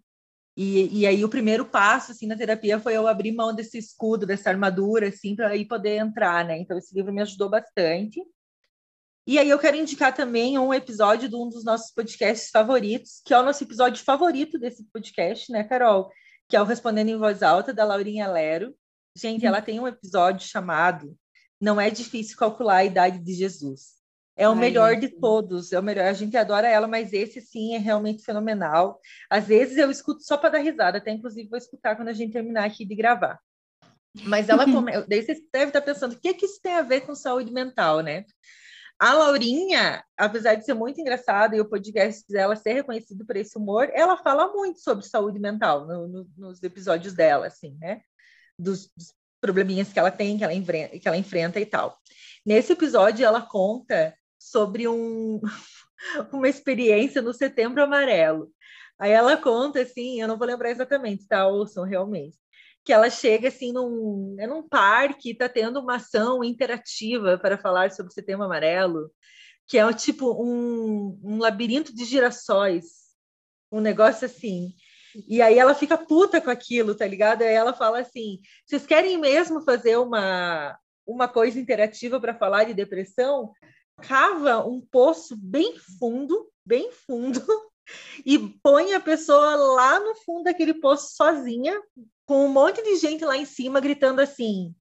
E, 0.57 1.01
e 1.01 1.05
aí 1.05 1.23
o 1.25 1.29
primeiro 1.29 1.65
passo 1.65 2.13
assim 2.13 2.27
na 2.27 2.37
terapia 2.37 2.79
foi 2.79 2.95
eu 2.95 3.07
abrir 3.07 3.33
mão 3.33 3.53
desse 3.53 3.77
escudo, 3.77 4.25
dessa 4.25 4.49
armadura 4.49 5.09
assim 5.09 5.35
para 5.35 5.49
aí 5.49 5.65
poder 5.65 5.97
entrar, 5.97 6.45
né? 6.45 6.57
Então 6.57 6.77
esse 6.77 6.95
livro 6.95 7.11
me 7.11 7.21
ajudou 7.21 7.49
bastante. 7.49 8.21
E 9.27 9.37
aí 9.37 9.49
eu 9.49 9.59
quero 9.59 9.75
indicar 9.75 10.13
também 10.13 10.57
um 10.57 10.73
episódio 10.73 11.27
de 11.27 11.35
um 11.35 11.49
dos 11.49 11.65
nossos 11.65 11.91
podcasts 11.91 12.49
favoritos, 12.51 13.21
que 13.25 13.33
é 13.33 13.39
o 13.39 13.43
nosso 13.43 13.63
episódio 13.63 14.03
favorito 14.03 14.57
desse 14.57 14.85
podcast, 14.93 15.51
né, 15.51 15.63
Carol? 15.63 16.09
Que 16.47 16.55
é 16.55 16.61
o 16.61 16.65
Respondendo 16.65 17.09
em 17.09 17.17
Voz 17.17 17.43
Alta, 17.43 17.73
da 17.73 17.83
Laurinha 17.83 18.27
Lero. 18.27 18.73
Gente, 19.17 19.45
ela 19.45 19.61
tem 19.61 19.79
um 19.79 19.87
episódio 19.87 20.47
chamado 20.47 21.17
Não 21.59 21.79
é 21.79 21.89
Difícil 21.89 22.37
Calcular 22.37 22.77
a 22.77 22.85
Idade 22.85 23.19
de 23.19 23.33
Jesus. 23.33 23.95
É 24.37 24.49
o 24.49 24.51
Ai, 24.51 24.59
melhor 24.59 24.95
de 24.97 25.07
todos, 25.07 25.71
é 25.71 25.79
o 25.79 25.83
melhor. 25.83 26.05
A 26.05 26.13
gente 26.13 26.35
adora 26.35 26.67
ela, 26.67 26.87
mas 26.87 27.13
esse 27.13 27.39
sim 27.39 27.73
é 27.73 27.77
realmente 27.77 28.23
fenomenal. 28.23 28.99
Às 29.29 29.47
vezes 29.47 29.77
eu 29.77 29.89
escuto 29.89 30.23
só 30.23 30.37
para 30.37 30.49
dar 30.49 30.57
risada, 30.59 30.97
até 30.97 31.11
inclusive 31.11 31.47
vou 31.47 31.57
escutar 31.57 31.95
quando 31.95 32.09
a 32.09 32.13
gente 32.13 32.33
terminar 32.33 32.65
aqui 32.65 32.85
de 32.85 32.95
gravar. 32.95 33.39
Mas 34.23 34.49
ela 34.49 34.65
come... 34.65 34.91
daí 35.07 35.21
você 35.21 35.41
deve 35.51 35.67
estar 35.67 35.81
pensando, 35.81 36.13
o 36.13 36.19
que, 36.19 36.33
que 36.33 36.45
isso 36.45 36.59
tem 36.61 36.73
a 36.73 36.81
ver 36.81 37.01
com 37.01 37.15
saúde 37.15 37.51
mental, 37.51 38.01
né? 38.01 38.25
A 38.97 39.13
Laurinha, 39.13 40.03
apesar 40.17 40.55
de 40.55 40.63
ser 40.63 40.73
muito 40.73 40.99
engraçada 41.01 41.55
e 41.55 41.59
o 41.59 41.67
podcast 41.67 42.25
dela 42.29 42.55
ser 42.55 42.73
reconhecido 42.73 43.25
por 43.25 43.35
esse 43.35 43.57
humor, 43.57 43.89
ela 43.93 44.15
fala 44.17 44.53
muito 44.53 44.79
sobre 44.79 45.05
saúde 45.05 45.37
mental 45.37 45.85
no, 45.85 46.07
no, 46.07 46.27
nos 46.37 46.63
episódios 46.63 47.13
dela, 47.13 47.47
assim, 47.47 47.77
né? 47.79 48.01
Dos, 48.57 48.89
dos, 48.95 49.13
probleminhas 49.45 49.93
que 49.93 49.99
ela 49.99 50.11
tem, 50.11 50.37
que 50.37 50.43
ela, 50.43 50.53
enfrenta, 50.53 50.99
que 50.99 51.07
ela 51.07 51.17
enfrenta 51.17 51.59
e 51.59 51.65
tal. 51.65 51.97
Nesse 52.45 52.73
episódio, 52.73 53.25
ela 53.25 53.41
conta 53.41 54.15
sobre 54.39 54.87
um, 54.87 55.39
uma 56.33 56.49
experiência 56.49 57.21
no 57.21 57.33
Setembro 57.33 57.83
Amarelo. 57.83 58.49
Aí 58.97 59.11
ela 59.11 59.37
conta, 59.37 59.81
assim, 59.81 60.21
eu 60.21 60.27
não 60.27 60.37
vou 60.37 60.47
lembrar 60.47 60.71
exatamente, 60.71 61.27
tá? 61.27 61.47
Ouçam 61.47 61.83
realmente 61.83 62.37
que 62.85 62.93
ela 62.93 63.09
chega 63.09 63.47
assim 63.47 63.73
num, 63.73 64.35
é 64.39 64.45
num 64.45 64.61
parque, 64.61 65.31
está 65.31 65.49
tendo 65.49 65.79
uma 65.79 65.95
ação 65.95 66.43
interativa 66.43 67.35
para 67.35 67.57
falar 67.57 67.91
sobre 67.91 68.11
o 68.11 68.13
setembro 68.13 68.45
amarelo. 68.45 69.11
que 69.67 69.79
é 69.79 69.93
tipo 69.93 70.31
um, 70.39 71.19
um 71.23 71.39
labirinto 71.39 71.93
de 71.93 72.05
girassóis, 72.05 72.85
um 73.71 73.81
negócio 73.81 74.27
assim. 74.27 74.75
E 75.27 75.41
aí 75.41 75.57
ela 75.57 75.73
fica 75.73 75.97
puta 75.97 76.41
com 76.41 76.49
aquilo, 76.49 76.93
tá 76.95 77.07
ligado? 77.07 77.41
Aí 77.41 77.53
ela 77.53 77.73
fala 77.73 77.99
assim: 77.99 78.39
vocês 78.65 78.85
querem 78.85 79.17
mesmo 79.17 79.61
fazer 79.61 79.97
uma, 79.97 80.77
uma 81.05 81.27
coisa 81.27 81.59
interativa 81.59 82.19
para 82.19 82.35
falar 82.35 82.65
de 82.65 82.73
depressão? 82.73 83.53
Cava 84.01 84.65
um 84.67 84.81
poço 84.81 85.35
bem 85.37 85.77
fundo, 85.99 86.51
bem 86.65 86.91
fundo, 86.91 87.41
e 88.25 88.37
põe 88.61 88.93
a 88.93 88.99
pessoa 88.99 89.55
lá 89.55 89.99
no 89.99 90.15
fundo 90.15 90.43
daquele 90.43 90.73
poço 90.73 91.15
sozinha, 91.15 91.81
com 92.25 92.45
um 92.45 92.49
monte 92.49 92.83
de 92.83 92.97
gente 92.97 93.23
lá 93.23 93.37
em 93.37 93.45
cima 93.45 93.79
gritando 93.79 94.19
assim: 94.19 94.75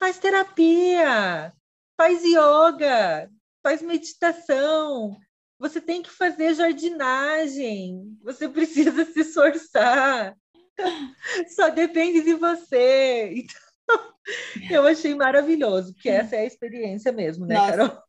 faz 0.00 0.18
terapia, 0.18 1.54
faz 1.96 2.24
yoga, 2.24 3.30
faz 3.62 3.80
meditação, 3.80 5.16
você 5.62 5.80
tem 5.80 6.02
que 6.02 6.10
fazer 6.10 6.54
jardinagem, 6.54 8.18
você 8.20 8.48
precisa 8.48 9.04
se 9.04 9.20
esforçar, 9.20 10.36
só 11.54 11.68
depende 11.68 12.20
de 12.20 12.34
você. 12.34 13.32
Então, 13.32 14.12
eu 14.68 14.84
achei 14.84 15.14
maravilhoso, 15.14 15.94
porque 15.94 16.08
essa 16.08 16.34
é 16.34 16.40
a 16.40 16.46
experiência 16.46 17.12
mesmo, 17.12 17.46
né, 17.46 17.54
Nossa. 17.54 17.70
Carol? 17.70 18.02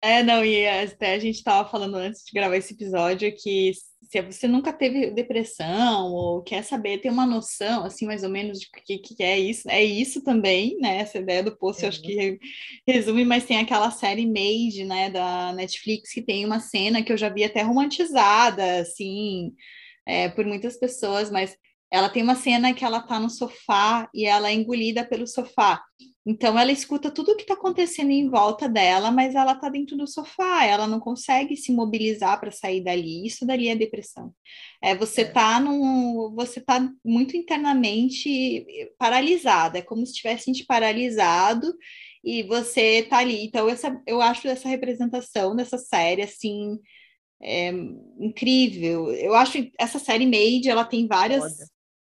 É, 0.00 0.22
não, 0.22 0.44
e 0.44 0.66
até 0.66 1.14
a 1.14 1.18
gente 1.18 1.36
estava 1.36 1.68
falando 1.68 1.96
antes 1.96 2.22
de 2.24 2.32
gravar 2.32 2.56
esse 2.56 2.72
episódio 2.72 3.34
que 3.34 3.72
se 4.08 4.22
você 4.22 4.46
nunca 4.46 4.72
teve 4.72 5.10
depressão 5.10 6.12
ou 6.12 6.42
quer 6.42 6.62
saber, 6.62 6.98
ter 6.98 7.10
uma 7.10 7.26
noção, 7.26 7.84
assim, 7.84 8.06
mais 8.06 8.22
ou 8.22 8.30
menos, 8.30 8.60
de 8.60 8.66
o 8.66 8.70
que, 8.84 8.98
que 8.98 9.22
é 9.22 9.38
isso, 9.38 9.68
é 9.68 9.84
isso 9.84 10.22
também, 10.22 10.78
né? 10.80 10.98
Essa 10.98 11.18
ideia 11.18 11.42
do 11.42 11.56
post, 11.56 11.82
é. 11.82 11.84
eu 11.84 11.88
acho 11.88 12.00
que 12.00 12.38
resume, 12.86 13.24
mas 13.24 13.44
tem 13.44 13.58
aquela 13.58 13.90
série 13.90 14.24
Made, 14.24 14.84
né, 14.84 15.10
da 15.10 15.52
Netflix, 15.52 16.12
que 16.12 16.22
tem 16.22 16.46
uma 16.46 16.60
cena 16.60 17.02
que 17.02 17.12
eu 17.12 17.18
já 17.18 17.28
vi 17.28 17.44
até 17.44 17.60
romantizada, 17.62 18.80
assim, 18.80 19.52
é, 20.06 20.28
por 20.28 20.46
muitas 20.46 20.78
pessoas, 20.78 21.30
mas 21.30 21.56
ela 21.90 22.08
tem 22.08 22.22
uma 22.22 22.34
cena 22.34 22.72
que 22.72 22.84
ela 22.84 23.00
tá 23.00 23.18
no 23.18 23.28
sofá 23.28 24.08
e 24.14 24.26
ela 24.26 24.48
é 24.48 24.54
engolida 24.54 25.04
pelo 25.04 25.26
sofá. 25.26 25.82
Então 26.30 26.58
ela 26.58 26.70
escuta 26.70 27.10
tudo 27.10 27.32
o 27.32 27.36
que 27.36 27.40
está 27.40 27.54
acontecendo 27.54 28.10
em 28.10 28.28
volta 28.28 28.68
dela, 28.68 29.10
mas 29.10 29.34
ela 29.34 29.52
está 29.52 29.70
dentro 29.70 29.96
do 29.96 30.06
sofá, 30.06 30.62
ela 30.62 30.86
não 30.86 31.00
consegue 31.00 31.56
se 31.56 31.72
mobilizar 31.72 32.38
para 32.38 32.50
sair 32.50 32.82
dali. 32.84 33.26
Isso 33.26 33.46
daria 33.46 33.72
é 33.72 33.74
depressão. 33.74 34.34
É, 34.82 34.94
você 34.94 35.22
está 35.22 35.56
é. 35.56 35.60
num, 35.60 36.34
você 36.34 36.60
tá 36.60 36.86
muito 37.02 37.34
internamente 37.34 38.66
paralisada, 38.98 39.78
é 39.78 39.82
como 39.82 40.04
se 40.04 40.12
tivesse 40.12 40.52
gente 40.52 40.66
paralisado 40.66 41.74
e 42.22 42.42
você 42.42 42.98
está 42.98 43.18
ali. 43.20 43.46
Então 43.46 43.66
essa, 43.66 43.98
eu 44.06 44.20
acho 44.20 44.48
essa 44.48 44.68
representação 44.68 45.56
dessa 45.56 45.78
série 45.78 46.20
assim 46.20 46.78
é, 47.40 47.70
incrível. 48.20 49.10
Eu 49.14 49.34
acho 49.34 49.66
essa 49.78 49.98
série 49.98 50.26
Made, 50.26 50.68
ela 50.68 50.84
tem 50.84 51.06
várias 51.06 51.56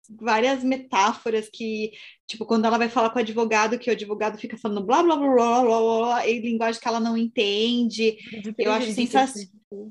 várias 0.08 0.64
metáforas 0.64 1.48
que, 1.52 1.92
tipo, 2.26 2.46
quando 2.46 2.64
ela 2.64 2.78
vai 2.78 2.88
falar 2.88 3.10
com 3.10 3.18
o 3.18 3.22
advogado, 3.22 3.78
que 3.78 3.90
o 3.90 3.92
advogado 3.92 4.38
fica 4.38 4.56
falando 4.56 4.84
blá 4.84 5.02
blá 5.02 5.16
blá 5.16 5.28
blá 5.28 5.62
blá, 5.62 5.80
blá 5.80 6.28
em 6.28 6.40
linguagem 6.40 6.80
que 6.80 6.88
ela 6.88 7.00
não 7.00 7.16
entende. 7.16 8.16
Eu 8.56 8.72
acho, 8.72 8.88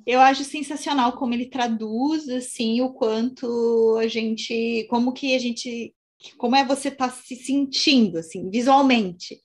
eu 0.06 0.20
acho 0.20 0.44
sensacional 0.44 1.14
como 1.14 1.34
ele 1.34 1.50
traduz, 1.50 2.28
assim, 2.30 2.82
o 2.82 2.92
quanto 2.94 3.98
a 4.00 4.08
gente, 4.08 4.88
como 4.90 5.14
que 5.14 5.36
a 5.36 5.40
gente, 5.40 5.94
como 6.38 6.56
é 6.56 6.66
você 6.66 6.90
tá 6.90 7.10
se 7.10 7.36
sentindo, 7.36 8.18
assim, 8.18 8.50
visualmente. 8.50 9.40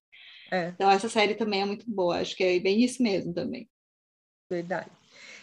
É. 0.50 0.68
Então, 0.68 0.90
essa 0.90 1.08
série 1.08 1.34
também 1.34 1.62
é 1.62 1.66
muito 1.66 1.84
boa, 1.88 2.20
acho 2.20 2.34
que 2.36 2.44
é 2.44 2.60
bem 2.60 2.82
isso 2.82 3.02
mesmo 3.02 3.32
também. 3.34 3.68
Verdade. 4.50 4.90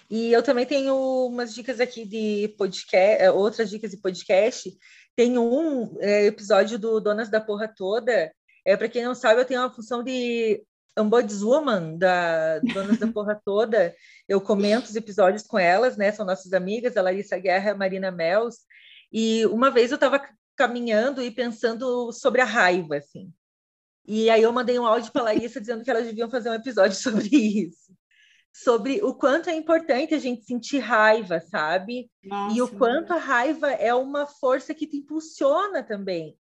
E 0.09 0.31
eu 0.31 0.41
também 0.41 0.65
tenho 0.65 0.95
umas 1.27 1.53
dicas 1.53 1.79
aqui 1.79 2.03
de 2.03 2.47
podcast, 2.57 3.23
é, 3.23 3.29
outras 3.29 3.69
dicas 3.69 3.91
de 3.91 3.97
podcast. 3.97 4.75
Tem 5.19 5.37
um 5.37 5.97
é, 5.99 6.27
episódio 6.27 6.79
do 6.79 6.97
Donas 7.01 7.27
da 7.27 7.41
Porra 7.41 7.67
Toda. 7.67 8.33
É, 8.63 8.77
Para 8.77 8.87
quem 8.87 9.03
não 9.03 9.13
sabe, 9.13 9.41
eu 9.41 9.45
tenho 9.45 9.59
uma 9.59 9.69
função 9.69 10.01
de 10.01 10.63
ombudswoman 10.97 11.97
da 11.97 12.59
Donas 12.59 12.99
da 12.99 13.07
Porra 13.07 13.35
Toda. 13.43 13.93
Eu 14.29 14.39
comento 14.39 14.85
os 14.85 14.95
episódios 14.95 15.43
com 15.43 15.59
elas, 15.59 15.97
né? 15.97 16.09
São 16.13 16.25
nossas 16.25 16.53
amigas, 16.53 16.95
a 16.95 17.01
Larissa 17.01 17.37
Guerra 17.37 17.67
e 17.67 17.73
a 17.73 17.75
Marina 17.75 18.11
Mels. 18.11 18.59
E 19.11 19.45
uma 19.47 19.69
vez 19.69 19.91
eu 19.91 19.95
estava 19.95 20.25
caminhando 20.55 21.21
e 21.21 21.29
pensando 21.29 22.13
sobre 22.13 22.39
a 22.39 22.45
raiva, 22.45 22.95
assim. 22.95 23.29
E 24.07 24.29
aí 24.29 24.41
eu 24.41 24.53
mandei 24.53 24.79
um 24.79 24.85
áudio 24.85 25.11
para 25.11 25.23
a 25.23 25.25
Larissa 25.25 25.59
dizendo 25.59 25.83
que 25.83 25.91
elas 25.91 26.05
deviam 26.05 26.29
fazer 26.29 26.49
um 26.49 26.53
episódio 26.53 26.95
sobre 26.97 27.27
isso 27.27 27.91
sobre 28.63 29.01
o 29.03 29.13
quanto 29.13 29.49
é 29.49 29.55
importante 29.55 30.13
a 30.13 30.19
gente 30.19 30.43
sentir 30.43 30.79
raiva, 30.79 31.39
sabe? 31.39 32.11
Nossa, 32.23 32.57
e 32.57 32.61
o 32.61 32.67
quanto 32.67 33.13
a 33.13 33.17
raiva 33.17 33.71
é 33.71 33.93
uma 33.93 34.27
força 34.27 34.73
que 34.73 34.85
te 34.85 34.97
impulsiona 34.97 35.81
também. 35.81 36.37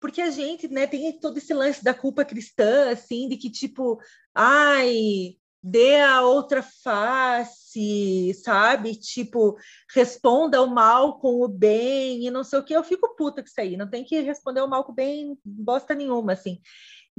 Porque 0.00 0.20
a 0.20 0.30
gente, 0.30 0.68
né, 0.68 0.86
tem 0.86 1.18
todo 1.18 1.38
esse 1.38 1.52
lance 1.52 1.82
da 1.82 1.92
culpa 1.92 2.24
cristã, 2.24 2.90
assim, 2.90 3.28
de 3.28 3.36
que 3.36 3.50
tipo, 3.50 4.00
ai, 4.34 5.36
dê 5.62 6.00
a 6.00 6.22
outra 6.22 6.62
face, 6.62 8.32
sabe? 8.42 8.94
Tipo, 8.94 9.56
responda 9.92 10.62
o 10.62 10.68
mal 10.68 11.18
com 11.18 11.42
o 11.42 11.48
bem 11.48 12.26
e 12.26 12.30
não 12.30 12.44
sei 12.44 12.60
o 12.60 12.64
que. 12.64 12.72
Eu 12.72 12.84
fico 12.84 13.14
puta 13.16 13.42
com 13.42 13.48
isso 13.48 13.60
aí, 13.60 13.76
não 13.76 13.90
tem 13.90 14.04
que 14.04 14.20
responder 14.20 14.62
o 14.62 14.68
mal 14.68 14.84
com 14.84 14.92
o 14.92 14.94
bem, 14.94 15.38
bosta 15.44 15.94
nenhuma, 15.94 16.32
assim. 16.32 16.60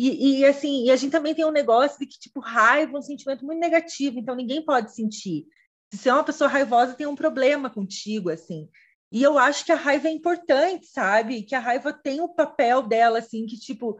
E, 0.01 0.39
e, 0.39 0.45
assim, 0.45 0.85
e 0.85 0.91
a 0.91 0.95
gente 0.95 1.11
também 1.11 1.35
tem 1.35 1.43
um 1.43 1.51
negócio 1.51 1.99
de 1.99 2.05
que, 2.05 2.17
tipo, 2.17 2.39
raiva 2.39 2.95
é 2.95 2.99
um 2.99 3.01
sentimento 3.01 3.45
muito 3.45 3.59
negativo, 3.59 4.17
então 4.17 4.33
ninguém 4.33 4.63
pode 4.63 4.95
sentir. 4.95 5.45
Se 5.91 5.97
você 5.97 6.09
é 6.09 6.13
uma 6.13 6.23
pessoa 6.23 6.49
raivosa, 6.49 6.93
tem 6.93 7.05
um 7.05 7.17
problema 7.17 7.69
contigo, 7.69 8.29
assim. 8.29 8.69
E 9.11 9.21
eu 9.21 9.37
acho 9.37 9.65
que 9.65 9.73
a 9.73 9.75
raiva 9.75 10.07
é 10.07 10.11
importante, 10.11 10.85
sabe? 10.85 11.43
Que 11.43 11.53
a 11.53 11.59
raiva 11.59 11.91
tem 11.91 12.21
o 12.21 12.29
papel 12.29 12.81
dela, 12.81 13.19
assim, 13.19 13.45
que, 13.45 13.59
tipo, 13.59 13.97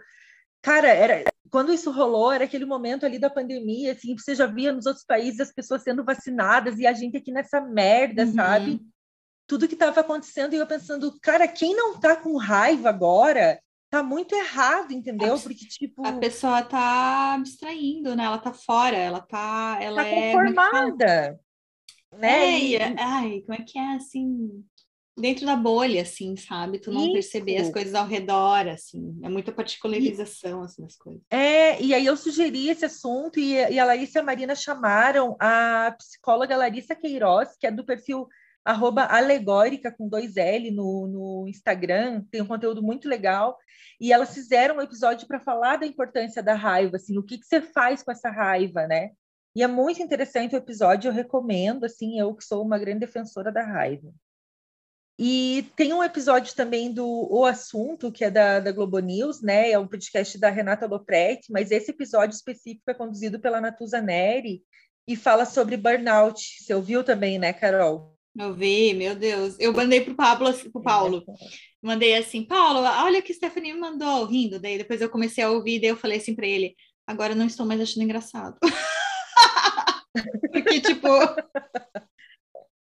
cara, 0.61 0.87
era 0.87 1.25
quando 1.49 1.73
isso 1.73 1.91
rolou, 1.91 2.31
era 2.31 2.45
aquele 2.45 2.65
momento 2.65 3.05
ali 3.05 3.19
da 3.19 3.29
pandemia, 3.29 3.91
assim, 3.91 4.17
você 4.17 4.33
já 4.33 4.45
via 4.45 4.71
nos 4.71 4.85
outros 4.85 5.03
países 5.03 5.41
as 5.41 5.51
pessoas 5.51 5.83
sendo 5.83 6.05
vacinadas 6.05 6.79
e 6.79 6.87
a 6.87 6.93
gente 6.93 7.17
aqui 7.17 7.33
nessa 7.33 7.59
merda, 7.59 8.23
uhum. 8.23 8.33
sabe? 8.35 8.79
Tudo 9.45 9.67
que 9.67 9.73
estava 9.73 9.99
acontecendo 9.99 10.53
e 10.53 10.57
eu 10.57 10.67
pensando, 10.67 11.19
cara, 11.21 11.45
quem 11.45 11.75
não 11.75 11.99
tá 11.99 12.15
com 12.15 12.37
raiva 12.37 12.87
agora 12.87 13.59
tá 13.89 14.03
muito 14.03 14.35
errado, 14.35 14.91
entendeu? 14.91 15.39
Porque, 15.39 15.65
tipo. 15.67 16.05
A 16.05 16.13
pessoa 16.13 16.61
tá 16.61 17.33
abstraindo, 17.33 18.15
né? 18.15 18.25
Ela 18.25 18.37
tá 18.37 18.53
fora, 18.53 18.95
ela 18.95 19.19
tá. 19.19 19.77
Ela 19.81 20.03
tá 20.03 20.07
é. 20.07 20.31
Conformada. 20.31 21.39
Né? 22.11 22.55
É, 22.55 22.59
e... 22.59 22.77
ai, 22.97 23.41
como 23.41 23.53
é 23.53 23.63
que 23.63 23.77
é 23.77 23.95
assim? 23.95 24.63
Dentro 25.17 25.45
da 25.45 25.55
bolha, 25.55 26.01
assim, 26.01 26.37
sabe? 26.37 26.79
Tu 26.79 26.91
não 26.91 27.03
Isso. 27.03 27.13
perceber 27.13 27.57
as 27.57 27.69
coisas 27.69 27.93
ao 27.93 28.07
redor, 28.07 28.69
assim. 28.69 29.19
É 29.21 29.27
muita 29.27 29.51
particularização, 29.51 30.61
e... 30.61 30.65
assim, 30.65 30.81
das 30.81 30.95
coisas. 30.95 31.21
É, 31.29 31.81
e 31.81 31.93
aí 31.93 32.05
eu 32.05 32.15
sugeri 32.15 32.69
esse 32.69 32.85
assunto 32.85 33.37
e, 33.37 33.53
e 33.53 33.77
a 33.77 33.85
Larissa 33.85 34.19
e 34.19 34.21
a 34.21 34.25
Marina 34.25 34.55
chamaram 34.55 35.35
a 35.39 35.93
psicóloga 35.97 36.55
Larissa 36.55 36.95
Queiroz, 36.95 37.57
que 37.59 37.67
é 37.67 37.71
do 37.71 37.85
perfil 37.85 38.27
arroba 38.69 39.03
alegórica 39.05 39.91
com 39.91 40.07
dois 40.07 40.37
L 40.37 40.69
no, 40.71 41.07
no 41.07 41.47
Instagram, 41.47 42.23
tem 42.31 42.41
um 42.41 42.47
conteúdo 42.47 42.83
muito 42.83 43.07
legal. 43.07 43.57
E 43.99 44.13
elas 44.13 44.33
fizeram 44.33 44.77
um 44.77 44.81
episódio 44.81 45.27
para 45.27 45.39
falar 45.39 45.77
da 45.77 45.85
importância 45.85 46.41
da 46.41 46.53
raiva, 46.53 46.97
assim, 46.97 47.17
o 47.17 47.23
que, 47.23 47.37
que 47.37 47.45
você 47.45 47.61
faz 47.61 48.03
com 48.03 48.11
essa 48.11 48.29
raiva, 48.29 48.87
né? 48.87 49.11
E 49.55 49.63
é 49.63 49.67
muito 49.67 50.01
interessante 50.01 50.55
o 50.55 50.57
episódio, 50.57 51.09
eu 51.09 51.13
recomendo, 51.13 51.85
assim, 51.85 52.19
eu 52.19 52.33
que 52.35 52.43
sou 52.43 52.63
uma 52.63 52.77
grande 52.77 52.99
defensora 52.99 53.51
da 53.51 53.63
raiva. 53.63 54.13
E 55.17 55.69
tem 55.75 55.91
um 55.91 56.03
episódio 56.03 56.55
também 56.55 56.93
do 56.93 57.05
O 57.05 57.45
Assunto, 57.45 58.11
que 58.11 58.23
é 58.23 58.31
da, 58.31 58.59
da 58.59 58.71
Globo 58.71 58.99
News, 58.99 59.41
né? 59.41 59.71
É 59.71 59.79
um 59.79 59.87
podcast 59.87 60.37
da 60.37 60.49
Renata 60.49 60.85
Lopretti, 60.85 61.51
mas 61.51 61.71
esse 61.71 61.91
episódio 61.91 62.35
específico 62.35 62.89
é 62.89 62.93
conduzido 62.93 63.37
pela 63.39 63.59
Natuza 63.59 63.99
Neri 64.01 64.63
e 65.05 65.17
fala 65.17 65.43
sobre 65.43 65.75
burnout. 65.75 66.63
Você 66.63 66.73
ouviu 66.73 67.03
também, 67.03 67.37
né, 67.37 67.51
Carol? 67.51 68.18
Eu 68.39 68.53
vi, 68.53 68.93
meu 68.93 69.15
Deus. 69.15 69.57
Eu 69.59 69.73
mandei 69.73 69.99
pro 69.99 70.15
Pablo, 70.15 70.47
assim, 70.47 70.71
pro 70.71 70.81
Paulo. 70.81 71.25
Mandei 71.81 72.15
assim, 72.15 72.45
Paulo, 72.45 72.79
olha 72.79 73.19
o 73.19 73.21
que 73.21 73.33
Stephanie 73.33 73.73
me 73.73 73.79
mandou, 73.81 74.23
rindo. 74.23 74.61
Daí 74.61 74.77
depois 74.77 75.01
eu 75.01 75.09
comecei 75.09 75.43
a 75.43 75.51
ouvir, 75.51 75.81
daí 75.81 75.89
eu 75.89 75.97
falei 75.97 76.19
assim 76.19 76.33
para 76.33 76.47
ele, 76.47 76.73
agora 77.05 77.35
não 77.35 77.45
estou 77.45 77.65
mais 77.65 77.81
achando 77.81 78.03
engraçado. 78.03 78.57
Porque, 80.53 80.79
tipo, 80.79 81.07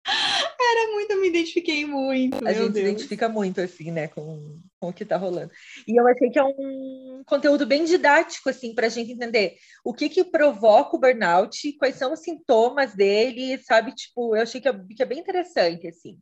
era 0.08 0.92
muito, 0.92 1.12
eu 1.12 1.22
me 1.22 1.30
identifiquei 1.30 1.86
muito. 1.86 2.48
A 2.48 2.54
gente 2.54 2.74
se 2.74 2.80
identifica 2.80 3.30
muito, 3.30 3.62
assim, 3.62 3.92
né, 3.92 4.08
com, 4.08 4.60
com 4.80 4.90
o 4.90 4.94
que 4.94 5.04
tá 5.04 5.18
rolando. 5.18 5.52
E 5.88 6.00
eu 6.00 6.08
achei 6.08 6.30
que 6.30 6.38
é 6.38 6.44
um 6.44 7.24
conteúdo 7.26 7.66
bem 7.66 7.86
didático, 7.86 8.50
assim, 8.50 8.74
para 8.74 8.88
a 8.88 8.90
gente 8.90 9.12
entender 9.12 9.56
o 9.84 9.94
que 9.94 10.10
que 10.10 10.24
provoca 10.24 10.96
o 10.96 11.00
burnout, 11.00 11.74
quais 11.74 11.96
são 11.96 12.14
os 12.14 12.20
sintomas 12.20 12.96
dele, 12.96 13.58
sabe? 13.64 13.94
Tipo, 13.94 14.36
eu 14.36 14.44
achei 14.44 14.62
que 14.62 14.68
é, 14.68 14.74
que 14.96 15.04
é 15.04 15.06
bem 15.06 15.20
interessante, 15.20 15.88
assim. 15.88 16.20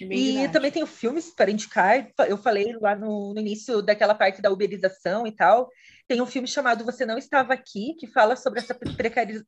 E 0.00 0.48
também 0.48 0.72
tenho 0.72 0.86
filmes 0.86 1.32
para 1.32 1.50
indicar. 1.50 2.10
Eu 2.28 2.36
falei 2.36 2.76
lá 2.80 2.96
no, 2.96 3.32
no, 3.32 3.40
início 3.40 3.80
daquela 3.80 4.14
parte 4.14 4.42
da 4.42 4.50
uberização 4.50 5.26
e 5.26 5.32
tal. 5.32 5.68
Tem 6.08 6.20
um 6.20 6.26
filme 6.26 6.48
chamado 6.48 6.84
Você 6.84 7.06
Não 7.06 7.16
Estava 7.16 7.54
Aqui, 7.54 7.94
que 7.94 8.06
fala 8.06 8.34
sobre 8.34 8.58
essa 8.58 8.76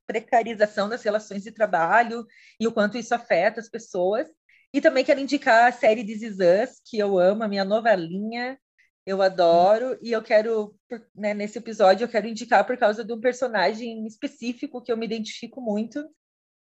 precarização 0.07 0.89
das 0.89 1.03
relações 1.03 1.43
de 1.43 1.51
trabalho 1.51 2.25
e 2.61 2.67
o 2.67 2.73
quanto 2.73 2.97
isso 2.97 3.15
afeta 3.15 3.61
as 3.61 3.69
pessoas. 3.69 4.29
E 4.73 4.81
também 4.81 5.05
quero 5.05 5.21
indicar 5.21 5.69
a 5.69 5.73
série 5.73 6.05
This 6.05 6.23
Is 6.23 6.37
Us, 6.39 6.81
que 6.85 6.99
eu 6.99 7.19
amo, 7.19 7.43
a 7.43 7.49
minha 7.49 7.65
novelinha, 7.65 8.59
eu 9.07 9.23
adoro, 9.23 9.97
e 10.03 10.13
eu 10.13 10.23
quero, 10.23 10.77
né, 11.15 11.33
nesse 11.33 11.59
episódio, 11.59 12.05
eu 12.05 12.09
quero 12.09 12.27
indicar 12.27 12.67
por 12.67 12.77
causa 12.77 13.05
de 13.05 13.13
um 13.13 13.21
personagem 13.21 14.05
específico 14.07 14.83
que 14.83 14.91
eu 14.91 14.97
me 14.97 15.07
identifico 15.07 15.61
muito, 15.61 16.05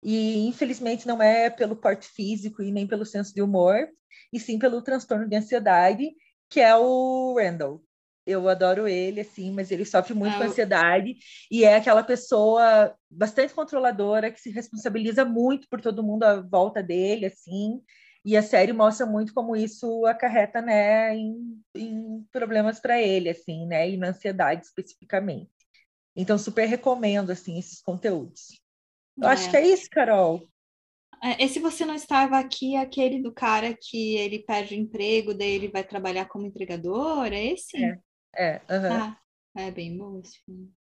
e 0.04 0.48
infelizmente 0.48 1.08
não 1.08 1.22
é 1.22 1.50
pelo 1.50 1.76
porte 1.76 2.08
físico 2.08 2.62
e 2.62 2.72
nem 2.72 2.88
pelo 2.88 3.06
senso 3.06 3.34
de 3.34 3.42
humor, 3.42 3.88
e 4.34 4.40
sim 4.40 4.58
pelo 4.58 4.82
transtorno 4.82 5.28
de 5.28 5.36
ansiedade, 5.36 6.12
que 6.50 6.60
é 6.60 6.76
o 6.76 7.36
Randall. 7.38 7.84
Eu 8.26 8.48
adoro 8.48 8.88
ele, 8.88 9.22
assim, 9.22 9.52
mas 9.52 9.72
ele 9.72 9.84
sofre 9.84 10.14
muito 10.14 10.36
ah, 10.36 10.38
com 10.38 10.44
ansiedade 10.44 11.16
e 11.50 11.64
é 11.64 11.76
aquela 11.76 12.04
pessoa 12.04 12.96
bastante 13.10 13.54
controladora 13.54 14.32
que 14.32 14.40
se 14.40 14.52
responsabiliza 14.52 15.26
muito 15.26 15.68
por 15.68 15.82
todo 15.82 16.04
mundo 16.04 16.24
à 16.24 16.40
volta 16.40 16.84
dele, 16.84 17.26
assim. 17.26 17.82
E 18.24 18.38
a 18.38 18.44
série 18.44 18.72
mostra 18.72 19.08
muito 19.08 19.34
como 19.34 19.56
isso 19.56 20.06
acarreta, 20.06 20.62
né, 20.62 21.16
em, 21.16 21.60
em 21.74 22.24
problemas 22.32 22.80
para 22.80 23.02
ele, 23.02 23.30
assim, 23.30 23.66
né, 23.66 23.90
e 23.90 23.98
na 23.98 24.10
ansiedade 24.10 24.66
especificamente. 24.66 25.50
Então, 26.16 26.38
super 26.38 26.66
recomendo, 26.66 27.32
assim, 27.32 27.58
esses 27.58 27.82
conteúdos. 27.82 28.62
Eu 29.18 29.28
é. 29.28 29.32
acho 29.32 29.50
que 29.50 29.58
é 29.58 29.68
isso, 29.68 29.90
Carol. 29.90 30.48
É, 31.24 31.44
esse 31.44 31.60
você 31.60 31.86
não 31.86 31.94
estava 31.94 32.40
aqui, 32.40 32.76
aquele 32.76 33.22
do 33.22 33.32
cara 33.32 33.78
que 33.80 34.16
ele 34.18 34.40
perde 34.40 34.74
o 34.74 34.78
emprego, 34.78 35.34
daí 35.34 35.52
ele 35.52 35.68
vai 35.70 35.84
trabalhar 35.84 36.26
como 36.26 36.48
entregador, 36.48 37.28
é 37.28 37.46
esse? 37.46 37.78
É, 37.78 38.00
é, 38.36 38.62
ah, 38.70 39.18
é 39.56 39.70
bem 39.70 39.96
bom 39.96 40.20
esse 40.20 40.40
filme. 40.44 40.74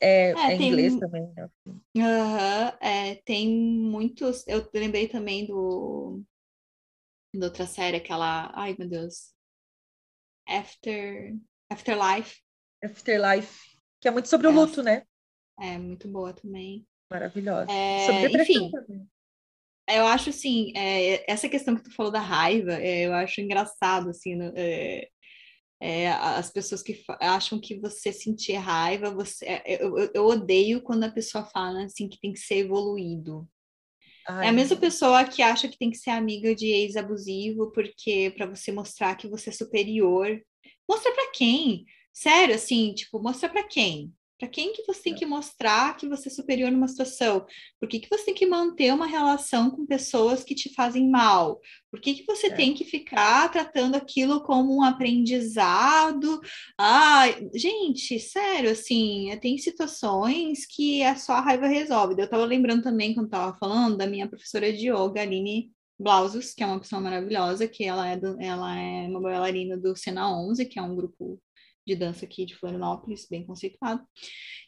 É, 0.00 0.30
é, 0.30 0.30
é 0.30 0.56
tem, 0.56 0.68
inglês 0.68 0.96
também, 0.96 1.26
né? 1.34 1.48
Uhum, 1.66 2.78
é, 2.80 3.14
tem 3.24 3.48
muitos. 3.48 4.46
Eu 4.46 4.68
lembrei 4.72 5.08
também 5.08 5.46
do 5.46 6.22
da 7.34 7.46
outra 7.46 7.66
série, 7.66 7.96
aquela. 7.96 8.52
Ai, 8.54 8.76
meu 8.78 8.88
Deus. 8.88 9.34
After. 10.46 11.34
Afterlife. 11.70 12.40
Afterlife. 12.82 13.78
Que 14.00 14.08
é 14.08 14.10
muito 14.10 14.28
sobre 14.28 14.46
o 14.46 14.52
luto, 14.52 14.82
né? 14.82 15.04
É, 15.58 15.78
muito 15.78 16.06
boa 16.08 16.32
também. 16.32 16.86
Maravilhosa. 17.10 17.70
É, 17.70 18.06
sobre 18.06 18.42
enfim, 18.42 18.70
também. 18.70 19.06
Eu 19.88 20.06
acho 20.06 20.30
assim, 20.30 20.72
é, 20.74 21.30
essa 21.30 21.48
questão 21.48 21.76
que 21.76 21.82
tu 21.82 21.94
falou 21.94 22.10
da 22.10 22.20
raiva, 22.20 22.72
é, 22.72 23.06
eu 23.06 23.12
acho 23.12 23.40
engraçado, 23.40 24.08
assim, 24.08 24.38
é, 24.56 25.08
é, 25.80 26.10
as 26.10 26.50
pessoas 26.50 26.82
que 26.82 27.04
acham 27.20 27.60
que 27.60 27.78
você 27.78 28.10
sentir 28.10 28.54
raiva, 28.54 29.10
você, 29.10 29.44
é, 29.44 29.84
eu, 29.84 29.98
eu, 30.14 30.24
odeio 30.24 30.80
quando 30.80 31.04
a 31.04 31.10
pessoa 31.10 31.44
fala 31.44 31.84
assim 31.84 32.08
que 32.08 32.18
tem 32.18 32.32
que 32.32 32.40
ser 32.40 32.56
evoluído. 32.56 33.46
Ai, 34.26 34.46
é 34.46 34.48
a 34.48 34.52
mesma 34.52 34.76
pessoa 34.78 35.24
que 35.24 35.42
acha 35.42 35.68
que 35.68 35.76
tem 35.76 35.90
que 35.90 35.98
ser 35.98 36.10
amiga 36.10 36.54
de 36.54 36.68
ex-abusivo 36.68 37.70
porque 37.72 38.32
para 38.34 38.46
você 38.46 38.72
mostrar 38.72 39.14
que 39.16 39.28
você 39.28 39.50
é 39.50 39.52
superior. 39.52 40.40
Mostra 40.88 41.12
para 41.12 41.30
quem? 41.32 41.84
Sério, 42.10 42.54
assim, 42.54 42.94
tipo, 42.94 43.20
mostra 43.20 43.50
para 43.50 43.64
quem? 43.64 44.10
Para 44.38 44.48
quem 44.48 44.72
que 44.72 44.84
você 44.84 45.04
tem 45.04 45.14
que 45.14 45.24
mostrar 45.24 45.96
que 45.96 46.08
você 46.08 46.28
é 46.28 46.32
superior 46.32 46.70
numa 46.70 46.88
situação? 46.88 47.46
Por 47.78 47.88
que, 47.88 48.00
que 48.00 48.08
você 48.10 48.24
tem 48.26 48.34
que 48.34 48.46
manter 48.46 48.92
uma 48.92 49.06
relação 49.06 49.70
com 49.70 49.86
pessoas 49.86 50.42
que 50.42 50.54
te 50.54 50.74
fazem 50.74 51.08
mal? 51.08 51.60
Por 51.90 52.00
que, 52.00 52.14
que 52.14 52.24
você 52.26 52.48
é. 52.48 52.54
tem 52.54 52.74
que 52.74 52.84
ficar 52.84 53.48
tratando 53.50 53.94
aquilo 53.94 54.42
como 54.42 54.76
um 54.76 54.82
aprendizado? 54.82 56.40
Ah, 56.78 57.26
gente, 57.54 58.18
sério, 58.18 58.70
assim, 58.70 59.30
tem 59.40 59.56
situações 59.56 60.66
que 60.66 61.00
é 61.02 61.14
só 61.14 61.34
a 61.34 61.40
raiva 61.40 61.68
resolve. 61.68 62.14
Eu 62.18 62.24
estava 62.24 62.44
lembrando 62.44 62.82
também, 62.82 63.14
quando 63.14 63.26
estava 63.26 63.56
falando, 63.56 63.96
da 63.96 64.06
minha 64.06 64.28
professora 64.28 64.72
de 64.72 64.90
yoga, 64.90 65.22
Aline 65.22 65.70
Blausus, 65.98 66.52
que 66.52 66.62
é 66.62 66.66
uma 66.66 66.80
pessoa 66.80 67.00
maravilhosa, 67.00 67.68
que 67.68 67.84
ela 67.84 68.08
é, 68.08 68.16
do, 68.16 68.36
ela 68.40 68.76
é 68.76 69.06
uma 69.08 69.20
bailarina 69.20 69.76
do 69.76 69.94
Sena 69.96 70.28
11, 70.36 70.66
que 70.66 70.78
é 70.78 70.82
um 70.82 70.96
grupo 70.96 71.40
de 71.86 71.94
dança 71.94 72.24
aqui 72.24 72.44
de 72.44 72.54
Florianópolis, 72.54 73.26
bem 73.28 73.44
conceituado. 73.44 74.02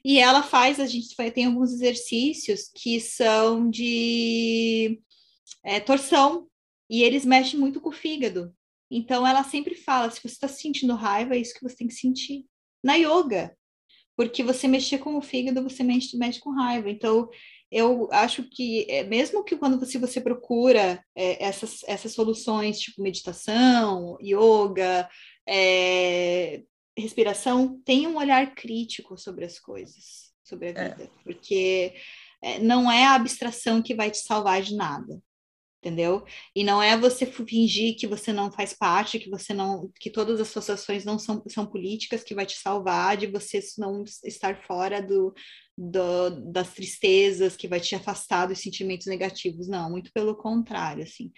E 0.04 0.18
ela 0.18 0.42
faz, 0.42 0.78
a 0.78 0.86
gente 0.86 1.14
tem 1.32 1.46
alguns 1.46 1.72
exercícios 1.72 2.70
que 2.74 3.00
são 3.00 3.68
de 3.70 5.00
é, 5.64 5.80
torção, 5.80 6.46
e 6.88 7.02
eles 7.02 7.24
mexem 7.24 7.58
muito 7.58 7.80
com 7.80 7.88
o 7.88 7.92
fígado. 7.92 8.54
Então 8.90 9.26
ela 9.26 9.42
sempre 9.42 9.74
fala: 9.74 10.10
se 10.10 10.20
você 10.20 10.28
está 10.28 10.48
sentindo 10.48 10.94
raiva, 10.94 11.34
é 11.34 11.38
isso 11.38 11.54
que 11.54 11.62
você 11.62 11.76
tem 11.76 11.88
que 11.88 11.94
sentir. 11.94 12.44
Na 12.82 12.94
yoga, 12.94 13.56
porque 14.16 14.42
você 14.42 14.66
mexer 14.68 14.98
com 14.98 15.16
o 15.16 15.22
fígado, 15.22 15.62
você 15.62 15.82
mexe, 15.82 16.16
mexe 16.16 16.40
com 16.40 16.50
raiva. 16.50 16.88
Então, 16.88 17.28
eu 17.70 18.08
acho 18.12 18.44
que, 18.44 18.86
é, 18.88 19.04
mesmo 19.04 19.44
que 19.44 19.56
quando 19.56 19.78
você, 19.78 19.98
você 19.98 20.20
procura 20.20 21.04
é, 21.14 21.44
essas, 21.44 21.82
essas 21.86 22.12
soluções, 22.12 22.80
tipo 22.80 23.02
meditação, 23.02 24.16
yoga, 24.22 25.08
é, 25.46 26.62
respiração, 26.96 27.80
tenha 27.84 28.08
um 28.08 28.16
olhar 28.16 28.54
crítico 28.54 29.18
sobre 29.18 29.44
as 29.44 29.58
coisas, 29.58 30.32
sobre 30.42 30.68
a 30.68 30.70
é. 30.70 30.88
vida, 30.88 31.04
é. 31.04 31.22
porque 31.22 31.94
não 32.62 32.90
é 32.90 33.04
a 33.04 33.14
abstração 33.14 33.82
que 33.82 33.94
vai 33.94 34.10
te 34.10 34.18
salvar 34.18 34.62
de 34.62 34.74
nada, 34.74 35.20
entendeu? 35.82 36.24
E 36.54 36.64
não 36.64 36.82
é 36.82 36.96
você 36.96 37.26
fingir 37.26 37.96
que 37.96 38.06
você 38.06 38.32
não 38.32 38.50
faz 38.50 38.72
parte, 38.72 39.18
que 39.18 39.30
você 39.30 39.54
não, 39.54 39.90
que 40.00 40.10
todas 40.10 40.40
as 40.40 40.48
suas 40.48 40.68
ações 40.70 41.04
não 41.04 41.18
são, 41.18 41.42
são 41.48 41.66
políticas 41.66 42.24
que 42.24 42.34
vai 42.34 42.46
te 42.46 42.56
salvar 42.56 43.16
de 43.16 43.26
você 43.26 43.60
não 43.78 44.04
estar 44.24 44.64
fora 44.64 45.00
do, 45.00 45.32
do, 45.76 46.52
das 46.52 46.72
tristezas, 46.74 47.56
que 47.56 47.68
vai 47.68 47.80
te 47.80 47.94
afastar 47.94 48.46
dos 48.46 48.60
sentimentos 48.60 49.06
negativos, 49.06 49.68
não, 49.68 49.90
muito 49.90 50.12
pelo 50.12 50.34
contrário, 50.36 51.02
assim. 51.02 51.30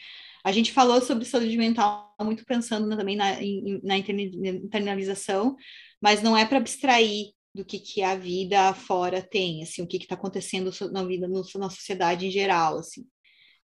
A 0.49 0.53
gente 0.53 0.73
falou 0.73 1.03
sobre 1.03 1.27
saúde 1.27 1.59
mental 1.59 2.15
muito 2.21 2.43
pensando 2.47 2.89
também 2.97 3.17
na, 3.17 3.37
na 3.83 3.99
internalização, 3.99 5.55
mas 6.01 6.23
não 6.23 6.35
é 6.35 6.47
para 6.47 6.57
abstrair 6.57 7.33
do 7.55 7.67
que, 7.67 7.79
que 7.79 8.03
a 8.03 8.17
vida 8.17 8.73
fora 8.73 9.21
tem, 9.21 9.63
assim, 9.63 9.83
o 9.83 9.87
que 9.87 9.99
está 9.99 10.15
acontecendo 10.15 10.71
na 10.91 11.05
vida, 11.05 11.29
no, 11.29 11.43
na 11.57 11.69
sociedade 11.69 12.27
em 12.27 12.31
geral, 12.31 12.79
assim. 12.79 13.07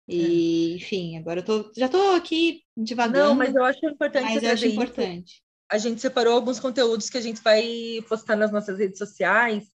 E, 0.09 0.73
é. 0.73 0.77
enfim, 0.77 1.17
agora 1.19 1.39
eu 1.39 1.45
tô, 1.45 1.71
já 1.77 1.87
estou 1.87 2.17
aqui 2.17 2.65
devagando. 2.77 3.29
Não, 3.29 3.35
mas 3.37 3.55
eu 3.55 3.63
acho 3.63 3.87
importante. 3.87 4.35
Mas 4.35 4.43
eu 4.43 4.51
acho 4.51 4.67
importante. 4.67 5.41
A 5.71 5.79
gente 5.79 6.01
separou 6.01 6.35
alguns 6.35 6.59
conteúdos 6.59 7.09
que 7.09 7.17
a 7.17 7.23
gente 7.23 7.41
vai 7.43 7.65
postar 8.09 8.35
nas 8.35 8.51
nossas 8.51 8.77
redes 8.77 8.99
sociais, 8.99 9.69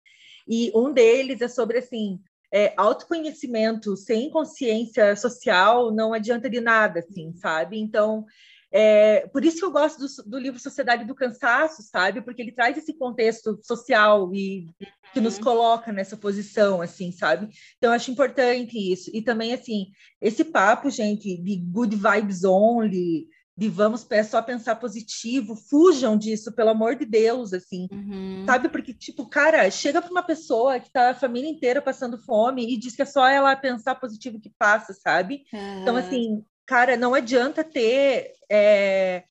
e 0.48 0.72
um 0.74 0.92
deles 0.92 1.40
é 1.40 1.48
sobre, 1.48 1.78
assim, 1.78 2.20
é, 2.56 2.74
autoconhecimento 2.78 3.98
sem 3.98 4.30
consciência 4.30 5.14
social 5.18 5.92
não 5.94 6.14
adianta 6.14 6.50
de 6.50 6.62
nada, 6.62 7.02
assim, 7.02 7.34
sabe? 7.34 7.78
Então, 7.78 8.26
é, 8.72 9.28
por 9.28 9.44
isso 9.44 9.58
que 9.58 9.66
eu 9.66 9.72
gosto 9.74 10.00
do, 10.00 10.30
do, 10.30 10.40
livro 10.40 10.58
Sociedade 10.58 11.04
do 11.04 11.14
Cansaço, 11.14 11.84
sabe? 11.84 12.22
Porque 12.22 12.42
ele 12.42 12.54
traz 12.54 12.78
esse 12.78 12.94
contexto 12.94 13.60
social 13.62 14.34
e 14.34 14.70
que 15.14 15.20
nos 15.20 15.36
uhum. 15.36 15.44
coloca 15.44 15.92
nessa 15.92 16.16
posição, 16.16 16.82
assim, 16.82 17.12
sabe? 17.12 17.50
Então, 17.78 17.92
acho 17.92 18.10
importante 18.10 18.78
isso. 18.78 19.12
E 19.14 19.22
também, 19.22 19.54
assim, 19.54 19.88
esse 20.22 20.46
papo, 20.46 20.90
gente, 20.90 21.36
de 21.36 21.58
good 21.58 21.94
vibes 21.94 22.46
only, 22.46 23.28
de 23.58 23.70
vamos 23.70 24.06
só 24.30 24.42
pensar 24.42 24.76
positivo, 24.76 25.56
fujam 25.56 26.18
disso, 26.18 26.52
pelo 26.54 26.72
amor 26.72 26.96
de 26.96 27.06
Deus, 27.06 27.54
assim, 27.54 27.88
uhum. 27.92 28.44
sabe? 28.46 28.68
Porque, 28.68 28.94
tipo, 28.94 29.28
cara, 29.30 29.70
chega 29.72 30.02
para 30.02 30.12
uma 30.12 30.24
pessoa 30.24 30.80
que 30.80 30.92
tá 30.92 31.12
a 31.12 31.16
família 31.16 31.50
inteira 31.50 31.82
passando 31.82 32.18
fome 32.18 32.74
e 32.74 32.78
diz 32.78 32.96
que 32.96 33.02
é 33.02 33.06
só 33.06 33.26
ela 33.28 33.56
pensar 33.56 33.96
positivo 33.96 34.42
que 34.42 34.52
passa, 34.60 34.94
sabe? 34.94 35.44
Uhum. 35.54 35.82
Então, 35.82 35.96
assim, 35.96 36.44
cara, 36.66 36.98
não 36.98 37.14
adianta 37.14 37.64
ter. 37.64 38.34
É, 38.52 39.24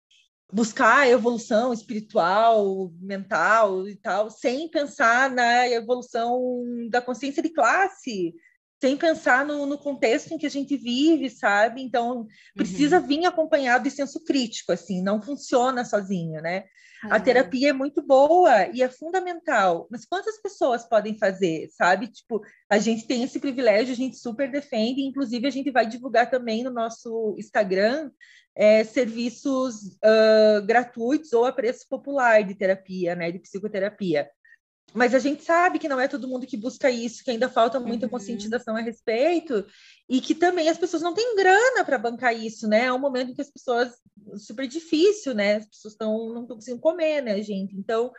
buscar 0.52 1.08
evolução 1.08 1.72
espiritual, 1.72 2.92
mental 3.00 3.88
e 3.88 3.96
tal, 3.96 4.30
sem 4.30 4.68
pensar 4.68 5.28
na 5.28 5.68
evolução 5.68 6.64
da 6.88 7.02
consciência 7.02 7.42
de 7.42 7.48
classe, 7.48 8.32
sem 8.84 8.98
pensar 8.98 9.46
no, 9.46 9.64
no, 9.64 9.78
contexto 9.78 10.32
em 10.32 10.36
que 10.36 10.44
a 10.44 10.50
gente 10.50 10.76
vive, 10.76 11.30
sabe? 11.30 11.80
Então, 11.80 12.26
precisa 12.54 13.00
uhum. 13.00 13.06
vir 13.06 13.24
acompanhado 13.24 13.84
de 13.84 13.90
senso 13.90 14.22
crítico, 14.22 14.72
assim, 14.72 15.02
não 15.02 15.22
funciona 15.22 15.86
sozinho, 15.86 16.42
né? 16.42 16.64
Uhum. 17.02 17.10
A 17.10 17.18
terapia 17.18 17.70
é 17.70 17.72
muito 17.72 18.02
boa 18.02 18.66
e 18.74 18.82
é 18.82 18.88
fundamental, 18.90 19.88
mas 19.90 20.04
quantas 20.04 20.36
pessoas 20.36 20.84
podem 20.86 21.16
fazer, 21.16 21.70
sabe? 21.70 22.08
Tipo, 22.08 22.42
a 22.68 22.76
gente 22.76 23.06
tem 23.06 23.22
esse 23.22 23.40
privilégio, 23.40 23.94
a 23.94 23.96
gente 23.96 24.18
super 24.18 24.50
defende, 24.50 25.00
inclusive 25.00 25.46
a 25.46 25.50
gente 25.50 25.70
vai 25.70 25.86
divulgar 25.86 26.28
também 26.28 26.62
no 26.62 26.70
nosso 26.70 27.34
Instagram 27.38 28.10
é, 28.54 28.84
serviços 28.84 29.96
uh, 30.04 30.62
gratuitos 30.66 31.32
ou 31.32 31.46
a 31.46 31.52
preço 31.52 31.86
popular 31.88 32.44
de 32.44 32.54
terapia, 32.54 33.14
né? 33.14 33.32
De 33.32 33.38
psicoterapia. 33.38 34.28
Mas 34.94 35.12
a 35.12 35.18
gente 35.18 35.42
sabe 35.42 35.80
que 35.80 35.88
não 35.88 36.00
é 36.00 36.06
todo 36.06 36.28
mundo 36.28 36.46
que 36.46 36.56
busca 36.56 36.88
isso, 36.88 37.24
que 37.24 37.30
ainda 37.32 37.48
falta 37.48 37.80
muita 37.80 38.06
uhum. 38.06 38.10
conscientização 38.10 38.76
a 38.76 38.80
respeito, 38.80 39.66
e 40.08 40.20
que 40.20 40.36
também 40.36 40.68
as 40.68 40.78
pessoas 40.78 41.02
não 41.02 41.12
têm 41.12 41.34
grana 41.34 41.84
para 41.84 41.98
bancar 41.98 42.32
isso, 42.32 42.68
né? 42.68 42.84
É 42.84 42.92
um 42.92 42.98
momento 42.98 43.32
em 43.32 43.34
que 43.34 43.40
as 43.40 43.50
pessoas 43.50 43.92
super 44.36 44.68
difícil, 44.68 45.34
né? 45.34 45.56
As 45.56 45.66
pessoas 45.66 45.94
estão 45.94 46.32
não 46.32 46.42
estão 46.42 46.56
conseguindo 46.56 46.80
comer, 46.80 47.22
né, 47.22 47.42
gente? 47.42 47.76
Então, 47.76 48.12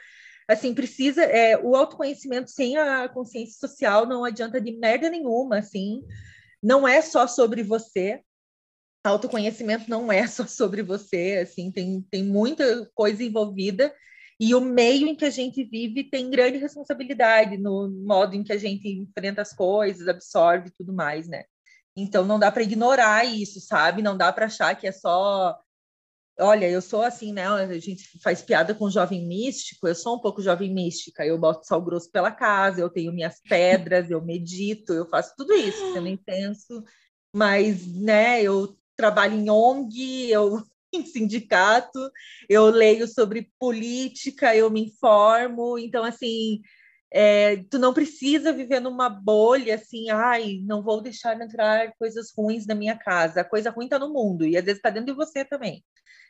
assim, 0.49 0.73
precisa 0.73 1.23
é, 1.23 1.57
o 1.57 1.77
autoconhecimento 1.77 2.51
sem 2.51 2.75
a 2.75 3.07
consciência 3.07 3.57
social 3.57 4.05
não 4.05 4.25
adianta 4.25 4.59
de 4.59 4.73
merda 4.73 5.09
nenhuma, 5.09 5.59
assim. 5.59 6.03
Não 6.61 6.85
é 6.85 7.01
só 7.01 7.25
sobre 7.25 7.63
você. 7.63 8.21
Autoconhecimento 9.01 9.89
não 9.89 10.11
é 10.11 10.27
só 10.27 10.45
sobre 10.45 10.83
você, 10.83 11.39
assim, 11.41 11.71
tem, 11.71 12.01
tem 12.11 12.23
muita 12.23 12.89
coisa 12.93 13.23
envolvida 13.23 13.93
e 14.39 14.53
o 14.53 14.61
meio 14.61 15.07
em 15.07 15.15
que 15.15 15.25
a 15.25 15.29
gente 15.29 15.63
vive 15.63 16.03
tem 16.09 16.29
grande 16.29 16.57
responsabilidade 16.57 17.57
no 17.57 17.89
modo 18.05 18.35
em 18.35 18.43
que 18.43 18.51
a 18.51 18.57
gente 18.57 18.87
enfrenta 18.87 19.41
as 19.41 19.53
coisas, 19.53 20.07
absorve 20.07 20.71
tudo 20.77 20.93
mais, 20.93 21.27
né? 21.27 21.43
Então 21.95 22.25
não 22.25 22.37
dá 22.37 22.51
para 22.51 22.63
ignorar 22.63 23.23
isso, 23.25 23.61
sabe? 23.61 24.01
Não 24.01 24.17
dá 24.17 24.31
para 24.33 24.47
achar 24.47 24.75
que 24.75 24.87
é 24.87 24.91
só 24.91 25.57
Olha, 26.37 26.69
eu 26.69 26.81
sou 26.81 27.01
assim, 27.01 27.31
né? 27.31 27.47
A 27.47 27.79
gente 27.79 28.19
faz 28.21 28.41
piada 28.41 28.75
com 28.75 28.89
jovem 28.89 29.25
místico, 29.25 29.87
eu 29.87 29.95
sou 29.95 30.17
um 30.17 30.19
pouco 30.19 30.41
jovem 30.41 30.73
mística, 30.73 31.25
eu 31.25 31.37
boto 31.37 31.65
sal 31.65 31.81
grosso 31.81 32.11
pela 32.11 32.29
casa, 32.29 32.81
eu 32.81 32.89
tenho 32.89 33.13
minhas 33.13 33.39
pedras, 33.39 34.11
eu 34.11 34.21
medito, 34.21 34.91
eu 34.93 35.07
faço 35.07 35.33
tudo 35.37 35.53
isso, 35.53 35.93
sendo 35.93 36.09
intenso, 36.09 36.83
mas, 37.33 37.87
né, 37.87 38.41
eu 38.43 38.77
trabalho 38.97 39.35
em 39.35 39.49
ONG, 39.49 40.29
eu 40.29 40.61
em 40.95 41.05
sindicato, 41.05 41.99
eu 42.49 42.65
leio 42.65 43.07
sobre 43.07 43.51
política, 43.59 44.55
eu 44.55 44.69
me 44.69 44.85
informo, 44.85 45.77
então 45.77 46.03
assim, 46.03 46.61
é, 47.17 47.63
tu 47.69 47.79
não 47.79 47.93
precisa 47.93 48.51
viver 48.51 48.81
numa 48.81 49.09
bolha 49.09 49.75
assim, 49.75 50.09
ai, 50.09 50.59
não 50.65 50.83
vou 50.83 51.01
deixar 51.01 51.39
entrar 51.39 51.93
coisas 51.97 52.33
ruins 52.37 52.67
na 52.67 52.75
minha 52.75 52.97
casa. 52.97 53.39
A 53.39 53.45
coisa 53.45 53.69
ruim 53.69 53.85
está 53.85 53.97
no 53.97 54.11
mundo 54.11 54.45
e 54.45 54.57
às 54.57 54.65
vezes 54.65 54.79
está 54.79 54.89
dentro 54.89 55.13
de 55.13 55.13
você 55.13 55.45
também. 55.45 55.81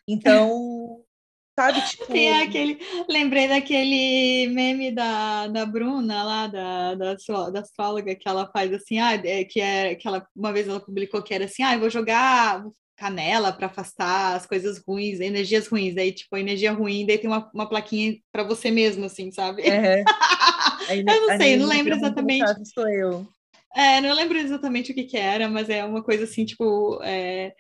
Então, 0.07 1.03
sabe, 1.57 1.81
tipo. 1.87 2.05
Tem 2.05 2.39
aquele. 2.39 2.77
Lembrei 3.09 3.47
daquele 3.47 4.47
meme 4.53 4.91
da, 4.91 5.47
da 5.47 5.65
Bruna 5.65 6.23
lá, 6.23 6.47
da, 6.47 6.93
da, 6.93 7.15
da 7.49 7.59
astróloga, 7.61 8.15
que 8.15 8.29
ela 8.29 8.47
faz 8.51 8.71
assim, 8.71 8.99
ah, 8.99 9.13
é, 9.15 9.43
que 9.43 9.59
é 9.59 9.95
que 9.95 10.07
ela, 10.07 10.27
uma 10.35 10.53
vez 10.53 10.67
ela 10.67 10.79
publicou 10.79 11.23
que 11.23 11.33
era 11.33 11.45
assim, 11.45 11.63
ah, 11.63 11.73
eu 11.73 11.79
vou 11.79 11.89
jogar 11.89 12.63
canela 12.95 13.51
para 13.51 13.67
afastar 13.67 14.35
as 14.35 14.45
coisas 14.45 14.81
ruins, 14.85 15.19
energias 15.19 15.67
ruins, 15.67 15.95
daí 15.95 16.11
tipo 16.11 16.35
energia 16.37 16.71
ruim, 16.71 17.05
daí 17.05 17.17
tem 17.17 17.29
uma, 17.29 17.49
uma 17.53 17.67
plaquinha 17.67 18.17
para 18.31 18.43
você 18.43 18.71
mesmo, 18.71 19.05
assim, 19.05 19.31
sabe? 19.31 19.63
É. 19.63 20.03
eu 20.89 21.27
não 21.27 21.37
sei, 21.37 21.57
não 21.57 21.67
lembro 21.67 21.93
exatamente. 21.93 22.65
Sou 22.73 22.87
eu. 22.87 23.27
É, 23.75 23.99
não 23.99 24.13
lembro 24.13 24.37
exatamente 24.37 24.91
o 24.91 24.95
que 24.95 25.03
que 25.03 25.17
era, 25.17 25.49
mas 25.49 25.69
é 25.69 25.83
uma 25.83 26.01
coisa 26.01 26.23
assim, 26.23 26.45
tipo, 26.45 26.99
é, 27.03 27.53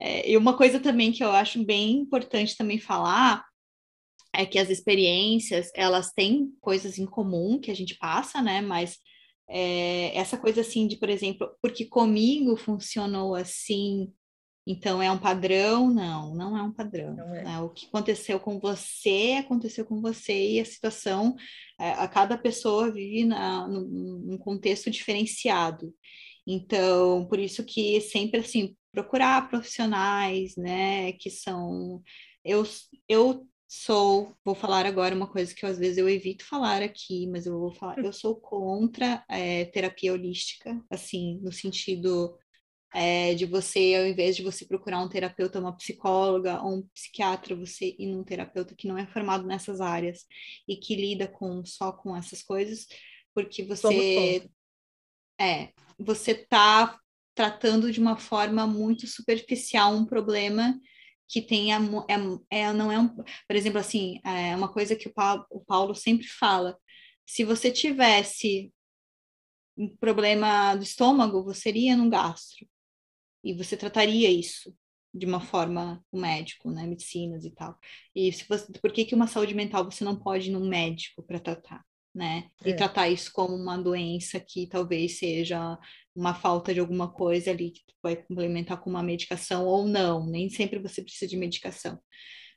é, 0.00 0.30
e 0.30 0.36
uma 0.36 0.56
coisa 0.56 0.80
também 0.80 1.12
que 1.12 1.22
eu 1.22 1.30
acho 1.30 1.62
bem 1.62 1.98
importante 1.98 2.56
também 2.56 2.78
falar 2.78 3.44
é 4.34 4.46
que 4.46 4.58
as 4.58 4.70
experiências, 4.70 5.70
elas 5.74 6.12
têm 6.12 6.52
coisas 6.60 6.98
em 6.98 7.04
comum 7.04 7.58
que 7.60 7.70
a 7.70 7.76
gente 7.76 7.96
passa, 7.98 8.40
né? 8.40 8.60
Mas 8.60 8.96
é, 9.48 10.16
essa 10.16 10.38
coisa 10.38 10.60
assim 10.60 10.86
de, 10.86 10.96
por 10.96 11.08
exemplo, 11.08 11.50
porque 11.60 11.86
comigo 11.86 12.56
funcionou 12.56 13.34
assim, 13.34 14.12
então 14.70 15.02
é 15.02 15.10
um 15.10 15.16
padrão? 15.18 15.90
Não, 15.90 16.34
não 16.34 16.54
é 16.54 16.62
um 16.62 16.70
padrão. 16.70 17.18
É. 17.34 17.42
Né? 17.42 17.60
O 17.60 17.70
que 17.70 17.86
aconteceu 17.86 18.38
com 18.38 18.60
você, 18.60 19.38
aconteceu 19.40 19.86
com 19.86 19.98
você, 20.02 20.52
e 20.52 20.60
a 20.60 20.64
situação, 20.66 21.34
é, 21.80 21.92
a 21.92 22.06
cada 22.06 22.36
pessoa 22.36 22.92
vive 22.92 23.24
na, 23.24 23.66
num, 23.66 24.36
contexto 24.36 24.90
diferenciado. 24.90 25.94
Então, 26.46 27.26
por 27.26 27.38
isso 27.38 27.64
que 27.64 27.98
sempre 28.02 28.40
assim, 28.40 28.76
procurar 28.92 29.48
profissionais, 29.48 30.54
né, 30.56 31.12
que 31.12 31.30
são 31.30 32.02
eu 32.44 32.62
eu 33.08 33.46
sou, 33.66 34.34
vou 34.44 34.54
falar 34.54 34.84
agora 34.84 35.14
uma 35.14 35.30
coisa 35.30 35.54
que 35.54 35.64
às 35.64 35.78
vezes 35.78 35.96
eu 35.98 36.08
evito 36.08 36.44
falar 36.44 36.82
aqui, 36.82 37.26
mas 37.26 37.46
eu 37.46 37.58
vou 37.58 37.72
falar, 37.74 37.98
eu 38.04 38.12
sou 38.12 38.36
contra 38.36 39.24
é, 39.30 39.64
terapia 39.66 40.12
holística, 40.12 40.78
assim, 40.90 41.38
no 41.42 41.52
sentido 41.52 42.36
é, 42.94 43.34
de 43.34 43.44
você, 43.44 43.94
ao 43.98 44.06
invés 44.06 44.36
de 44.36 44.42
você 44.42 44.64
procurar 44.64 45.00
um 45.00 45.08
terapeuta, 45.08 45.60
uma 45.60 45.76
psicóloga 45.76 46.62
ou 46.62 46.78
um 46.78 46.82
psiquiatra, 46.88 47.54
você 47.54 47.94
ir 47.98 48.06
num 48.06 48.24
terapeuta 48.24 48.74
que 48.74 48.88
não 48.88 48.96
é 48.96 49.06
formado 49.06 49.46
nessas 49.46 49.80
áreas 49.80 50.26
e 50.66 50.76
que 50.76 50.96
lida 50.96 51.28
com 51.28 51.64
só 51.64 51.92
com 51.92 52.16
essas 52.16 52.42
coisas, 52.42 52.86
porque 53.34 53.62
você 53.62 54.48
é, 55.40 55.72
você 55.98 56.34
tá 56.34 56.98
tratando 57.34 57.92
de 57.92 58.00
uma 58.00 58.16
forma 58.16 58.66
muito 58.66 59.06
superficial 59.06 59.94
um 59.94 60.04
problema 60.04 60.78
que 61.28 61.40
tenha 61.42 61.78
é, 62.50 62.60
é, 62.62 62.72
não 62.72 62.90
é 62.90 62.98
um, 62.98 63.08
por 63.08 63.54
exemplo 63.54 63.78
assim 63.78 64.20
é 64.24 64.56
uma 64.56 64.72
coisa 64.72 64.96
que 64.96 65.06
o 65.06 65.12
Paulo, 65.12 65.46
o 65.50 65.60
Paulo 65.60 65.94
sempre 65.94 66.26
fala 66.26 66.76
se 67.24 67.44
você 67.44 67.70
tivesse 67.70 68.72
um 69.76 69.88
problema 69.96 70.74
do 70.74 70.82
estômago 70.82 71.44
você 71.44 71.68
iria 71.68 71.96
num 71.96 72.10
gastro 72.10 72.66
e 73.42 73.54
você 73.54 73.76
trataria 73.76 74.30
isso 74.30 74.74
de 75.14 75.26
uma 75.26 75.40
forma 75.40 76.04
o 76.12 76.20
médico, 76.20 76.70
né, 76.70 76.86
medicinas 76.86 77.44
e 77.44 77.50
tal. 77.50 77.78
E 78.14 78.32
se 78.32 78.46
você, 78.48 78.70
por 78.80 78.92
que 78.92 79.04
que 79.04 79.14
uma 79.14 79.26
saúde 79.26 79.54
mental 79.54 79.84
você 79.84 80.04
não 80.04 80.18
pode 80.18 80.48
ir 80.50 80.52
num 80.52 80.68
médico 80.68 81.22
para 81.22 81.40
tratar? 81.40 81.84
né? 82.18 82.50
E 82.64 82.70
é. 82.70 82.74
tratar 82.74 83.08
isso 83.08 83.30
como 83.32 83.54
uma 83.54 83.78
doença 83.78 84.40
que 84.40 84.66
talvez 84.66 85.18
seja 85.18 85.78
uma 86.14 86.34
falta 86.34 86.74
de 86.74 86.80
alguma 86.80 87.08
coisa 87.10 87.50
ali 87.52 87.70
que 87.70 87.82
vai 88.02 88.16
complementar 88.16 88.80
com 88.80 88.90
uma 88.90 89.02
medicação 89.02 89.64
ou 89.66 89.86
não. 89.86 90.26
Nem 90.26 90.50
sempre 90.50 90.80
você 90.80 91.00
precisa 91.00 91.28
de 91.28 91.36
medicação. 91.36 91.98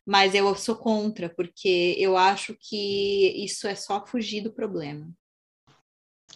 Mas 0.06 0.34
eu 0.34 0.56
sou 0.56 0.76
contra, 0.76 1.30
porque 1.30 1.96
eu 2.00 2.18
acho 2.18 2.58
que 2.60 3.44
isso 3.46 3.68
é 3.68 3.76
só 3.76 4.04
fugir 4.06 4.42
do 4.42 4.52
problema. 4.52 5.08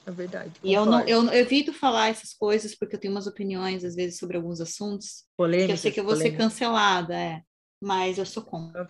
É 0.05 0.11
verdade. 0.11 0.51
E 0.63 0.73
eu 0.73 0.85
não 0.85 1.01
eu, 1.01 1.23
eu, 1.25 1.33
evito 1.33 1.73
falar 1.73 2.09
essas 2.09 2.33
coisas 2.33 2.75
porque 2.75 2.95
eu 2.95 2.99
tenho 2.99 3.13
umas 3.13 3.25
opiniões, 3.25 3.83
às 3.83 3.95
vezes, 3.95 4.19
sobre 4.19 4.37
alguns 4.37 4.61
assuntos. 4.61 5.25
Polêmicas, 5.35 5.67
que 5.67 5.73
eu 5.73 5.77
sei 5.77 5.91
que 5.91 5.99
eu 5.99 6.03
vou 6.03 6.13
polêmicas. 6.13 6.37
ser 6.37 6.43
cancelada, 6.43 7.15
é. 7.15 7.41
Mas 7.81 8.17
eu 8.17 8.25
sou 8.25 8.43
contra. 8.43 8.87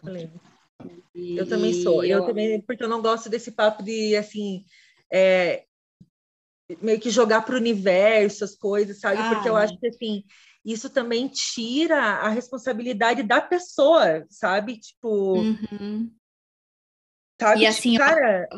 E, 1.13 1.37
eu 1.37 1.47
também 1.47 1.73
sou. 1.81 2.03
Eu... 2.03 2.19
eu... 2.19 2.25
também, 2.25 2.61
porque 2.61 2.83
eu 2.83 2.89
não 2.89 3.01
gosto 3.01 3.29
desse 3.29 3.51
papo 3.51 3.81
de 3.81 4.15
assim. 4.15 4.65
É, 5.11 5.65
meio 6.81 6.99
que 6.99 7.09
jogar 7.09 7.41
para 7.43 7.55
o 7.55 7.59
universo 7.59 8.43
as 8.43 8.55
coisas, 8.55 8.99
sabe? 8.99 9.21
Ah, 9.21 9.35
porque 9.35 9.47
eu 9.47 9.55
acho 9.55 9.77
que 9.79 9.87
assim, 9.87 10.23
isso 10.65 10.89
também 10.89 11.27
tira 11.27 11.97
a 11.97 12.29
responsabilidade 12.29 13.23
da 13.23 13.39
pessoa, 13.39 14.25
sabe? 14.29 14.79
Tipo. 14.79 15.39
Uhum. 15.39 16.11
Sabe? 17.39 17.61
E 17.61 17.67
assim, 17.67 17.97
cara. 17.97 18.49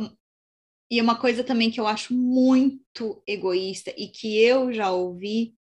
E 0.90 1.02
uma 1.02 1.20
coisa 1.20 1.44
também 1.44 1.70
que 1.70 1.80
eu 1.80 1.88
acho 1.88 2.14
muito 2.14 3.22
egoísta 3.28 3.94
e 3.98 4.08
que 4.08 4.38
eu 4.42 4.72
já 4.72 4.92
ouvi 4.92 5.54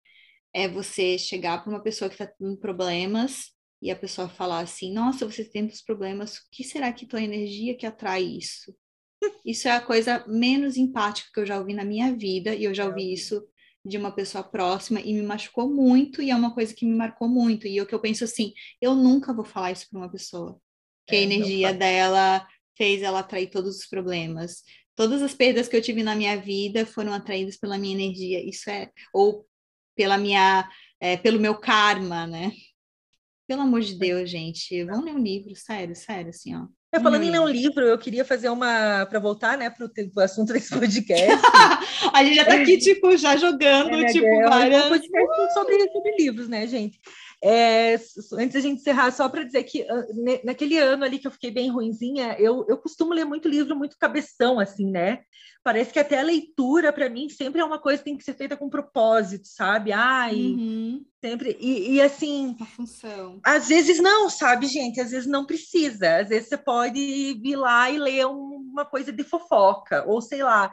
é 0.53 0.67
você 0.67 1.17
chegar 1.17 1.63
para 1.63 1.69
uma 1.69 1.81
pessoa 1.81 2.09
que 2.09 2.15
está 2.15 2.27
tendo 2.27 2.57
problemas 2.57 3.55
e 3.81 3.91
a 3.91 3.95
pessoa 3.95 4.29
falar 4.29 4.59
assim: 4.59 4.93
Nossa, 4.93 5.25
você 5.25 5.43
tem 5.43 5.63
muitos 5.63 5.81
problemas, 5.81 6.37
o 6.37 6.41
que 6.51 6.63
será 6.63 6.91
que 6.93 7.05
tua 7.05 7.21
energia 7.21 7.75
que 7.75 7.85
atrai 7.85 8.23
isso? 8.23 8.75
Isso 9.45 9.67
é 9.67 9.71
a 9.71 9.81
coisa 9.81 10.23
menos 10.27 10.77
empática 10.77 11.29
que 11.33 11.39
eu 11.39 11.45
já 11.45 11.57
ouvi 11.59 11.73
na 11.73 11.83
minha 11.83 12.15
vida, 12.15 12.53
e 12.53 12.63
eu 12.63 12.73
já 12.73 12.85
ouvi 12.85 13.13
isso 13.13 13.45
de 13.85 13.97
uma 13.97 14.11
pessoa 14.11 14.43
próxima 14.43 14.99
e 14.99 15.13
me 15.13 15.21
machucou 15.21 15.69
muito, 15.69 16.21
e 16.21 16.31
é 16.31 16.35
uma 16.35 16.53
coisa 16.53 16.73
que 16.73 16.85
me 16.85 16.95
marcou 16.95 17.27
muito. 17.27 17.67
E 17.67 17.79
o 17.81 17.85
que 17.85 17.93
eu 17.93 17.99
penso 17.99 18.23
assim: 18.23 18.53
eu 18.81 18.95
nunca 18.95 19.33
vou 19.33 19.45
falar 19.45 19.71
isso 19.71 19.87
para 19.89 19.99
uma 19.99 20.11
pessoa, 20.11 20.59
que 21.05 21.15
é, 21.15 21.19
a 21.19 21.21
energia 21.21 21.73
dela 21.73 22.47
fez 22.77 23.01
ela 23.01 23.19
atrair 23.19 23.49
todos 23.49 23.77
os 23.77 23.85
problemas. 23.85 24.63
Todas 24.95 25.21
as 25.21 25.33
perdas 25.33 25.67
que 25.67 25.75
eu 25.75 25.81
tive 25.81 26.03
na 26.03 26.15
minha 26.15 26.37
vida 26.37 26.85
foram 26.85 27.13
atraídas 27.13 27.57
pela 27.57 27.77
minha 27.77 27.93
energia. 27.93 28.47
Isso 28.47 28.69
é, 28.69 28.89
ou 29.13 29.45
pela 29.95 30.17
minha, 30.17 30.69
é, 30.99 31.17
pelo 31.17 31.39
meu 31.39 31.55
karma, 31.55 32.25
né? 32.25 32.51
Pelo 33.47 33.61
amor 33.61 33.81
de 33.81 33.93
Deus, 33.93 34.29
gente, 34.29 34.83
vamos 34.85 35.05
ler 35.05 35.13
um 35.13 35.21
livro, 35.21 35.55
sério, 35.55 35.95
sério, 35.95 36.29
assim, 36.29 36.55
ó. 36.55 36.65
É, 36.91 36.99
falando 36.99 37.23
em 37.23 37.29
ler 37.29 37.41
um 37.41 37.47
livro, 37.47 37.83
eu 37.83 37.97
queria 37.97 38.23
fazer 38.23 38.47
uma 38.49 39.05
para 39.05 39.19
voltar, 39.19 39.57
né, 39.57 39.69
para 39.69 39.85
o 39.85 40.19
assunto 40.21 40.53
desse 40.53 40.69
podcast. 40.79 41.41
a 42.13 42.23
gente 42.23 42.35
já 42.35 42.45
tá 42.45 42.55
aqui, 42.55 42.77
tipo, 42.77 43.15
já 43.17 43.35
jogando, 43.35 43.93
é, 43.93 44.05
tipo, 44.05 44.25
é, 44.25 44.43
várias... 44.49 44.85
um 44.85 44.89
podcast 44.89 45.53
sobre, 45.53 45.91
sobre 45.91 46.15
livros, 46.17 46.47
né, 46.47 46.65
gente? 46.65 46.99
É, 47.47 47.93
antes 48.33 48.53
da 48.53 48.59
gente 48.59 48.79
encerrar, 48.79 49.11
só 49.11 49.29
para 49.29 49.43
dizer 49.43 49.63
que 49.63 49.85
naquele 50.43 50.79
ano 50.79 51.03
ali 51.03 51.19
que 51.19 51.27
eu 51.27 51.31
fiquei 51.31 51.51
bem 51.51 51.69
ruinzinha, 51.69 52.35
eu, 52.39 52.65
eu 52.67 52.75
costumo 52.75 53.13
ler 53.13 53.23
muito 53.23 53.47
livro, 53.47 53.75
muito 53.75 53.97
cabeção, 53.99 54.59
assim, 54.59 54.89
né? 54.89 55.19
Parece 55.63 55.93
que 55.93 55.99
até 55.99 56.19
a 56.19 56.23
leitura, 56.23 56.91
para 56.91 57.09
mim, 57.09 57.29
sempre 57.29 57.61
é 57.61 57.65
uma 57.65 57.77
coisa 57.77 57.99
que 57.99 58.05
tem 58.05 58.17
que 58.17 58.23
ser 58.23 58.33
feita 58.33 58.57
com 58.57 58.69
propósito, 58.69 59.47
sabe? 59.47 59.91
Ai, 59.91 60.35
uhum. 60.35 61.05
sempre. 61.23 61.55
E, 61.59 61.93
e 61.93 62.01
assim. 62.01 62.55
A 62.59 62.65
função. 62.65 63.39
Às 63.43 63.67
vezes 63.67 63.99
não, 63.99 64.29
sabe, 64.29 64.65
gente? 64.67 64.99
Às 64.99 65.11
vezes 65.11 65.27
não 65.27 65.45
precisa. 65.45 66.17
Às 66.17 66.29
vezes 66.29 66.49
você 66.49 66.57
pode 66.57 67.39
vir 67.41 67.55
lá 67.55 67.89
e 67.91 67.97
ler 67.97 68.25
um 68.27 68.55
uma 68.75 68.85
coisa 68.85 69.11
de 69.11 69.23
fofoca, 69.23 70.03
ou 70.05 70.21
sei 70.21 70.43
lá. 70.43 70.71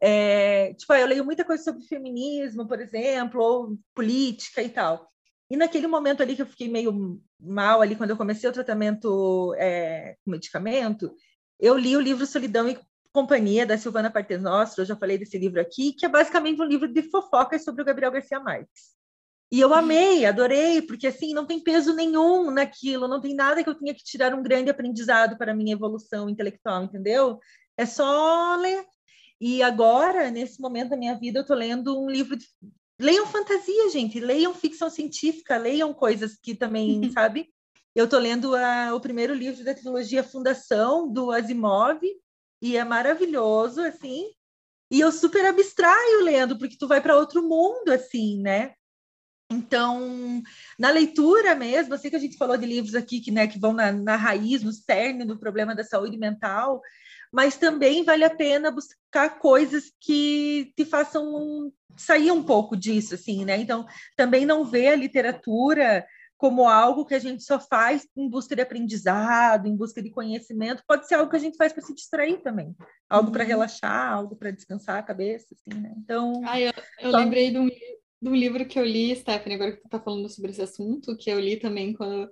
É, 0.00 0.74
tipo, 0.74 0.92
eu 0.92 1.06
leio 1.06 1.24
muita 1.24 1.44
coisa 1.44 1.62
sobre 1.62 1.86
feminismo, 1.86 2.66
por 2.66 2.80
exemplo, 2.80 3.40
ou 3.40 3.78
política 3.94 4.60
e 4.60 4.68
tal. 4.68 5.08
E 5.50 5.56
naquele 5.56 5.86
momento 5.86 6.22
ali 6.22 6.34
que 6.34 6.42
eu 6.42 6.46
fiquei 6.46 6.68
meio 6.68 7.20
mal 7.38 7.82
ali, 7.82 7.96
quando 7.96 8.10
eu 8.10 8.16
comecei 8.16 8.48
o 8.48 8.52
tratamento 8.52 9.54
é, 9.58 10.16
com 10.24 10.30
medicamento, 10.30 11.14
eu 11.60 11.76
li 11.76 11.96
o 11.96 12.00
livro 12.00 12.26
Solidão 12.26 12.68
e 12.68 12.78
Companhia, 13.12 13.64
da 13.64 13.78
Silvana 13.78 14.10
Partenostro, 14.10 14.82
eu 14.82 14.86
já 14.86 14.96
falei 14.96 15.16
desse 15.16 15.38
livro 15.38 15.60
aqui, 15.60 15.92
que 15.92 16.04
é 16.04 16.08
basicamente 16.08 16.60
um 16.60 16.64
livro 16.64 16.92
de 16.92 17.02
fofocas 17.02 17.62
sobre 17.62 17.82
o 17.82 17.84
Gabriel 17.84 18.10
Garcia 18.10 18.40
Marques. 18.40 18.94
E 19.52 19.60
eu 19.60 19.72
amei, 19.72 20.26
adorei, 20.26 20.82
porque 20.82 21.06
assim, 21.06 21.32
não 21.32 21.46
tem 21.46 21.60
peso 21.60 21.94
nenhum 21.94 22.50
naquilo, 22.50 23.06
não 23.06 23.20
tem 23.20 23.32
nada 23.32 23.62
que 23.62 23.70
eu 23.70 23.74
tenha 23.76 23.94
que 23.94 24.02
tirar 24.02 24.34
um 24.34 24.42
grande 24.42 24.68
aprendizado 24.68 25.38
para 25.38 25.52
a 25.52 25.54
minha 25.54 25.74
evolução 25.74 26.28
intelectual, 26.28 26.82
entendeu? 26.82 27.38
É 27.76 27.86
só 27.86 28.56
ler. 28.56 28.84
E 29.40 29.62
agora, 29.62 30.28
nesse 30.30 30.60
momento 30.60 30.90
da 30.90 30.96
minha 30.96 31.14
vida, 31.16 31.38
eu 31.38 31.42
estou 31.42 31.56
lendo 31.56 31.96
um 32.02 32.10
livro 32.10 32.36
de... 32.36 32.46
Leiam 32.98 33.26
fantasia, 33.26 33.90
gente, 33.90 34.20
leiam 34.20 34.54
ficção 34.54 34.88
científica, 34.88 35.56
leiam 35.56 35.92
coisas 35.92 36.36
que 36.40 36.54
também, 36.54 37.10
sabe? 37.12 37.48
Eu 37.94 38.04
estou 38.04 38.18
lendo 38.18 38.54
a, 38.54 38.94
o 38.94 39.00
primeiro 39.00 39.34
livro 39.34 39.64
da 39.64 39.74
trilogia 39.74 40.24
Fundação, 40.24 41.12
do 41.12 41.30
Asimov, 41.30 42.00
e 42.60 42.76
é 42.76 42.84
maravilhoso, 42.84 43.80
assim. 43.80 44.30
E 44.90 45.00
eu 45.00 45.12
super 45.12 45.44
abstraio 45.46 46.22
lendo, 46.22 46.58
porque 46.58 46.76
tu 46.76 46.88
vai 46.88 47.00
para 47.00 47.16
outro 47.16 47.42
mundo, 47.42 47.90
assim, 47.90 48.40
né? 48.40 48.74
Então, 49.50 50.42
na 50.78 50.90
leitura 50.90 51.54
mesmo, 51.54 51.94
eu 51.94 51.98
sei 51.98 52.10
que 52.10 52.16
a 52.16 52.20
gente 52.20 52.36
falou 52.36 52.56
de 52.56 52.66
livros 52.66 52.94
aqui 52.94 53.20
que, 53.20 53.30
né, 53.30 53.46
que 53.46 53.58
vão 53.58 53.72
na, 53.72 53.92
na 53.92 54.16
raiz, 54.16 54.62
no 54.62 54.72
cerne 54.72 55.24
do 55.24 55.38
problema 55.38 55.74
da 55.74 55.84
saúde 55.84 56.16
mental, 56.16 56.80
mas 57.34 57.56
também 57.56 58.04
vale 58.04 58.22
a 58.22 58.30
pena 58.30 58.70
buscar 58.70 59.40
coisas 59.40 59.92
que 60.00 60.72
te 60.76 60.84
façam 60.84 61.72
sair 61.96 62.30
um 62.30 62.44
pouco 62.44 62.76
disso, 62.76 63.16
assim, 63.16 63.44
né? 63.44 63.56
Então, 63.56 63.84
também 64.16 64.46
não 64.46 64.64
ver 64.64 64.88
a 64.88 64.96
literatura 64.96 66.06
como 66.36 66.68
algo 66.68 67.04
que 67.04 67.14
a 67.14 67.18
gente 67.18 67.42
só 67.42 67.58
faz 67.58 68.06
em 68.16 68.28
busca 68.28 68.54
de 68.54 68.62
aprendizado, 68.62 69.66
em 69.66 69.76
busca 69.76 70.00
de 70.00 70.10
conhecimento, 70.10 70.84
pode 70.86 71.08
ser 71.08 71.16
algo 71.16 71.28
que 71.28 71.36
a 71.36 71.40
gente 71.40 71.56
faz 71.56 71.72
para 71.72 71.82
se 71.82 71.92
distrair 71.92 72.40
também, 72.40 72.72
algo 73.10 73.26
uhum. 73.28 73.32
para 73.32 73.42
relaxar, 73.42 74.12
algo 74.12 74.36
para 74.36 74.52
descansar 74.52 74.98
a 74.98 75.02
cabeça, 75.02 75.56
assim, 75.56 75.80
né? 75.80 75.92
Então, 75.98 76.40
ah, 76.44 76.60
eu, 76.60 76.72
eu 77.00 77.10
só... 77.10 77.18
lembrei 77.18 77.50
de 77.50 77.58
um, 77.58 77.66
de 77.66 78.28
um 78.28 78.34
livro 78.34 78.64
que 78.64 78.78
eu 78.78 78.84
li, 78.84 79.14
Stephanie, 79.16 79.56
agora 79.56 79.72
que 79.72 79.82
tu 79.82 79.88
tá 79.88 79.98
falando 79.98 80.28
sobre 80.28 80.52
esse 80.52 80.62
assunto, 80.62 81.16
que 81.16 81.30
eu 81.30 81.40
li 81.40 81.56
também 81.56 81.92
quando 81.94 82.30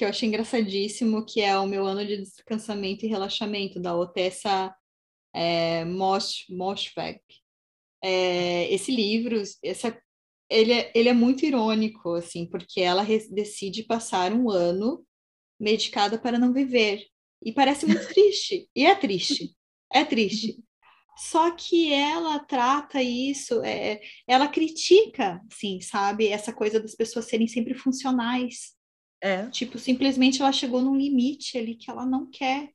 que 0.00 0.04
eu 0.04 0.08
achei 0.08 0.26
engraçadíssimo, 0.26 1.26
que 1.26 1.42
é 1.42 1.58
o 1.58 1.66
meu 1.66 1.84
ano 1.86 2.06
de 2.06 2.16
descansamento 2.16 3.04
e 3.04 3.08
relaxamento, 3.08 3.78
da 3.78 3.94
Otessa 3.94 4.74
é, 5.34 5.84
Moschbeck. 5.84 7.20
É, 8.02 8.72
esse 8.72 8.90
livro, 8.90 9.42
essa, 9.62 9.94
ele, 10.48 10.72
é, 10.72 10.90
ele 10.94 11.10
é 11.10 11.12
muito 11.12 11.44
irônico, 11.44 12.14
assim, 12.14 12.46
porque 12.46 12.80
ela 12.80 13.04
decide 13.30 13.82
passar 13.82 14.32
um 14.32 14.48
ano 14.48 15.04
medicada 15.60 16.18
para 16.18 16.38
não 16.38 16.50
viver. 16.50 17.04
E 17.44 17.52
parece 17.52 17.84
muito 17.84 18.08
triste. 18.08 18.70
E 18.74 18.86
é 18.86 18.94
triste. 18.94 19.54
É 19.92 20.02
triste. 20.02 20.64
Só 21.14 21.50
que 21.50 21.92
ela 21.92 22.38
trata 22.38 23.02
isso, 23.02 23.62
é, 23.62 24.00
ela 24.26 24.48
critica, 24.48 25.42
sim, 25.52 25.78
sabe, 25.82 26.28
essa 26.28 26.54
coisa 26.54 26.80
das 26.80 26.94
pessoas 26.94 27.26
serem 27.26 27.46
sempre 27.46 27.74
funcionais. 27.74 28.79
É. 29.22 29.46
Tipo, 29.50 29.78
simplesmente 29.78 30.40
ela 30.40 30.52
chegou 30.52 30.80
num 30.80 30.96
limite 30.96 31.58
ali 31.58 31.74
que 31.74 31.90
ela 31.90 32.06
não 32.06 32.30
quer. 32.30 32.70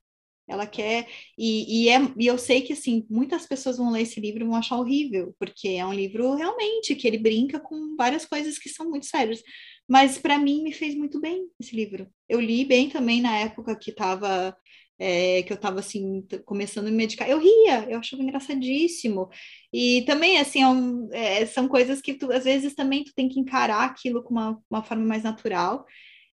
Ela 0.48 0.64
quer, 0.64 1.08
e, 1.36 1.86
e, 1.86 1.88
é, 1.88 1.98
e 2.16 2.24
eu 2.26 2.38
sei 2.38 2.62
que 2.62 2.72
assim, 2.72 3.04
muitas 3.10 3.46
pessoas 3.46 3.78
vão 3.78 3.90
ler 3.90 4.02
esse 4.02 4.20
livro 4.20 4.44
e 4.44 4.46
vão 4.46 4.54
achar 4.54 4.78
horrível, 4.78 5.34
porque 5.40 5.66
é 5.70 5.84
um 5.84 5.92
livro 5.92 6.34
realmente 6.36 6.94
que 6.94 7.04
ele 7.06 7.18
brinca 7.18 7.58
com 7.58 7.96
várias 7.96 8.24
coisas 8.24 8.56
que 8.56 8.68
são 8.68 8.88
muito 8.88 9.06
sérias. 9.06 9.42
Mas 9.88 10.18
para 10.18 10.38
mim 10.38 10.62
me 10.62 10.72
fez 10.72 10.94
muito 10.94 11.20
bem 11.20 11.48
esse 11.60 11.74
livro. 11.74 12.08
Eu 12.28 12.40
li 12.40 12.64
bem 12.64 12.88
também 12.88 13.20
na 13.20 13.36
época 13.38 13.76
que 13.76 13.90
estava 13.90 14.56
é, 14.98 15.42
que 15.42 15.52
eu 15.52 15.56
estava 15.56 15.80
assim 15.80 16.26
começando 16.44 16.86
a 16.86 16.90
me 16.90 16.96
medicar, 16.96 17.28
eu 17.28 17.38
ria, 17.38 17.90
eu 17.90 17.98
achava 17.98 18.22
engraçadíssimo. 18.22 19.28
E 19.72 20.02
também 20.06 20.38
assim 20.38 20.62
é 20.62 20.68
um, 20.68 21.08
é, 21.12 21.46
são 21.46 21.68
coisas 21.68 22.00
que 22.00 22.14
tu, 22.14 22.32
às 22.32 22.44
vezes 22.44 22.74
também 22.74 23.04
tu 23.04 23.12
tem 23.14 23.28
que 23.28 23.40
encarar 23.40 23.84
aquilo 23.84 24.22
com 24.22 24.30
uma, 24.34 24.62
uma 24.70 24.82
forma 24.82 25.04
mais 25.04 25.22
natural. 25.22 25.84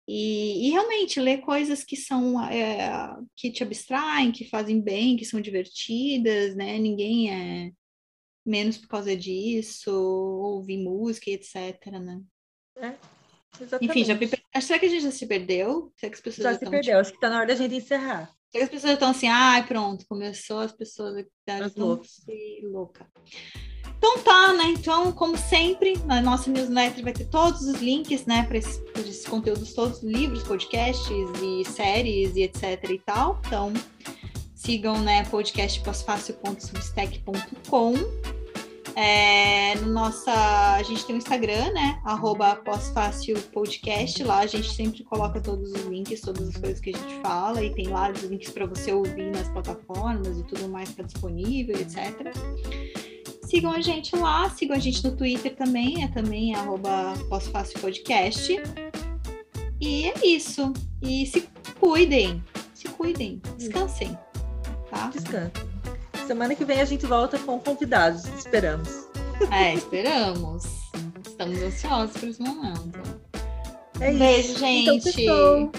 E, 0.07 0.67
e 0.67 0.71
realmente 0.71 1.19
ler 1.19 1.39
coisas 1.39 1.83
que 1.83 1.97
são 1.97 2.41
é, 2.49 3.13
que 3.35 3.51
te 3.51 3.61
abstraem, 3.61 4.31
que 4.31 4.47
fazem 4.49 4.79
bem, 4.79 5.17
que 5.17 5.25
são 5.25 5.41
divertidas, 5.41 6.55
né? 6.55 6.77
Ninguém 6.77 7.29
é 7.29 7.71
menos 8.45 8.77
por 8.77 8.87
causa 8.87 9.15
disso, 9.15 9.91
ouvir 9.91 10.77
música 10.77 11.29
etc, 11.29 11.87
né? 12.01 12.21
É. 12.77 12.95
Enfim, 13.81 14.05
já, 14.05 14.15
será 14.61 14.79
que 14.79 14.85
a 14.85 14.89
gente 14.89 15.03
já 15.03 15.11
se 15.11 15.25
perdeu? 15.25 15.91
Será 15.97 16.09
que 16.11 16.15
as 16.15 16.21
pessoas 16.21 16.43
já, 16.43 16.53
já 16.53 16.59
se 16.59 16.65
perdeu, 16.65 16.81
tipo... 16.81 16.97
acho 16.99 17.11
que 17.11 17.17
está 17.17 17.29
na 17.29 17.37
hora 17.37 17.47
da 17.47 17.55
gente 17.55 17.75
encerrar. 17.75 18.27
Será 18.49 18.51
que 18.51 18.63
as 18.63 18.69
pessoas 18.69 18.93
estão 18.93 19.09
assim, 19.09 19.27
ai, 19.27 19.59
ah, 19.59 19.63
pronto, 19.63 20.05
começou 20.07 20.59
as 20.59 20.71
pessoas 20.71 21.25
as 21.47 21.75
loucas. 21.75 22.25
louca. 22.63 23.11
Então 23.97 24.19
tá, 24.19 24.53
né? 24.53 24.75
Então, 24.77 25.11
como 25.11 25.35
sempre, 25.37 25.97
na 26.05 26.21
nossa 26.21 26.51
newsletter 26.51 27.03
vai 27.03 27.13
ter 27.13 27.25
todos 27.25 27.63
os 27.63 27.81
links, 27.81 28.25
né, 28.25 28.43
para 28.43 28.57
esses, 28.57 28.81
esses, 28.95 29.25
conteúdos 29.25 29.73
todos, 29.73 30.03
livros, 30.03 30.43
podcasts 30.43 31.07
e 31.41 31.65
séries 31.65 32.35
e 32.35 32.43
etc 32.43 32.89
e 32.89 32.99
tal. 32.99 33.41
Então, 33.45 33.73
sigam, 34.55 34.99
né, 34.99 35.23
podcastpósfácil.substack.com 35.25 37.95
é, 38.99 39.75
no 39.75 39.93
nossa, 39.93 40.33
a 40.73 40.81
gente 40.81 41.05
tem 41.05 41.15
o 41.15 41.19
Instagram, 41.19 41.71
né? 41.71 42.01
Arroba. 42.03 42.59
Lá 44.25 44.39
a 44.39 44.47
gente 44.47 44.73
sempre 44.73 45.03
coloca 45.03 45.39
todos 45.39 45.71
os 45.71 45.85
links, 45.85 46.21
todas 46.21 46.49
as 46.49 46.57
coisas 46.57 46.79
que 46.79 46.89
a 46.89 46.97
gente 46.97 47.21
fala, 47.21 47.63
e 47.63 47.71
tem 47.75 47.89
lá 47.89 48.09
os 48.09 48.23
links 48.23 48.49
para 48.49 48.65
você 48.65 48.91
ouvir 48.91 49.29
nas 49.29 49.47
plataformas 49.49 50.39
e 50.39 50.43
tudo 50.45 50.67
mais 50.67 50.89
está 50.89 51.03
disponível, 51.03 51.75
etc. 51.75 52.33
Sigam 53.47 53.71
a 53.71 53.79
gente 53.79 54.13
lá, 54.13 54.49
sigam 54.49 54.75
a 54.75 54.79
gente 54.79 55.01
no 55.05 55.15
Twitter 55.15 55.55
também, 55.55 56.03
é 56.03 56.07
também 56.09 56.53
arroba 56.53 57.13
Podcast. 57.79 58.61
E 59.79 60.09
é 60.09 60.13
isso. 60.25 60.73
E 61.01 61.25
se 61.25 61.47
cuidem, 61.79 62.43
se 62.73 62.89
cuidem, 62.89 63.41
descansem. 63.57 64.17
Tá? 64.89 65.07
Descansem. 65.07 65.65
Semana 66.27 66.55
que 66.55 66.65
vem 66.65 66.81
a 66.81 66.85
gente 66.85 67.05
volta 67.05 67.39
com 67.39 67.57
convidados, 67.57 68.25
esperamos. 68.25 69.07
É, 69.49 69.75
esperamos. 69.75 70.65
Estamos 71.25 71.61
ansiosos 71.61 72.17
por 72.17 72.27
esse 72.27 72.41
momento. 72.41 72.99
É 74.01 74.11
Beijo, 74.11 74.51
isso. 74.51 74.65
Então, 74.65 74.99
gente. 74.99 75.21
Então, 75.21 75.71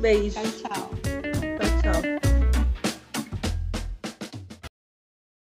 Beijo. 0.00 0.40
Tchau, 0.40 0.70
tchau. 0.70 1.05